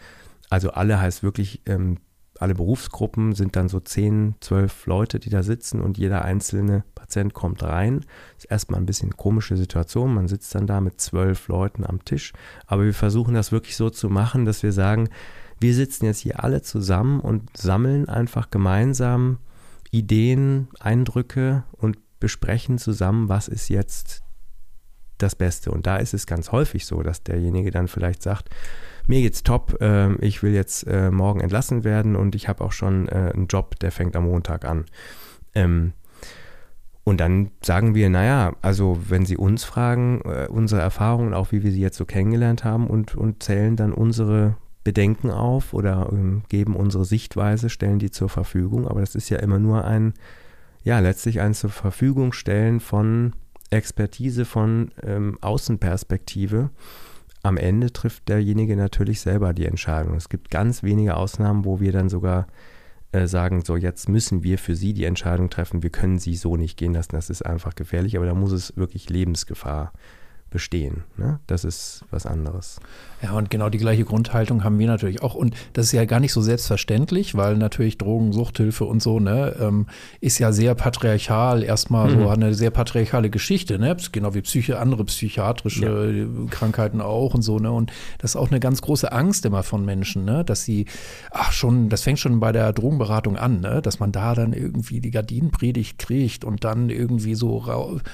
Also 0.51 0.71
alle 0.71 1.01
heißt 1.01 1.23
wirklich, 1.23 1.63
ähm, 1.67 1.99
alle 2.39 2.55
Berufsgruppen 2.55 3.35
sind 3.35 3.57
dann 3.57 3.69
so 3.69 3.81
10, 3.81 4.37
12 4.41 4.87
Leute, 4.87 5.19
die 5.19 5.31
da 5.31 5.43
sitzen 5.43 5.81
und 5.81 5.97
jeder 5.97 6.23
einzelne 6.23 6.85
Patient 7.07 7.35
kommt 7.35 7.63
rein. 7.63 8.05
Ist 8.37 8.51
erstmal 8.51 8.81
ein 8.81 8.87
bisschen 8.87 9.17
komische 9.17 9.57
Situation. 9.57 10.15
Man 10.15 10.29
sitzt 10.29 10.55
dann 10.55 10.67
da 10.67 10.81
mit 10.81 11.01
zwölf 11.01 11.49
Leuten 11.49 11.85
am 11.85 12.05
Tisch. 12.05 12.33
Aber 12.67 12.85
wir 12.85 12.95
versuchen 12.95 13.35
das 13.35 13.53
wirklich 13.53 13.77
so 13.77 13.91
zu 13.91 14.11
machen, 14.11 14.45
dass 14.45 14.63
wir 14.63 14.73
sagen, 14.73 15.09
wir 15.61 15.75
sitzen 15.75 16.05
jetzt 16.05 16.21
hier 16.21 16.43
alle 16.43 16.63
zusammen 16.63 17.21
und 17.21 17.57
sammeln 17.57 18.09
einfach 18.09 18.51
gemeinsam 18.51 19.39
Ideen, 19.91 20.69
Eindrücke 20.81 21.63
und 21.73 21.97
besprechen 22.19 22.79
zusammen, 22.79 23.29
was 23.29 23.49
ist 23.49 23.69
jetzt 23.69 24.23
das 25.17 25.35
Beste. 25.35 25.71
Und 25.71 25.87
da 25.87 25.97
ist 25.97 26.13
es 26.13 26.27
ganz 26.27 26.53
häufig 26.53 26.85
so, 26.85 27.03
dass 27.03 27.23
derjenige 27.23 27.71
dann 27.71 27.89
vielleicht 27.89 28.23
sagt, 28.23 28.51
mir 29.07 29.23
geht's 29.23 29.45
top, 29.45 29.81
äh, 29.81 30.15
ich 30.17 30.43
will 30.43 30.53
jetzt 30.53 30.87
äh, 30.87 31.11
morgen 31.11 31.41
entlassen 31.41 31.85
werden 31.85 32.17
und 32.17 32.35
ich 32.35 32.49
habe 32.49 32.65
auch 32.65 32.73
schon 32.73 33.09
äh, 33.09 33.33
einen 33.33 33.47
Job, 33.47 33.79
der 33.79 33.93
fängt 33.93 34.17
am 34.17 34.25
Montag 34.25 34.65
an. 34.67 34.85
Ähm, 35.55 35.93
und 37.09 37.21
dann 37.21 37.53
sagen 37.63 37.95
wir, 37.95 38.11
naja, 38.11 38.57
also 38.63 38.99
wenn 39.09 39.25
Sie 39.25 39.37
uns 39.37 39.63
fragen, 39.63 40.23
äh, 40.25 40.49
unsere 40.49 40.81
Erfahrungen, 40.81 41.35
auch 41.35 41.53
wie 41.53 41.63
wir 41.63 41.71
sie 41.71 41.81
jetzt 41.81 41.97
so 41.97 42.05
kennengelernt 42.05 42.65
haben 42.65 42.89
und, 42.89 43.15
und 43.15 43.45
zählen 43.45 43.77
dann 43.77 43.93
unsere 43.93 44.57
Bedenken 44.83 45.31
auf 45.31 45.73
oder 45.73 46.09
ähm, 46.11 46.43
geben 46.49 46.75
unsere 46.75 47.05
Sichtweise, 47.05 47.71
stellen 47.71 48.01
die 48.01 48.11
zur 48.11 48.29
Verfügung. 48.29 48.89
Aber 48.89 48.99
das 48.99 49.15
ist 49.15 49.29
ja 49.29 49.39
immer 49.39 49.61
nur 49.61 49.85
ein 49.85 50.15
ja, 50.83 50.99
letztlich 50.99 51.41
ein 51.41 51.55
zur 51.55 51.71
Verfügung 51.71 52.33
stellen 52.33 52.81
von 52.81 53.35
Expertise, 53.71 54.45
von 54.45 54.91
ähm, 55.05 55.39
Außenperspektive. 55.41 56.71
Am 57.45 57.57
Ende 57.57 57.93
trifft 57.93 58.29
derjenige 58.29 58.77
natürlich 58.77 59.21
selber 59.21 59.55
die 59.55 59.67
Entscheidung. 59.67 60.17
Es 60.17 60.29
gibt 60.29 60.51
ganz 60.51 60.83
wenige 60.83 61.17
Ausnahmen, 61.17 61.65
wo 61.65 61.79
wir 61.79 61.93
dann 61.93 62.09
sogar 62.09 62.49
äh, 63.17 63.27
sagen, 63.27 63.63
so 63.65 63.77
jetzt 63.77 64.09
müssen 64.09 64.43
wir 64.43 64.59
für 64.59 64.77
Sie 64.77 64.93
die 64.93 65.05
Entscheidung 65.05 65.51
treffen, 65.51 65.83
wir 65.83 65.91
können 65.91 66.19
Sie 66.19 66.37
so 66.37 66.57
nicht 66.57 66.77
gehen 66.77 66.95
lassen, 66.95 67.13
das 67.13 67.31
ist 67.31 67.43
einfach 67.43 67.75
gefährlich, 67.75 68.17
aber 68.17 68.27
da 68.27 68.35
muss 68.35 68.53
es 68.53 68.77
wirklich 68.77 69.09
Lebensgefahr 69.09 69.93
bestehen. 70.51 71.03
Ne? 71.17 71.41
Das 71.47 71.65
ist 71.65 72.05
was 72.11 72.25
anderes. 72.25 72.81
Ja, 73.23 73.33
und 73.33 73.51
genau 73.51 73.71
die 73.71 73.79
gleiche 73.79 74.05
Grundhaltung 74.05 74.63
haben 74.63 74.79
wir 74.79 74.87
natürlich 74.87 75.23
auch. 75.23 75.35
Und 75.35 75.55
das 75.73 75.87
ist 75.87 75.93
ja 75.93 76.05
gar 76.05 76.21
nicht 76.21 76.33
so 76.33 76.43
selbstverständlich, 76.43 77.35
weil 77.35 77.57
natürlich 77.57 77.99
Drogensuchthilfe 77.99 78.85
und 78.85 79.03
so, 79.03 79.19
ne, 79.19 79.57
ähm, 79.59 79.87
ist 80.21 80.39
ja 80.39 80.53
sehr 80.53 80.75
patriarchal, 80.75 81.63
erstmal 81.63 82.15
mhm. 82.15 82.21
so 82.21 82.29
eine 82.29 82.55
sehr 82.55 82.71
patriarchale 82.71 83.31
Geschichte, 83.31 83.79
ne? 83.79 83.97
Genau 84.13 84.35
wie 84.35 84.43
Psyche, 84.43 84.79
andere 84.79 85.05
psychiatrische 85.05 86.13
ja. 86.13 86.51
Krankheiten 86.51 87.01
auch 87.01 87.35
und 87.35 87.43
so, 87.43 87.59
ne? 87.59 87.73
Und 87.73 87.91
das 88.19 88.33
ist 88.33 88.37
auch 88.37 88.51
eine 88.51 88.61
ganz 88.61 88.83
große 88.83 89.11
Angst 89.11 89.47
immer 89.47 89.63
von 89.63 89.85
Menschen, 89.85 90.25
ne? 90.25 90.45
Dass 90.45 90.65
sie, 90.65 90.87
ach 91.31 91.53
schon, 91.53 91.89
das 91.89 92.03
fängt 92.03 92.19
schon 92.19 92.39
bei 92.39 92.53
der 92.53 92.73
Drogenberatung 92.73 93.37
an, 93.37 93.61
ne? 93.61 93.81
Dass 93.83 93.99
man 93.99 94.13
da 94.13 94.35
dann 94.35 94.53
irgendwie 94.53 95.01
die 95.01 95.11
Gardinenpredigt 95.11 95.99
kriegt 95.99 96.45
und 96.45 96.65
dann 96.65 96.91
irgendwie 96.91 97.35
so 97.35 97.63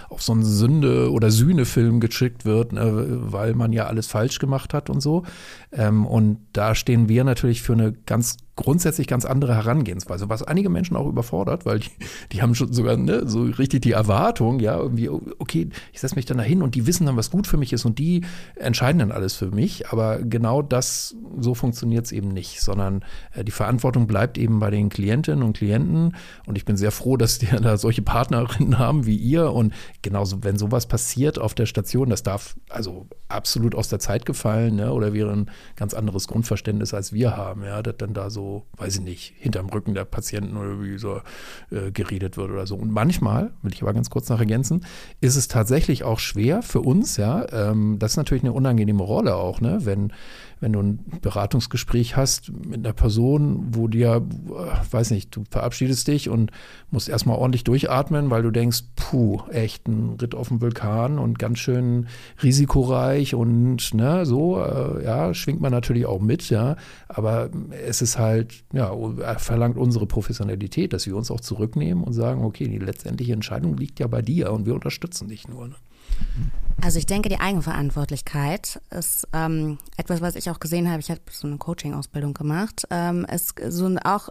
auf 0.09 0.23
so 0.23 0.33
einen 0.33 0.45
Sünde- 0.45 1.11
oder 1.11 1.31
Sühnefilm 1.31 2.01
geschickt 2.01 2.32
wird, 2.45 2.73
ne? 2.73 3.07
weil 3.33 3.55
man 3.55 3.73
ja 3.73 3.87
alles 3.87 4.07
falsch 4.07 4.39
gemacht 4.39 4.75
hat 4.75 4.91
und 4.91 5.01
so. 5.01 5.25
Ähm, 5.73 6.07
und 6.07 6.39
da 6.53 6.75
stehen 6.75 7.09
wir 7.09 7.25
natürlich 7.25 7.63
für 7.63 7.73
eine 7.75 7.93
ganz 7.93 8.37
grundsätzlich 8.55 9.07
ganz 9.07 9.25
andere 9.25 9.55
Herangehensweise, 9.55 10.29
was 10.29 10.43
einige 10.43 10.69
Menschen 10.69 10.97
auch 10.97 11.07
überfordert, 11.07 11.65
weil 11.65 11.81
die, 11.81 11.91
die 12.33 12.43
haben 12.43 12.55
schon 12.55 12.73
sogar 12.73 12.97
ne, 12.99 13.27
so 13.27 13.45
richtig 13.45 13.83
die 13.83 13.93
Erwartung, 13.93 14.61
ja, 14.61 14.77
irgendwie, 14.77 15.09
okay, 15.09 15.71
ich 15.93 16.01
setze 16.01 16.17
mich 16.17 16.27
dann 16.27 16.37
dahin 16.37 16.63
und 16.63 16.75
die 16.75 16.87
wissen 16.87 17.07
dann, 17.07 17.17
was 17.17 17.31
gut 17.31 17.47
für 17.47 17.57
mich 17.57 17.73
ist 17.73 17.87
und 17.87 17.99
die 17.99 18.23
entscheiden 18.57 18.99
dann 18.99 19.11
alles 19.11 19.35
für 19.35 19.51
mich. 19.51 19.89
Aber 19.89 20.19
genau 20.19 20.61
das, 20.61 21.17
so 21.39 21.55
funktioniert 21.55 22.05
es 22.05 22.13
eben 22.13 22.29
nicht, 22.29 22.61
sondern 22.61 23.05
äh, 23.35 23.43
die 23.43 23.53
Verantwortung 23.53 24.07
bleibt 24.07 24.37
eben 24.37 24.59
bei 24.59 24.71
den 24.71 24.91
Klientinnen 24.91 25.43
und 25.43 25.57
Klienten. 25.57 26.15
Und 26.47 26.59
ich 26.59 26.67
bin 26.67 26.77
sehr 26.77 26.91
froh, 26.91 27.17
dass 27.17 27.39
die 27.39 27.47
da 27.63 27.79
solche 27.79 28.03
Partnerinnen 28.03 28.79
haben 28.79 29.07
wie 29.07 29.17
ihr. 29.17 29.51
Und 29.53 29.73
genauso, 30.03 30.45
wenn 30.45 30.59
sowas 30.59 30.87
passiert 30.87 31.39
auf 31.39 31.55
der 31.55 31.67
Station, 31.67 32.11
das 32.11 32.23
darf 32.23 32.57
also 32.69 33.07
absolut 33.29 33.75
aus 33.75 33.89
der 33.89 33.99
Zeit 33.99 34.27
gefallen, 34.27 34.77
ne, 34.77 34.93
oder 34.93 35.15
wäre 35.15 35.33
ein 35.33 35.51
ganz 35.77 35.95
anderes 35.95 36.29
Grundverständnis, 36.29 36.93
als 36.93 37.15
wir 37.15 37.35
haben, 37.35 37.65
ja, 37.65 37.83
dass 37.83 37.97
dann 37.97 38.13
da 38.13 38.29
so 38.29 38.42
so, 38.43 38.67
weiß 38.77 38.97
ich 38.97 39.03
nicht, 39.03 39.35
hinterm 39.39 39.69
Rücken 39.69 39.95
der 39.95 40.05
Patienten 40.05 40.57
oder 40.57 40.83
wie 40.83 40.99
so 40.99 41.21
äh, 41.71 41.93
geredet 41.93 42.37
wird 42.37 42.51
oder 42.51 42.67
so. 42.67 42.75
Und 42.75 42.91
manchmal, 42.91 43.53
will 43.63 43.73
ich 43.73 43.83
aber 43.83 43.93
ganz 43.93 44.11
kurz 44.11 44.29
noch 44.29 44.41
ergänzen, 44.41 44.85
ist 45.21 45.37
es 45.37 45.49
tatsächlich 45.49 46.03
auch 46.03 46.19
schwer 46.19 46.63
für 46.63 46.81
uns, 46.81 47.17
ja, 47.17 47.47
ähm, 47.53 47.99
das 47.99 48.13
ist 48.13 48.17
natürlich 48.17 48.43
eine 48.43 48.53
unangenehme 48.53 49.03
Rolle 49.03 49.37
auch, 49.37 49.61
ne, 49.61 49.79
wenn 49.83 50.13
wenn 50.63 50.73
du 50.73 50.81
ein 50.81 51.05
Beratungsgespräch 51.21 52.17
hast 52.17 52.53
mit 52.53 52.87
einer 52.87 52.93
Person, 52.93 53.71
wo 53.73 53.89
dir, 53.89 54.25
weiß 54.93 55.11
nicht, 55.11 55.35
du 55.35 55.43
verabschiedest 55.51 56.07
dich 56.07 56.29
und 56.29 56.53
musst 56.93 57.09
erstmal 57.09 57.37
ordentlich 57.37 57.65
durchatmen, 57.65 58.31
weil 58.31 58.45
du 58.45 58.53
denkst, 58.53 58.85
puh, 58.95 59.41
echt 59.51 59.89
ein 59.89 60.19
Ritt 60.21 60.37
auf 60.37 60.49
dem 60.49 60.61
Vulkan 60.61 61.19
und 61.19 61.41
ganz 61.41 61.59
schön 61.59 62.07
risikoreich 62.45 63.35
und 63.35 63.93
ne, 63.93 64.25
so, 64.25 64.63
äh, 64.63 65.05
ja, 65.05 65.35
schwingt 65.35 65.61
man 65.61 65.73
natürlich 65.73 66.07
auch 66.07 66.21
mit, 66.21 66.49
ja, 66.49 66.77
aber 67.09 67.51
es 67.85 68.01
ist 68.01 68.21
halt, 68.21 68.32
ja, 68.73 69.39
verlangt 69.39 69.77
unsere 69.77 70.07
Professionalität, 70.07 70.93
dass 70.93 71.07
wir 71.07 71.17
uns 71.17 71.31
auch 71.31 71.41
zurücknehmen 71.41 72.05
und 72.05 72.13
sagen, 72.13 72.45
okay, 72.45 72.69
die 72.69 72.79
letztendliche 72.79 73.33
Entscheidung 73.33 73.77
liegt 73.77 74.01
ja 74.01 74.07
bei 74.07 74.23
dir 74.23 74.53
und 74.53 74.67
wir 74.67 74.75
unterstützen 74.75 75.29
dich 75.29 75.49
nur. 75.49 75.69
Ne? 75.69 75.75
Also 76.81 76.99
ich 76.99 77.07
denke, 77.07 77.29
die 77.29 77.39
Eigenverantwortlichkeit 77.39 78.81
ist 78.91 79.29
ähm, 79.33 79.79
etwas, 79.97 80.21
was 80.21 80.35
ich 80.35 80.51
auch 80.51 80.59
gesehen 80.59 80.91
habe. 80.91 81.01
Ich 81.01 81.11
habe 81.11 81.21
so 81.31 81.47
eine 81.47 81.59
Coaching-Ausbildung 81.59 82.35
gemacht. 82.35 82.87
Ähm, 82.91 83.25
ist 83.25 83.55
so 83.69 83.87
auch 84.05 84.31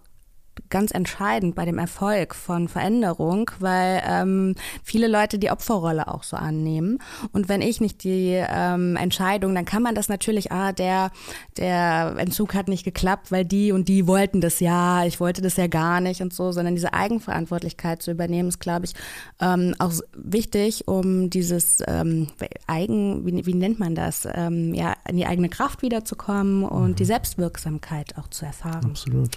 ganz 0.70 0.92
entscheidend 0.92 1.56
bei 1.56 1.66
dem 1.66 1.78
Erfolg 1.78 2.34
von 2.34 2.68
Veränderung, 2.68 3.52
weil 3.60 4.02
ähm, 4.06 4.56
viele 4.84 5.08
Leute 5.08 5.38
die 5.38 5.52
Opferrolle 5.52 6.08
auch 6.08 6.24
so 6.24 6.38
annehmen. 6.38 7.00
Und 7.32 7.50
wenn 7.50 7.62
ich 7.62 7.82
nicht 7.82 8.04
die 8.04 8.34
ähm, 8.34 8.96
Entscheidung, 8.96 9.54
dann 9.54 9.66
kann 9.66 9.84
man 9.84 9.96
das 9.96 10.10
natürlich, 10.10 10.52
ah, 10.52 10.72
der, 10.72 11.12
der 11.58 12.16
Entzug 12.18 12.54
hat 12.54 12.68
nicht 12.68 12.84
geklappt, 12.84 13.32
weil 13.32 13.46
die 13.46 13.72
und 13.72 13.88
die 13.88 14.08
wollten 14.08 14.42
das 14.42 14.60
ja, 14.60 15.06
ich 15.06 15.20
wollte 15.20 15.42
das 15.42 15.58
ja 15.58 15.68
gar 15.68 16.02
nicht 16.02 16.22
und 16.22 16.34
so, 16.34 16.52
sondern 16.52 16.76
diese 16.76 16.94
Eigenverantwortlichkeit 16.94 18.02
zu 18.02 18.12
übernehmen, 18.12 18.50
ist, 18.50 18.60
glaube 18.60 18.86
ich, 18.86 18.94
ähm, 19.40 19.76
auch 19.80 19.92
wichtig, 20.14 20.88
um 20.88 21.30
dieses 21.30 21.84
ähm, 21.88 22.28
Eigen, 22.68 23.26
wie, 23.26 23.46
wie 23.46 23.54
nennt 23.54 23.80
man 23.80 23.96
das, 23.96 24.28
ähm, 24.34 24.74
ja, 24.74 24.96
in 25.08 25.18
die 25.18 25.26
eigene 25.26 25.50
Kraft 25.50 25.82
wiederzukommen 25.82 26.64
und 26.64 26.92
mhm. 26.92 26.96
die 26.96 27.06
Selbstwirksamkeit 27.06 28.18
auch 28.18 28.30
zu 28.30 28.46
erfahren. 28.46 28.86
Absolut. 28.86 29.36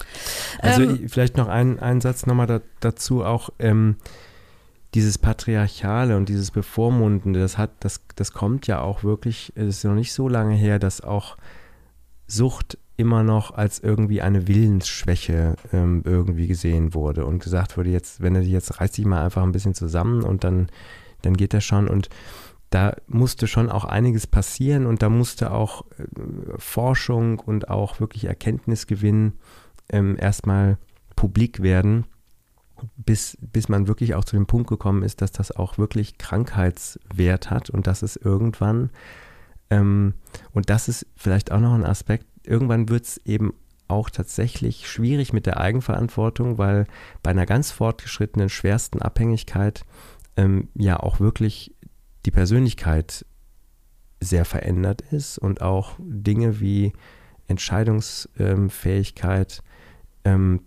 Also 0.61 0.83
ähm, 0.83 1.04
vielleicht 1.09 1.37
noch 1.37 1.49
ein, 1.49 1.79
ein 1.79 2.01
Satz 2.01 2.27
nochmal 2.27 2.47
da, 2.47 2.61
dazu 2.81 3.25
auch. 3.25 3.51
Ähm, 3.59 3.97
dieses 4.95 5.19
Patriarchale 5.19 6.17
und 6.17 6.29
dieses 6.29 6.53
Bevormundende, 6.53 7.41
das 7.41 7.59
hat, 7.59 7.73
das, 7.81 8.01
das 8.15 8.33
kommt 8.33 8.69
ja 8.69 8.81
auch 8.81 9.03
wirklich, 9.03 9.53
es 9.57 9.79
ist 9.79 9.85
noch 9.85 9.95
nicht 9.95 10.13
so 10.13 10.29
lange 10.29 10.55
her, 10.55 10.79
dass 10.79 11.01
auch 11.01 11.37
Sucht 12.27 12.79
immer 12.97 13.25
noch 13.25 13.51
als 13.51 13.81
irgendwie 13.81 14.23
eine 14.23 14.47
Willensschwäche 14.47 15.57
ähm, 15.73 16.03
irgendwie 16.05 16.47
gesehen 16.47 16.95
wurde 16.95 17.27
und 17.27 17.43
gesagt 17.43 17.77
wurde, 17.77 17.91
jetzt, 17.91 18.23
wenn 18.23 18.35
du 18.35 18.41
dich 18.41 18.51
jetzt 18.51 18.81
reiß 18.81 18.93
dich 18.93 19.05
mal 19.05 19.25
einfach 19.25 19.43
ein 19.43 19.53
bisschen 19.53 19.75
zusammen 19.75 20.23
und 20.23 20.45
dann, 20.45 20.69
dann 21.23 21.37
geht 21.37 21.55
das 21.55 21.65
schon. 21.65 21.89
Und 21.89 22.09
da 22.71 22.97
musste 23.09 23.49
schon 23.49 23.69
auch 23.69 23.85
einiges 23.85 24.29
passieren 24.29 24.87
und 24.87 25.03
da 25.03 25.09
musste 25.09 25.51
auch 25.51 25.85
äh, 25.99 26.05
Forschung 26.59 27.41
und 27.41 27.69
auch 27.69 27.99
wirklich 27.99 28.27
Erkenntnisgewinn 28.27 29.35
ähm, 29.91 30.17
erstmal 30.19 30.79
publik 31.25 31.63
werden, 31.63 32.05
bis, 32.97 33.39
bis 33.41 33.71
man 33.71 33.89
wirklich 33.89 34.15
auch 34.15 34.27
zu 34.27 34.37
dem 34.37 34.45
Punkt 34.45 34.69
gekommen 34.69 35.03
ist, 35.03 35.23
dass 35.23 35.33
das 35.33 35.53
auch 35.53 35.79
wirklich 35.79 36.19
Krankheitswert 36.19 37.51
hat 37.51 37.71
und 37.71 37.87
dass 37.87 38.03
es 38.03 38.17
irgendwann, 38.17 38.91
ähm, 39.71 40.13
und 40.53 40.69
das 40.69 40.87
ist 40.87 41.07
vielleicht 41.17 41.51
auch 41.51 41.61
noch 41.61 41.73
ein 41.73 41.87
Aspekt, 41.87 42.27
irgendwann 42.43 42.91
wird 42.91 43.07
es 43.07 43.17
eben 43.25 43.55
auch 43.89 44.11
tatsächlich 44.11 44.87
schwierig 44.87 45.33
mit 45.33 45.47
der 45.47 45.61
Eigenverantwortung, 45.61 46.59
weil 46.59 46.87
bei 47.23 47.31
einer 47.31 47.47
ganz 47.47 47.71
fortgeschrittenen, 47.71 48.51
schwersten 48.51 49.01
Abhängigkeit 49.01 49.87
ähm, 50.37 50.69
ja 50.75 51.01
auch 51.01 51.21
wirklich 51.21 51.75
die 52.27 52.33
Persönlichkeit 52.33 53.25
sehr 54.21 54.45
verändert 54.45 55.01
ist 55.11 55.39
und 55.39 55.63
auch 55.63 55.95
Dinge 55.99 56.61
wie 56.61 56.93
Entscheidungsfähigkeit, 57.49 59.63
ähm, 60.27 60.61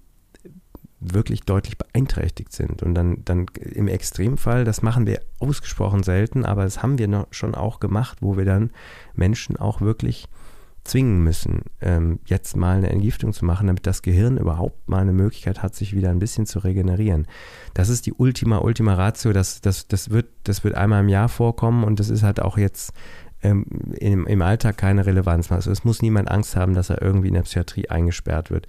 wirklich 1.00 1.42
deutlich 1.42 1.78
beeinträchtigt 1.78 2.52
sind. 2.52 2.82
Und 2.82 2.96
dann, 2.96 3.24
dann 3.24 3.46
im 3.60 3.88
Extremfall, 3.88 4.66
das 4.66 4.82
machen 4.82 5.06
wir 5.06 5.22
ausgesprochen 5.40 6.04
selten, 6.04 6.46
aber 6.46 6.64
das 6.64 6.82
haben 6.82 6.98
wir 6.98 7.08
noch 7.08 7.28
schon 7.32 7.56
auch 7.56 7.80
gemacht, 7.80 8.18
wo 8.22 8.38
wir 8.38 8.46
dann 8.46 8.72
Menschen 9.14 9.58
auch 9.58 9.82
wirklich 9.82 10.28
zwingen 10.88 11.24
müssen, 11.24 11.64
ähm, 11.82 12.20
jetzt 12.26 12.56
mal 12.56 12.78
eine 12.78 12.90
Entgiftung 12.90 13.34
zu 13.34 13.46
machen, 13.46 13.68
damit 13.68 13.86
das 13.86 14.02
Gehirn 14.02 14.38
überhaupt 14.38 14.88
mal 14.88 15.02
eine 15.02 15.14
Möglichkeit 15.14 15.62
hat, 15.62 15.76
sich 15.76 15.94
wieder 15.94 16.10
ein 16.10 16.20
bisschen 16.20 16.46
zu 16.46 16.60
regenerieren. 16.60 17.28
Das 17.74 17.90
ist 17.90 18.06
die 18.06 18.14
Ultima, 18.14 18.60
Ultima 18.60 18.94
Ratio. 18.94 19.34
Das, 19.34 19.62
das, 19.62 19.88
das, 19.88 20.10
wird, 20.10 20.28
das 20.44 20.64
wird 20.64 20.76
einmal 20.76 21.02
im 21.02 21.10
Jahr 21.10 21.30
vorkommen 21.30 21.84
und 21.84 22.00
das 22.00 22.10
ist 22.10 22.24
halt 22.24 22.40
auch 22.40 22.58
jetzt 22.58 22.94
ähm, 23.44 23.66
im, 24.00 24.26
im 24.26 24.42
Alltag 24.42 24.78
keine 24.78 25.06
Relevanz. 25.06 25.52
Also 25.52 25.72
es 25.72 25.84
muss 25.84 26.02
niemand 26.02 26.32
Angst 26.32 26.56
haben, 26.56 26.74
dass 26.74 26.90
er 26.90 27.02
irgendwie 27.02 27.28
in 27.28 27.34
der 27.36 27.44
Psychiatrie 27.44 27.90
eingesperrt 27.90 28.50
wird. 28.50 28.68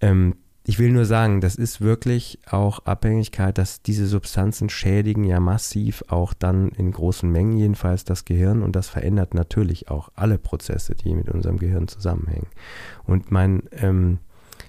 Ähm, 0.00 0.34
ich 0.68 0.80
will 0.80 0.90
nur 0.90 1.04
sagen, 1.04 1.40
das 1.40 1.54
ist 1.54 1.80
wirklich 1.80 2.40
auch 2.50 2.80
Abhängigkeit, 2.86 3.56
dass 3.56 3.82
diese 3.82 4.08
Substanzen 4.08 4.68
schädigen 4.68 5.22
ja 5.22 5.38
massiv 5.38 6.02
auch 6.08 6.34
dann 6.34 6.70
in 6.70 6.90
großen 6.90 7.30
Mengen 7.30 7.56
jedenfalls 7.56 8.02
das 8.02 8.24
Gehirn 8.24 8.64
und 8.64 8.74
das 8.74 8.88
verändert 8.88 9.32
natürlich 9.32 9.88
auch 9.88 10.10
alle 10.16 10.38
Prozesse, 10.38 10.96
die 10.96 11.14
mit 11.14 11.30
unserem 11.30 11.58
Gehirn 11.58 11.86
zusammenhängen. 11.86 12.48
Und 13.04 13.30
mein 13.30 13.62
ähm, 13.70 14.18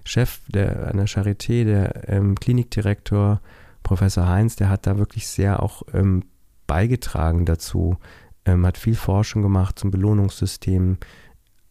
Chef 0.03 0.39
der, 0.47 0.89
an 0.89 0.97
der 0.97 1.07
Charité, 1.07 1.65
der 1.65 2.07
ähm, 2.07 2.35
Klinikdirektor 2.35 3.41
Professor 3.81 4.27
Heinz, 4.27 4.55
der 4.55 4.69
hat 4.69 4.85
da 4.85 4.99
wirklich 4.99 5.27
sehr 5.27 5.63
auch 5.63 5.81
ähm, 5.93 6.25
beigetragen 6.67 7.43
dazu, 7.45 7.97
ähm, 8.45 8.67
hat 8.67 8.77
viel 8.77 8.95
Forschung 8.95 9.41
gemacht 9.41 9.79
zum 9.79 9.89
Belohnungssystem 9.89 10.97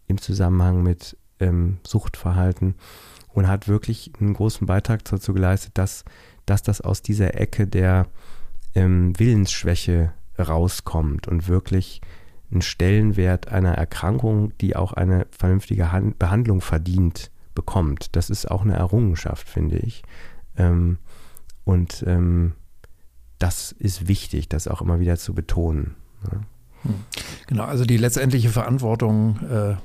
im 0.08 0.18
Zusammenhang 0.18 0.82
mit 0.82 1.16
ähm, 1.38 1.78
Suchtverhalten 1.86 2.74
und 3.36 3.48
hat 3.48 3.68
wirklich 3.68 4.10
einen 4.18 4.32
großen 4.32 4.66
Beitrag 4.66 5.04
dazu 5.04 5.34
geleistet, 5.34 5.72
dass, 5.74 6.06
dass 6.46 6.62
das 6.62 6.80
aus 6.80 7.02
dieser 7.02 7.38
Ecke 7.38 7.66
der 7.66 8.06
ähm, 8.74 9.12
Willensschwäche 9.18 10.14
rauskommt 10.38 11.28
und 11.28 11.46
wirklich 11.46 12.00
einen 12.50 12.62
Stellenwert 12.62 13.48
einer 13.48 13.74
Erkrankung, 13.74 14.56
die 14.62 14.74
auch 14.74 14.94
eine 14.94 15.26
vernünftige 15.30 15.92
Han 15.92 16.14
Behandlung 16.18 16.62
verdient, 16.62 17.30
bekommt. 17.54 18.16
Das 18.16 18.30
ist 18.30 18.50
auch 18.50 18.62
eine 18.62 18.76
Errungenschaft, 18.76 19.46
finde 19.46 19.78
ich. 19.80 20.02
Ähm, 20.56 20.96
und 21.64 22.04
ähm, 22.06 22.52
das 23.38 23.70
ist 23.72 24.08
wichtig, 24.08 24.48
das 24.48 24.66
auch 24.66 24.80
immer 24.80 24.98
wieder 24.98 25.18
zu 25.18 25.34
betonen. 25.34 25.94
Ne? 26.30 26.94
Genau, 27.48 27.64
also 27.64 27.84
die 27.84 27.98
letztendliche 27.98 28.48
Verantwortung 28.48 29.40
äh, 29.50 29.76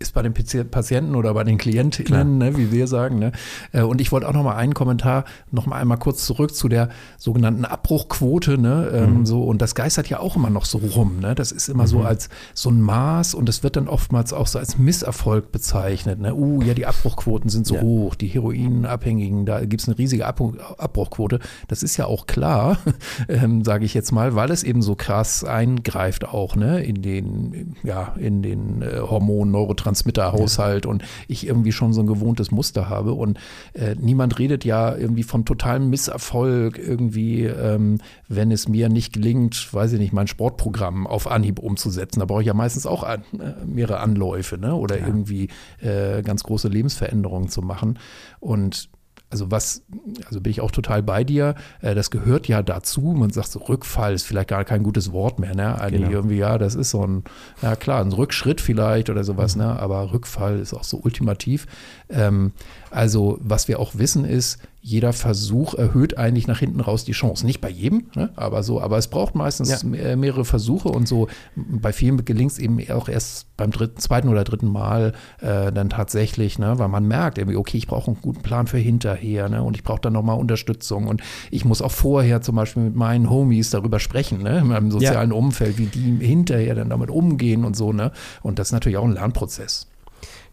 ist 0.00 0.14
bei 0.14 0.22
den 0.22 0.32
Patienten 0.32 1.14
oder 1.14 1.34
bei 1.34 1.44
den 1.44 1.58
KlientInnen, 1.58 2.38
ne, 2.38 2.56
wie 2.56 2.72
wir 2.72 2.86
sagen. 2.86 3.18
Ne? 3.18 3.32
Äh, 3.72 3.82
und 3.82 4.00
ich 4.00 4.10
wollte 4.12 4.26
auch 4.28 4.32
noch 4.32 4.42
mal 4.42 4.56
einen 4.56 4.72
Kommentar 4.72 5.26
noch 5.50 5.66
mal 5.66 5.76
einmal 5.76 5.98
kurz 5.98 6.24
zurück 6.24 6.54
zu 6.54 6.68
der 6.68 6.88
sogenannten 7.18 7.66
Abbruchquote. 7.66 8.56
Ne? 8.56 8.90
Ähm, 8.94 9.18
mhm. 9.18 9.26
so, 9.26 9.42
und 9.42 9.60
das 9.60 9.74
geistert 9.74 10.08
ja 10.08 10.18
auch 10.18 10.36
immer 10.36 10.48
noch 10.48 10.64
so 10.64 10.78
rum. 10.78 11.20
Ne? 11.20 11.34
Das 11.34 11.52
ist 11.52 11.68
immer 11.68 11.82
mhm. 11.82 11.88
so 11.88 12.00
als 12.00 12.30
so 12.54 12.70
ein 12.70 12.80
Maß 12.80 13.34
und 13.34 13.48
es 13.50 13.62
wird 13.62 13.76
dann 13.76 13.88
oftmals 13.88 14.32
auch 14.32 14.46
so 14.46 14.58
als 14.58 14.78
Misserfolg 14.78 15.52
bezeichnet. 15.52 16.18
Ne? 16.18 16.34
Uh, 16.34 16.62
ja, 16.62 16.72
die 16.72 16.86
Abbruchquoten 16.86 17.50
sind 17.50 17.66
so 17.66 17.74
ja. 17.74 17.82
hoch, 17.82 18.14
die 18.14 18.28
Heroinabhängigen, 18.28 19.44
da 19.44 19.60
gibt 19.60 19.82
es 19.82 19.88
eine 19.88 19.98
riesige 19.98 20.26
Abbruch, 20.26 20.54
Abbruchquote. 20.78 21.40
Das 21.68 21.82
ist 21.82 21.98
ja 21.98 22.06
auch 22.06 22.26
klar, 22.26 22.78
ähm, 23.28 23.64
sage 23.64 23.84
ich 23.84 23.92
jetzt 23.92 24.12
mal, 24.12 24.34
weil 24.34 24.50
es 24.50 24.62
eben 24.62 24.80
so 24.80 24.94
krass 24.94 25.44
eingreift 25.44 26.26
auch 26.26 26.56
ne? 26.56 26.82
in 26.82 27.02
den, 27.02 27.76
ja, 27.82 28.14
in 28.18 28.42
den 28.42 28.80
äh, 28.80 29.00
Hormonen, 29.00 29.52
Neurotransmittern 29.52 29.89
Neurotransmitterhaushalt 29.90 30.84
ja. 30.84 30.90
und 30.90 31.04
ich 31.28 31.46
irgendwie 31.46 31.72
schon 31.72 31.92
so 31.92 32.00
ein 32.00 32.06
gewohntes 32.06 32.50
Muster 32.50 32.88
habe. 32.88 33.12
Und 33.12 33.38
äh, 33.72 33.94
niemand 33.98 34.38
redet 34.38 34.64
ja 34.64 34.94
irgendwie 34.94 35.22
von 35.22 35.44
totalem 35.44 35.90
Misserfolg, 35.90 36.78
irgendwie, 36.78 37.44
ähm, 37.44 37.98
wenn 38.28 38.50
es 38.50 38.68
mir 38.68 38.88
nicht 38.88 39.12
gelingt, 39.12 39.72
weiß 39.72 39.92
ich 39.92 39.98
nicht, 39.98 40.12
mein 40.12 40.26
Sportprogramm 40.26 41.06
auf 41.06 41.30
Anhieb 41.30 41.58
umzusetzen. 41.58 42.20
Da 42.20 42.26
brauche 42.26 42.42
ich 42.42 42.46
ja 42.46 42.54
meistens 42.54 42.86
auch 42.86 43.02
an, 43.02 43.22
äh, 43.38 43.64
mehrere 43.64 44.00
Anläufe 44.00 44.58
ne? 44.58 44.74
oder 44.74 44.98
ja. 44.98 45.06
irgendwie 45.06 45.48
äh, 45.80 46.22
ganz 46.22 46.42
große 46.44 46.68
Lebensveränderungen 46.68 47.48
zu 47.48 47.62
machen. 47.62 47.98
Und 48.38 48.88
also 49.30 49.50
was, 49.50 49.82
also 50.26 50.40
bin 50.40 50.50
ich 50.50 50.60
auch 50.60 50.72
total 50.72 51.02
bei 51.02 51.22
dir. 51.22 51.54
Äh, 51.80 51.94
das 51.94 52.10
gehört 52.10 52.48
ja 52.48 52.62
dazu. 52.62 53.00
Man 53.00 53.30
sagt 53.30 53.48
so, 53.48 53.60
Rückfall 53.60 54.12
ist 54.14 54.24
vielleicht 54.24 54.48
gar 54.48 54.64
kein 54.64 54.82
gutes 54.82 55.12
Wort 55.12 55.38
mehr, 55.38 55.54
ne? 55.54 55.80
Eigentlich 55.80 56.02
genau. 56.02 56.12
irgendwie, 56.12 56.36
ja, 56.36 56.58
das 56.58 56.74
ist 56.74 56.90
so 56.90 57.06
ein, 57.06 57.24
ja 57.62 57.76
klar, 57.76 58.00
ein 58.00 58.12
Rückschritt 58.12 58.60
vielleicht 58.60 59.08
oder 59.08 59.22
sowas, 59.22 59.54
mhm. 59.54 59.62
ne? 59.62 59.78
Aber 59.80 60.12
Rückfall 60.12 60.58
ist 60.58 60.74
auch 60.74 60.84
so 60.84 60.98
ultimativ. 60.98 61.66
Ähm, 62.08 62.52
also, 62.90 63.38
was 63.40 63.68
wir 63.68 63.78
auch 63.78 63.94
wissen 63.94 64.24
ist, 64.24 64.58
jeder 64.82 65.12
Versuch 65.12 65.74
erhöht 65.74 66.16
eigentlich 66.16 66.46
nach 66.46 66.58
hinten 66.58 66.80
raus 66.80 67.04
die 67.04 67.12
Chance. 67.12 67.44
Nicht 67.44 67.60
bei 67.60 67.68
jedem, 67.68 68.06
ne? 68.14 68.30
aber 68.34 68.62
so, 68.62 68.80
aber 68.80 68.96
es 68.96 69.08
braucht 69.08 69.34
meistens 69.34 69.82
ja. 69.82 70.16
mehrere 70.16 70.46
Versuche 70.46 70.88
und 70.88 71.06
so. 71.06 71.28
Bei 71.54 71.92
vielen 71.92 72.24
gelingt 72.24 72.52
es 72.52 72.58
eben 72.58 72.78
auch 72.90 73.08
erst 73.08 73.54
beim 73.58 73.72
dritten, 73.72 73.98
zweiten 73.98 74.28
oder 74.28 74.42
dritten 74.42 74.68
Mal 74.68 75.12
äh, 75.42 75.70
dann 75.70 75.90
tatsächlich, 75.90 76.58
ne? 76.58 76.78
weil 76.78 76.88
man 76.88 77.06
merkt 77.06 77.36
irgendwie, 77.36 77.58
okay, 77.58 77.76
ich 77.76 77.86
brauche 77.86 78.10
einen 78.10 78.20
guten 78.22 78.40
Plan 78.40 78.66
für 78.66 78.78
hinterher 78.78 79.50
ne? 79.50 79.62
und 79.62 79.76
ich 79.76 79.82
brauche 79.82 80.00
dann 80.00 80.14
nochmal 80.14 80.38
Unterstützung 80.38 81.08
und 81.08 81.22
ich 81.50 81.66
muss 81.66 81.82
auch 81.82 81.92
vorher 81.92 82.40
zum 82.40 82.56
Beispiel 82.56 82.84
mit 82.84 82.96
meinen 82.96 83.28
Homies 83.28 83.68
darüber 83.68 84.00
sprechen, 84.00 84.42
ne? 84.42 84.60
in 84.60 84.68
meinem 84.68 84.90
sozialen 84.90 85.30
ja. 85.30 85.36
Umfeld, 85.36 85.76
wie 85.76 85.86
die 85.86 86.24
hinterher 86.24 86.74
dann 86.74 86.88
damit 86.88 87.10
umgehen 87.10 87.66
und 87.66 87.76
so. 87.76 87.92
Ne? 87.92 88.12
Und 88.42 88.58
das 88.58 88.68
ist 88.68 88.72
natürlich 88.72 88.96
auch 88.96 89.04
ein 89.04 89.12
Lernprozess. 89.12 89.89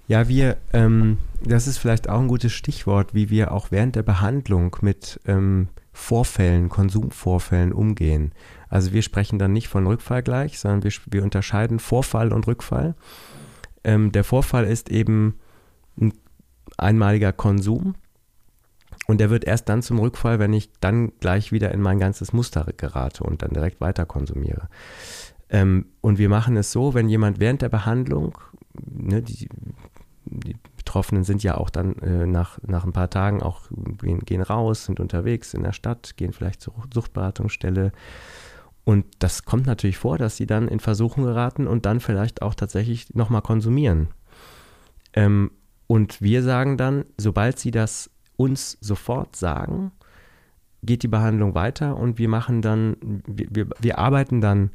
Ja, 0.07 0.29
wir, 0.29 0.57
ähm, 0.71 1.17
das 1.43 1.67
ist 1.67 1.77
vielleicht 1.77 2.09
auch 2.09 2.19
ein 2.19 2.29
gutes 2.29 2.53
Stichwort, 2.53 3.13
wie 3.13 3.29
wir 3.29 3.51
auch 3.51 3.71
während 3.71 3.95
der 3.95 4.03
Behandlung 4.03 4.75
mit 4.81 5.19
ähm, 5.25 5.67
Vorfällen, 5.91 6.69
Konsumvorfällen 6.69 7.73
umgehen. 7.73 8.31
Also 8.69 8.93
wir 8.93 9.01
sprechen 9.01 9.37
dann 9.37 9.51
nicht 9.51 9.67
von 9.67 9.85
Rückfall 9.85 10.23
gleich, 10.23 10.59
sondern 10.59 10.83
wir, 10.83 10.91
wir 11.07 11.23
unterscheiden 11.23 11.79
Vorfall 11.79 12.31
und 12.31 12.47
Rückfall. 12.47 12.95
Ähm, 13.83 14.11
der 14.11 14.23
Vorfall 14.23 14.65
ist 14.65 14.89
eben 14.89 15.39
ein 15.99 16.13
einmaliger 16.77 17.33
Konsum 17.33 17.95
und 19.07 19.19
der 19.19 19.29
wird 19.29 19.43
erst 19.43 19.67
dann 19.67 19.81
zum 19.81 19.99
Rückfall, 19.99 20.39
wenn 20.39 20.53
ich 20.53 20.71
dann 20.79 21.11
gleich 21.19 21.51
wieder 21.51 21.73
in 21.73 21.81
mein 21.81 21.99
ganzes 21.99 22.31
Muster 22.31 22.65
gerate 22.77 23.23
und 23.23 23.41
dann 23.41 23.51
direkt 23.51 23.81
weiter 23.81 24.05
konsumiere. 24.05 24.69
Ähm, 25.49 25.85
und 26.01 26.17
wir 26.17 26.29
machen 26.29 26.57
es 26.57 26.71
so, 26.71 26.93
wenn 26.93 27.09
jemand 27.09 27.39
während 27.39 27.61
der 27.61 27.69
Behandlung, 27.69 28.37
ne, 28.85 29.21
die, 29.21 29.47
die 30.29 30.55
Betroffenen 30.77 31.23
sind 31.23 31.43
ja 31.43 31.55
auch 31.55 31.69
dann 31.69 31.95
äh, 31.99 32.25
nach, 32.25 32.59
nach 32.65 32.85
ein 32.85 32.93
paar 32.93 33.09
Tagen 33.09 33.41
auch, 33.41 33.61
gehen, 33.69 34.19
gehen 34.19 34.41
raus, 34.41 34.85
sind 34.85 34.99
unterwegs 34.99 35.53
in 35.53 35.63
der 35.63 35.73
Stadt, 35.73 36.15
gehen 36.17 36.33
vielleicht 36.33 36.61
zur 36.61 36.73
Suchtberatungsstelle. 36.93 37.91
Und 38.83 39.05
das 39.19 39.43
kommt 39.43 39.67
natürlich 39.67 39.97
vor, 39.97 40.17
dass 40.17 40.37
sie 40.37 40.45
dann 40.45 40.69
in 40.69 40.79
Versuchung 40.79 41.25
geraten 41.25 41.67
und 41.67 41.85
dann 41.85 41.99
vielleicht 41.99 42.41
auch 42.41 42.55
tatsächlich 42.55 43.13
nochmal 43.13 43.41
konsumieren. 43.41 44.07
Ähm, 45.13 45.51
und 45.87 46.21
wir 46.21 46.43
sagen 46.43 46.77
dann, 46.77 47.05
sobald 47.17 47.59
sie 47.59 47.71
das 47.71 48.09
uns 48.37 48.77
sofort 48.81 49.35
sagen, 49.35 49.91
geht 50.83 51.03
die 51.03 51.07
Behandlung 51.07 51.55
weiter 51.55 51.97
und 51.97 52.17
wir 52.17 52.29
machen 52.29 52.61
dann, 52.61 52.95
wir, 53.01 53.47
wir, 53.49 53.69
wir 53.79 53.97
arbeiten 53.97 54.41
dann 54.41 54.71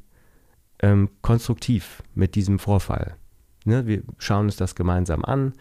ähm, 0.80 1.08
konstruktiv 1.22 2.02
mit 2.14 2.34
diesem 2.34 2.58
Vorfall. 2.58 3.16
Ne, 3.64 3.86
wir 3.86 4.02
schauen 4.18 4.46
uns 4.46 4.56
das 4.56 4.74
gemeinsam 4.74 5.24
an. 5.24 5.52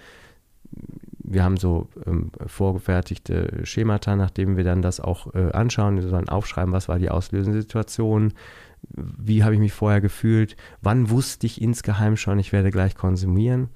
Wir 1.24 1.44
haben 1.44 1.58
so 1.58 1.88
ähm, 2.06 2.32
vorgefertigte 2.46 3.62
Schemata, 3.64 4.16
nachdem 4.16 4.58
wir 4.58 4.64
dann 4.64 4.82
das 4.82 5.00
auch 5.00 5.34
äh, 5.34 5.52
anschauen. 5.52 5.96
Wir 5.96 6.08
sollen 6.10 6.30
aufschreiben, 6.30 6.74
was 6.74 6.90
war 6.90 7.00
die 7.00 7.10
auslösende 7.10 7.62
Situation, 7.62 8.34
wie 8.90 9.44
habe 9.44 9.54
ich 9.54 9.60
mich 9.60 9.74
vorher 9.74 10.02
gefühlt, 10.02 10.56
wann 10.82 11.10
wusste 11.10 11.46
ich 11.46 11.62
insgeheim 11.62 12.18
schon, 12.18 12.40
ich 12.40 12.52
werde 12.52 12.72
gleich 12.72 12.96
konsumieren. 12.96 13.70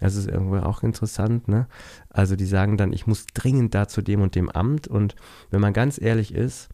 Das 0.00 0.16
ist 0.16 0.28
irgendwo 0.28 0.56
auch 0.58 0.82
interessant. 0.82 1.48
Ne? 1.48 1.66
Also 2.10 2.36
die 2.36 2.46
sagen 2.46 2.76
dann, 2.76 2.92
ich 2.92 3.06
muss 3.06 3.26
dringend 3.26 3.74
da 3.74 3.88
zu 3.88 4.02
dem 4.02 4.20
und 4.22 4.34
dem 4.34 4.48
Amt. 4.48 4.88
Und 4.88 5.14
wenn 5.50 5.60
man 5.60 5.72
ganz 5.72 6.00
ehrlich 6.00 6.34
ist, 6.34 6.68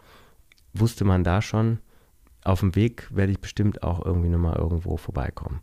wusste 0.73 1.05
man 1.05 1.25
da 1.25 1.43
schon, 1.43 1.79
auf 2.45 2.61
dem 2.61 2.75
Weg 2.75 3.09
werde 3.11 3.33
ich 3.33 3.41
bestimmt 3.41 3.83
auch 3.83 4.05
irgendwie 4.05 4.29
nochmal 4.29 4.57
irgendwo 4.57 4.97
vorbeikommen. 4.97 5.61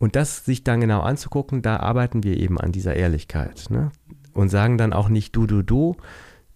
Und 0.00 0.16
das 0.16 0.46
sich 0.46 0.64
dann 0.64 0.80
genau 0.80 1.02
anzugucken, 1.02 1.60
da 1.60 1.76
arbeiten 1.76 2.24
wir 2.24 2.38
eben 2.38 2.58
an 2.58 2.72
dieser 2.72 2.96
Ehrlichkeit. 2.96 3.66
Ne? 3.68 3.92
Und 4.32 4.48
sagen 4.48 4.78
dann 4.78 4.94
auch 4.94 5.10
nicht 5.10 5.36
du, 5.36 5.46
du, 5.46 5.62
du, 5.62 5.94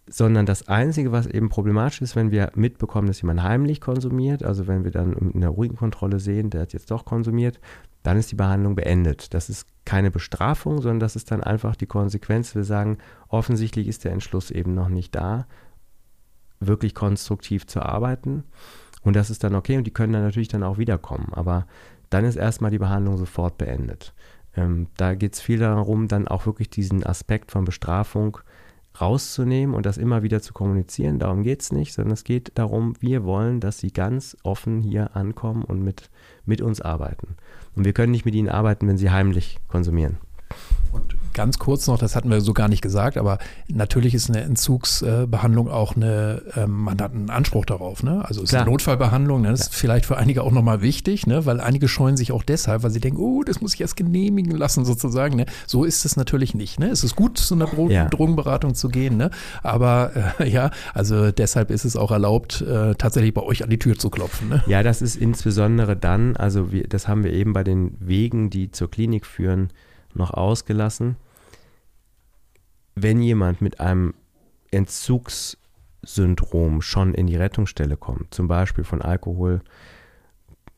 sondern 0.07 0.47
das 0.47 0.66
Einzige, 0.66 1.12
was 1.12 1.26
eben 1.26 1.51
problematisch 1.51 2.01
ist, 2.01 2.16
wenn 2.16 2.30
wir 2.30 2.53
mitbekommen, 2.55 3.07
dass 3.07 3.20
jemand 3.20 3.42
heimlich 3.42 3.82
konsumiert, 3.82 4.42
also 4.42 4.66
wenn 4.66 4.82
wir 4.82 4.90
dann 4.90 5.12
in 5.12 5.42
der 5.42 5.57
Urinkontrolle 5.57 6.20
sehen, 6.20 6.49
der 6.49 6.62
hat 6.62 6.72
jetzt 6.72 6.90
doch 6.90 7.05
konsumiert, 7.05 7.61
dann 8.03 8.16
ist 8.16 8.32
die 8.32 8.36
Behandlung 8.36 8.76
beendet. 8.76 9.34
Das 9.34 9.51
ist 9.51 9.66
keine 9.84 10.11
Bestrafung, 10.11 10.80
sondern 10.80 11.01
das 11.01 11.14
ist 11.14 11.30
dann 11.30 11.42
einfach 11.42 11.76
die 11.76 11.86
Konsequenz. 11.86 12.55
Wir 12.55 12.64
sagen, 12.64 12.97
offensichtlich 13.28 13.88
ist 13.88 14.05
der 14.05 14.12
Entschluss 14.12 14.51
eben 14.51 14.74
noch 14.74 14.88
nicht 14.88 15.14
da, 15.14 15.47
wirklich 16.61 16.95
konstruktiv 16.95 17.66
zu 17.66 17.82
arbeiten. 17.82 18.45
Und 19.03 19.16
das 19.16 19.28
ist 19.28 19.45
dann 19.45 19.55
okay 19.55 19.76
und 19.76 19.84
die 19.84 19.92
können 19.92 20.14
dann 20.14 20.22
natürlich 20.22 20.49
dann 20.49 20.62
auch 20.62 20.78
wiederkommen. 20.78 21.28
Aber 21.32 21.66
dann 22.14 22.24
ist 22.24 22.36
erstmal 22.36 22.70
die 22.70 22.78
Behandlung 22.78 23.16
sofort 23.16 23.58
beendet. 23.58 24.14
Ähm, 24.56 24.86
da 24.96 25.14
geht 25.14 25.34
es 25.34 25.40
viel 25.40 25.58
darum, 25.58 26.06
dann 26.06 26.28
auch 26.28 26.46
wirklich 26.46 26.70
diesen 26.70 27.04
Aspekt 27.04 27.50
von 27.50 27.64
Bestrafung 27.64 28.38
rauszunehmen 29.00 29.74
und 29.74 29.84
das 29.84 29.98
immer 29.98 30.22
wieder 30.22 30.40
zu 30.40 30.52
kommunizieren. 30.52 31.18
Darum 31.18 31.42
geht 31.42 31.62
es 31.62 31.72
nicht, 31.72 31.92
sondern 31.92 32.12
es 32.12 32.22
geht 32.22 32.52
darum, 32.54 32.94
wir 33.00 33.24
wollen, 33.24 33.58
dass 33.58 33.78
sie 33.78 33.90
ganz 33.90 34.36
offen 34.44 34.80
hier 34.80 35.16
ankommen 35.16 35.64
und 35.64 35.82
mit, 35.82 36.08
mit 36.46 36.60
uns 36.60 36.80
arbeiten. 36.80 37.34
Und 37.74 37.84
wir 37.84 37.92
können 37.92 38.12
nicht 38.12 38.24
mit 38.24 38.36
ihnen 38.36 38.48
arbeiten, 38.48 38.86
wenn 38.86 38.96
sie 38.96 39.10
heimlich 39.10 39.58
konsumieren. 39.66 40.18
Und 40.92 41.16
ganz 41.35 41.59
kurz 41.59 41.87
noch, 41.87 41.99
das 41.99 42.16
hatten 42.16 42.30
wir 42.30 42.41
so 42.41 42.55
gar 42.55 42.68
nicht 42.68 42.80
gesagt, 42.80 43.18
aber 43.18 43.39
natürlich 43.68 44.14
ist 44.14 44.30
eine 44.30 44.41
Entzugsbehandlung 44.43 45.68
auch 45.68 45.97
eine, 45.97 46.43
ähm, 46.57 46.70
man 46.85 47.01
hat 47.01 47.12
einen 47.12 47.30
Anspruch 47.30 47.66
darauf, 47.66 48.03
ne? 48.03 48.24
Also 48.24 48.43
es 48.43 48.51
ist 48.51 48.55
eine 48.55 48.70
Notfallbehandlung, 48.70 49.43
ne? 49.43 49.51
das 49.51 49.61
ja. 49.61 49.66
ist 49.66 49.74
vielleicht 49.74 50.07
für 50.07 50.16
einige 50.16 50.43
auch 50.43 50.53
nochmal 50.53 50.80
wichtig, 50.80 51.26
ne? 51.26 51.45
Weil 51.45 51.61
einige 51.61 51.89
scheuen 51.89 52.16
sich 52.16 52.32
auch 52.32 52.43
deshalb, 52.43 52.82
weil 52.82 52.91
sie 52.91 53.01
denken, 53.01 53.20
oh, 53.20 53.43
das 53.43 53.61
muss 53.61 53.74
ich 53.74 53.80
erst 53.80 53.97
genehmigen 53.97 54.57
lassen 54.57 54.85
sozusagen, 54.85 55.37
ne? 55.37 55.47
So 55.66 55.85
ist 55.85 56.05
es 56.05 56.16
natürlich 56.16 56.55
nicht, 56.55 56.78
ne? 56.78 56.89
Es 56.89 57.05
ist 57.05 57.16
gut, 57.16 57.39
zu 57.39 57.55
einer 57.55 57.66
Dro 57.66 57.89
ja. 57.91 58.09
Drogenberatung 58.09 58.74
zu 58.74 58.89
gehen, 58.89 59.16
ne? 59.16 59.30
Aber 59.62 60.12
äh, 60.39 60.49
ja, 60.49 60.70
also 60.95 61.32
deshalb 61.32 61.70
ist 61.70 61.85
es 61.85 61.97
auch 61.97 62.11
erlaubt, 62.11 62.62
äh, 62.62 62.95
tatsächlich 62.95 63.35
bei 63.35 63.43
euch 63.43 63.64
an 63.64 63.70
die 63.70 63.78
Tür 63.78 63.99
zu 63.99 64.11
klopfen, 64.11 64.49
ne? 64.49 64.62
Ja, 64.66 64.82
das 64.82 65.03
ist 65.03 65.16
insbesondere 65.16 65.97
dann, 65.97 66.37
also 66.37 66.72
wir, 66.72 66.89
das 66.89 67.09
haben 67.09 67.24
wir 67.24 67.32
eben 67.32 67.53
bei 67.53 67.64
den 67.64 67.97
Wegen, 67.99 68.51
die 68.51 68.70
zur 68.70 68.91
Klinik 68.91 69.26
führen, 69.26 69.68
noch 70.14 70.32
ausgelassen. 70.32 71.16
Wenn 72.95 73.22
jemand 73.22 73.61
mit 73.61 73.80
einem 73.80 74.14
Entzugssyndrom 74.70 76.82
schon 76.82 77.14
in 77.14 77.26
die 77.26 77.36
Rettungsstelle 77.36 77.97
kommt, 77.97 78.34
zum 78.34 78.49
Beispiel 78.49 78.84
von 78.84 79.03
Alkohol, 79.03 79.62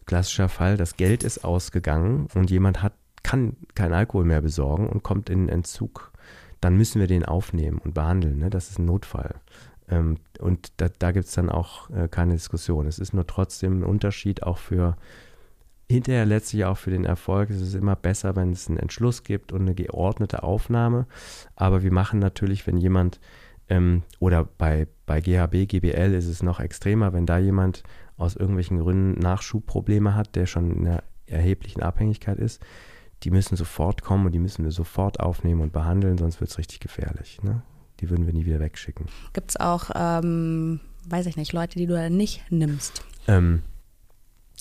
klassischer 0.06 0.48
Fall, 0.48 0.76
das 0.76 0.96
Geld 0.96 1.24
ist 1.24 1.44
ausgegangen 1.44 2.28
und 2.34 2.50
jemand 2.50 2.82
hat, 2.82 2.94
kann 3.22 3.56
kein 3.74 3.92
Alkohol 3.92 4.24
mehr 4.24 4.40
besorgen 4.40 4.88
und 4.88 5.02
kommt 5.02 5.30
in 5.30 5.48
Entzug, 5.48 6.12
dann 6.60 6.76
müssen 6.76 7.00
wir 7.00 7.06
den 7.06 7.24
aufnehmen 7.24 7.78
und 7.78 7.94
behandeln. 7.94 8.38
Ne? 8.38 8.50
Das 8.50 8.70
ist 8.70 8.78
ein 8.78 8.86
Notfall. 8.86 9.34
Ähm, 9.88 10.18
und 10.38 10.72
da, 10.78 10.88
da 10.98 11.12
gibt 11.12 11.26
es 11.26 11.32
dann 11.32 11.50
auch 11.50 11.90
äh, 11.90 12.08
keine 12.08 12.32
Diskussion. 12.32 12.86
Es 12.86 12.98
ist 12.98 13.12
nur 13.12 13.26
trotzdem 13.26 13.80
ein 13.80 13.84
Unterschied 13.84 14.42
auch 14.42 14.58
für 14.58 14.96
hinterher 15.88 16.26
letztlich 16.26 16.64
auch 16.64 16.76
für 16.76 16.90
den 16.90 17.04
Erfolg 17.04 17.50
ist 17.50 17.60
es 17.60 17.74
immer 17.74 17.96
besser, 17.96 18.36
wenn 18.36 18.52
es 18.52 18.68
einen 18.68 18.78
Entschluss 18.78 19.22
gibt 19.22 19.52
und 19.52 19.62
eine 19.62 19.74
geordnete 19.74 20.42
Aufnahme. 20.42 21.06
Aber 21.54 21.82
wir 21.82 21.92
machen 21.92 22.18
natürlich, 22.18 22.66
wenn 22.66 22.76
jemand 22.76 23.20
ähm, 23.68 24.02
oder 24.18 24.44
bei, 24.44 24.86
bei 25.06 25.20
GHB, 25.20 25.68
GBL 25.68 26.14
ist 26.14 26.26
es 26.26 26.42
noch 26.42 26.60
extremer, 26.60 27.12
wenn 27.12 27.26
da 27.26 27.38
jemand 27.38 27.82
aus 28.16 28.36
irgendwelchen 28.36 28.78
Gründen 28.78 29.20
Nachschubprobleme 29.20 30.14
hat, 30.14 30.36
der 30.36 30.46
schon 30.46 30.72
in 30.72 30.86
einer 30.86 31.02
erheblichen 31.26 31.82
Abhängigkeit 31.82 32.38
ist, 32.38 32.62
die 33.22 33.30
müssen 33.30 33.56
sofort 33.56 34.02
kommen 34.02 34.26
und 34.26 34.32
die 34.32 34.38
müssen 34.38 34.64
wir 34.64 34.72
sofort 34.72 35.20
aufnehmen 35.20 35.60
und 35.60 35.72
behandeln, 35.72 36.18
sonst 36.18 36.40
wird 36.40 36.50
es 36.50 36.58
richtig 36.58 36.80
gefährlich. 36.80 37.42
Ne? 37.42 37.62
Die 38.00 38.10
würden 38.10 38.26
wir 38.26 38.32
nie 38.32 38.44
wieder 38.44 38.60
wegschicken. 38.60 39.06
Gibt 39.32 39.50
es 39.50 39.56
auch, 39.56 39.90
ähm, 39.94 40.80
weiß 41.08 41.26
ich 41.26 41.36
nicht, 41.36 41.52
Leute, 41.52 41.78
die 41.78 41.86
du 41.86 41.94
da 41.94 42.10
nicht 42.10 42.42
nimmst? 42.50 43.04
Ähm, 43.26 43.62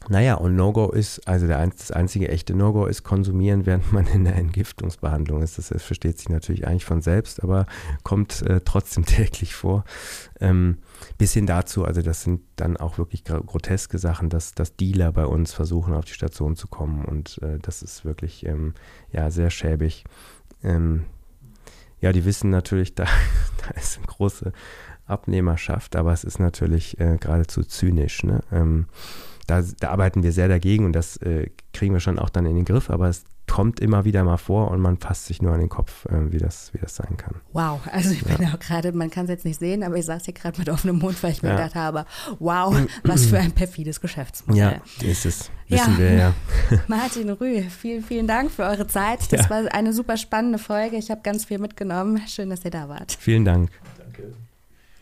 naja, 0.10 0.36
und 0.36 0.56
No-Go 0.56 0.92
ist, 0.92 1.28
also 1.28 1.48
der, 1.48 1.66
das 1.68 1.92
einzige 1.92 2.30
echte 2.30 2.56
No-Go 2.56 2.86
ist 2.86 3.04
konsumieren, 3.04 3.66
während 3.66 3.92
man 3.92 4.06
in 4.08 4.24
der 4.24 4.36
Entgiftungsbehandlung 4.36 5.42
ist. 5.42 5.58
Das, 5.58 5.70
das 5.70 5.84
versteht 5.84 6.18
sich 6.20 6.30
natürlich 6.30 6.68
eigentlich 6.68 6.86
von 6.86 7.02
selbst, 7.02 7.44
aber 7.44 7.66
kommt 8.04 8.42
äh, 8.44 8.62
trotzdem 8.64 9.06
täglich 9.06 9.56
vor. 9.56 9.84
Ähm, 10.40 10.78
bis 11.18 11.34
hin 11.34 11.46
dazu, 11.46 11.86
also 11.86 12.02
das 12.02 12.22
sind 12.22 12.42
dann 12.56 12.78
auch 12.78 12.98
wirklich 12.98 13.24
groteske 13.24 13.98
Sachen, 13.98 14.30
dass, 14.30 14.54
dass 14.54 14.76
Dealer 14.76 15.12
bei 15.12 15.26
uns 15.26 15.54
versuchen, 15.54 15.94
auf 15.94 16.06
die 16.06 16.14
Station 16.14 16.56
zu 16.56 16.68
kommen 16.68 17.06
und 17.06 17.40
äh, 17.42 17.60
das 17.60 17.82
ist 17.82 18.06
wirklich 18.06 18.46
ähm, 18.46 18.74
ja, 19.12 19.32
sehr 19.32 19.50
schäbig. 19.50 20.04
Ähm, 20.64 21.06
ja, 22.00 22.12
die 22.12 22.26
wissen 22.26 22.50
natürlich, 22.50 22.94
da, 22.96 23.06
da 23.06 23.80
ist 23.80 23.98
eine 23.98 24.08
große 24.08 24.52
Abnehmerschaft, 25.08 25.96
aber 25.96 26.14
es 26.14 26.24
ist 26.24 26.40
natürlich 26.40 27.00
äh, 27.00 27.18
geradezu 27.20 27.64
zynisch. 27.64 28.24
Ne? 28.24 28.42
Da, 29.48 29.64
da, 29.80 29.90
arbeiten 29.90 30.24
wir 30.24 30.32
sehr 30.32 30.48
dagegen 30.48 30.86
und 30.86 30.94
das 30.94 31.18
äh, 31.18 31.50
kriegen 31.74 31.94
wir 31.94 32.00
schon 32.00 32.20
auch 32.20 32.30
dann 32.30 32.46
in 32.46 32.56
den 32.56 32.66
Griff, 32.66 32.90
aber 32.90 33.10
es 33.10 33.26
kommt 33.48 33.80
immer 33.80 34.06
wieder 34.06 34.24
mal 34.24 34.38
vor 34.38 34.72
und 34.72 34.82
man 34.82 34.98
fasst 34.98 35.28
sich 35.28 35.42
nur 35.42 35.54
an 35.54 35.60
den 35.60 35.70
Kopf, 35.70 36.06
äh, 36.08 36.32
wie, 36.32 36.38
das, 36.38 36.74
wie 36.74 36.80
das 36.80 36.96
sein 36.96 37.16
kann. 37.18 37.36
Wow, 37.54 37.82
also 37.92 38.12
ich 38.12 38.24
bin 38.24 38.46
auch 38.48 38.60
gerade, 38.60 38.92
man 38.92 39.10
kann 39.10 39.26
es 39.26 39.30
jetzt 39.30 39.46
nicht 39.46 39.60
sehen, 39.60 39.84
aber 39.84 39.96
ich 39.98 40.06
saß 40.06 40.26
hier 40.26 40.34
gerade 40.34 40.58
mit 40.58 40.70
offenem 40.70 40.98
Mund, 40.98 41.22
weil 41.22 41.32
ich 41.32 41.44
mir 41.44 41.50
ja. 41.50 41.56
gedacht 41.56 41.76
habe, 41.76 42.06
wow, 42.40 42.76
was 43.04 43.28
für 43.28 43.38
ein 43.38 43.52
perfides 43.52 44.02
Geschäftsmodell. 44.02 44.82
Ja, 45.00 45.08
ist 45.08 45.26
es. 45.26 45.52
Wissen 45.68 45.94
ja. 45.94 45.98
wir 46.00 46.14
ja. 46.14 46.34
Martin 46.88 47.30
Rüh, 47.30 47.62
vielen, 47.62 48.04
vielen 48.04 48.28
Dank 48.28 48.52
für 48.52 48.64
eure 48.64 48.88
Zeit. 48.88 49.32
Das 49.32 49.44
ja. 49.44 49.50
war 49.50 49.74
eine 49.74 49.94
super 49.94 50.18
spannende 50.18 50.60
Folge. 50.60 50.98
Ich 50.98 51.12
habe 51.12 51.22
ganz 51.24 51.46
viel 51.46 51.60
mitgenommen. 51.60 52.22
Schön, 52.28 52.50
dass 52.50 52.66
ihr 52.66 52.72
da 52.72 52.90
wart. 52.90 53.16
Vielen 53.20 53.46
Dank. 53.46 53.70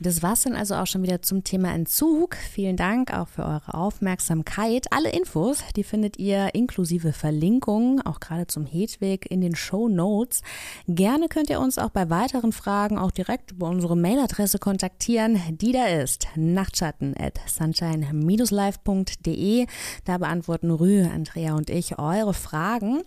Das 0.03 0.21
war's 0.21 0.43
dann 0.43 0.53
also 0.53 0.75
auch 0.75 0.85
schon 0.85 1.01
wieder 1.01 1.21
zum 1.21 1.45
Thema 1.45 1.73
Entzug. 1.73 2.35
Vielen 2.35 2.75
Dank 2.75 3.13
auch 3.13 3.29
für 3.29 3.43
eure 3.43 3.73
Aufmerksamkeit. 3.73 4.87
Alle 4.91 5.09
Infos, 5.09 5.59
die 5.77 5.85
findet 5.85 6.19
ihr 6.19 6.53
inklusive 6.53 7.13
Verlinkungen, 7.13 8.01
auch 8.01 8.19
gerade 8.19 8.47
zum 8.47 8.65
Hedwig 8.65 9.31
in 9.31 9.39
den 9.39 9.55
Show 9.55 9.87
Notes. 9.87 10.41
Gerne 10.89 11.29
könnt 11.29 11.49
ihr 11.49 11.61
uns 11.61 11.77
auch 11.77 11.89
bei 11.89 12.09
weiteren 12.09 12.51
Fragen 12.51 12.97
auch 12.97 13.11
direkt 13.11 13.51
über 13.51 13.69
unsere 13.69 13.95
Mailadresse 13.95 14.59
kontaktieren, 14.59 15.39
die 15.51 15.71
da 15.71 15.85
ist 15.85 16.27
nachtschatten 16.35 17.15
at 17.17 17.39
sunshine-live.de. 17.47 19.67
Da 20.03 20.17
beantworten 20.17 20.69
Rü, 20.69 21.05
Andrea 21.05 21.55
und 21.55 21.69
ich 21.69 21.97
eure 21.97 22.33
Fragen. 22.33 23.03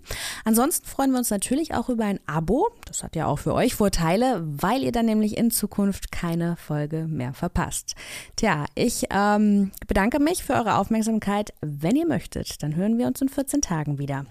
Ansonsten 0.46 0.86
freuen 0.86 1.10
wir 1.10 1.18
uns 1.18 1.28
natürlich 1.28 1.74
auch 1.74 1.90
über 1.90 2.06
ein 2.06 2.20
Abo. 2.24 2.70
Das 2.86 3.02
hat 3.02 3.16
ja 3.16 3.26
auch 3.26 3.38
für 3.38 3.52
euch 3.52 3.74
Vorteile, 3.74 4.42
weil 4.46 4.82
ihr 4.82 4.92
dann 4.92 5.04
nämlich 5.04 5.36
in 5.36 5.50
Zukunft 5.50 6.10
keine 6.10 6.56
Folge 6.56 6.85
Folge 6.86 7.06
mehr 7.08 7.32
verpasst. 7.32 7.94
Tja, 8.36 8.66
ich 8.74 9.06
ähm, 9.10 9.72
bedanke 9.88 10.20
mich 10.20 10.44
für 10.44 10.54
eure 10.54 10.76
Aufmerksamkeit. 10.76 11.52
Wenn 11.60 11.96
ihr 11.96 12.06
möchtet, 12.06 12.62
dann 12.62 12.76
hören 12.76 12.98
wir 12.98 13.06
uns 13.06 13.20
in 13.20 13.28
14 13.28 13.60
Tagen 13.60 13.98
wieder. 13.98 14.24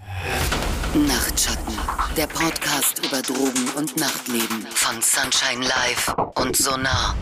Nachtschatten, 0.93 1.73
der 2.15 2.27
Podcast 2.27 3.05
über 3.05 3.21
Drogen 3.21 3.69
und 3.77 3.97
Nachtleben 3.97 4.65
von 4.69 5.01
Sunshine 5.01 5.65
Live 5.65 6.15
und 6.35 6.55
Sonar. 6.55 7.15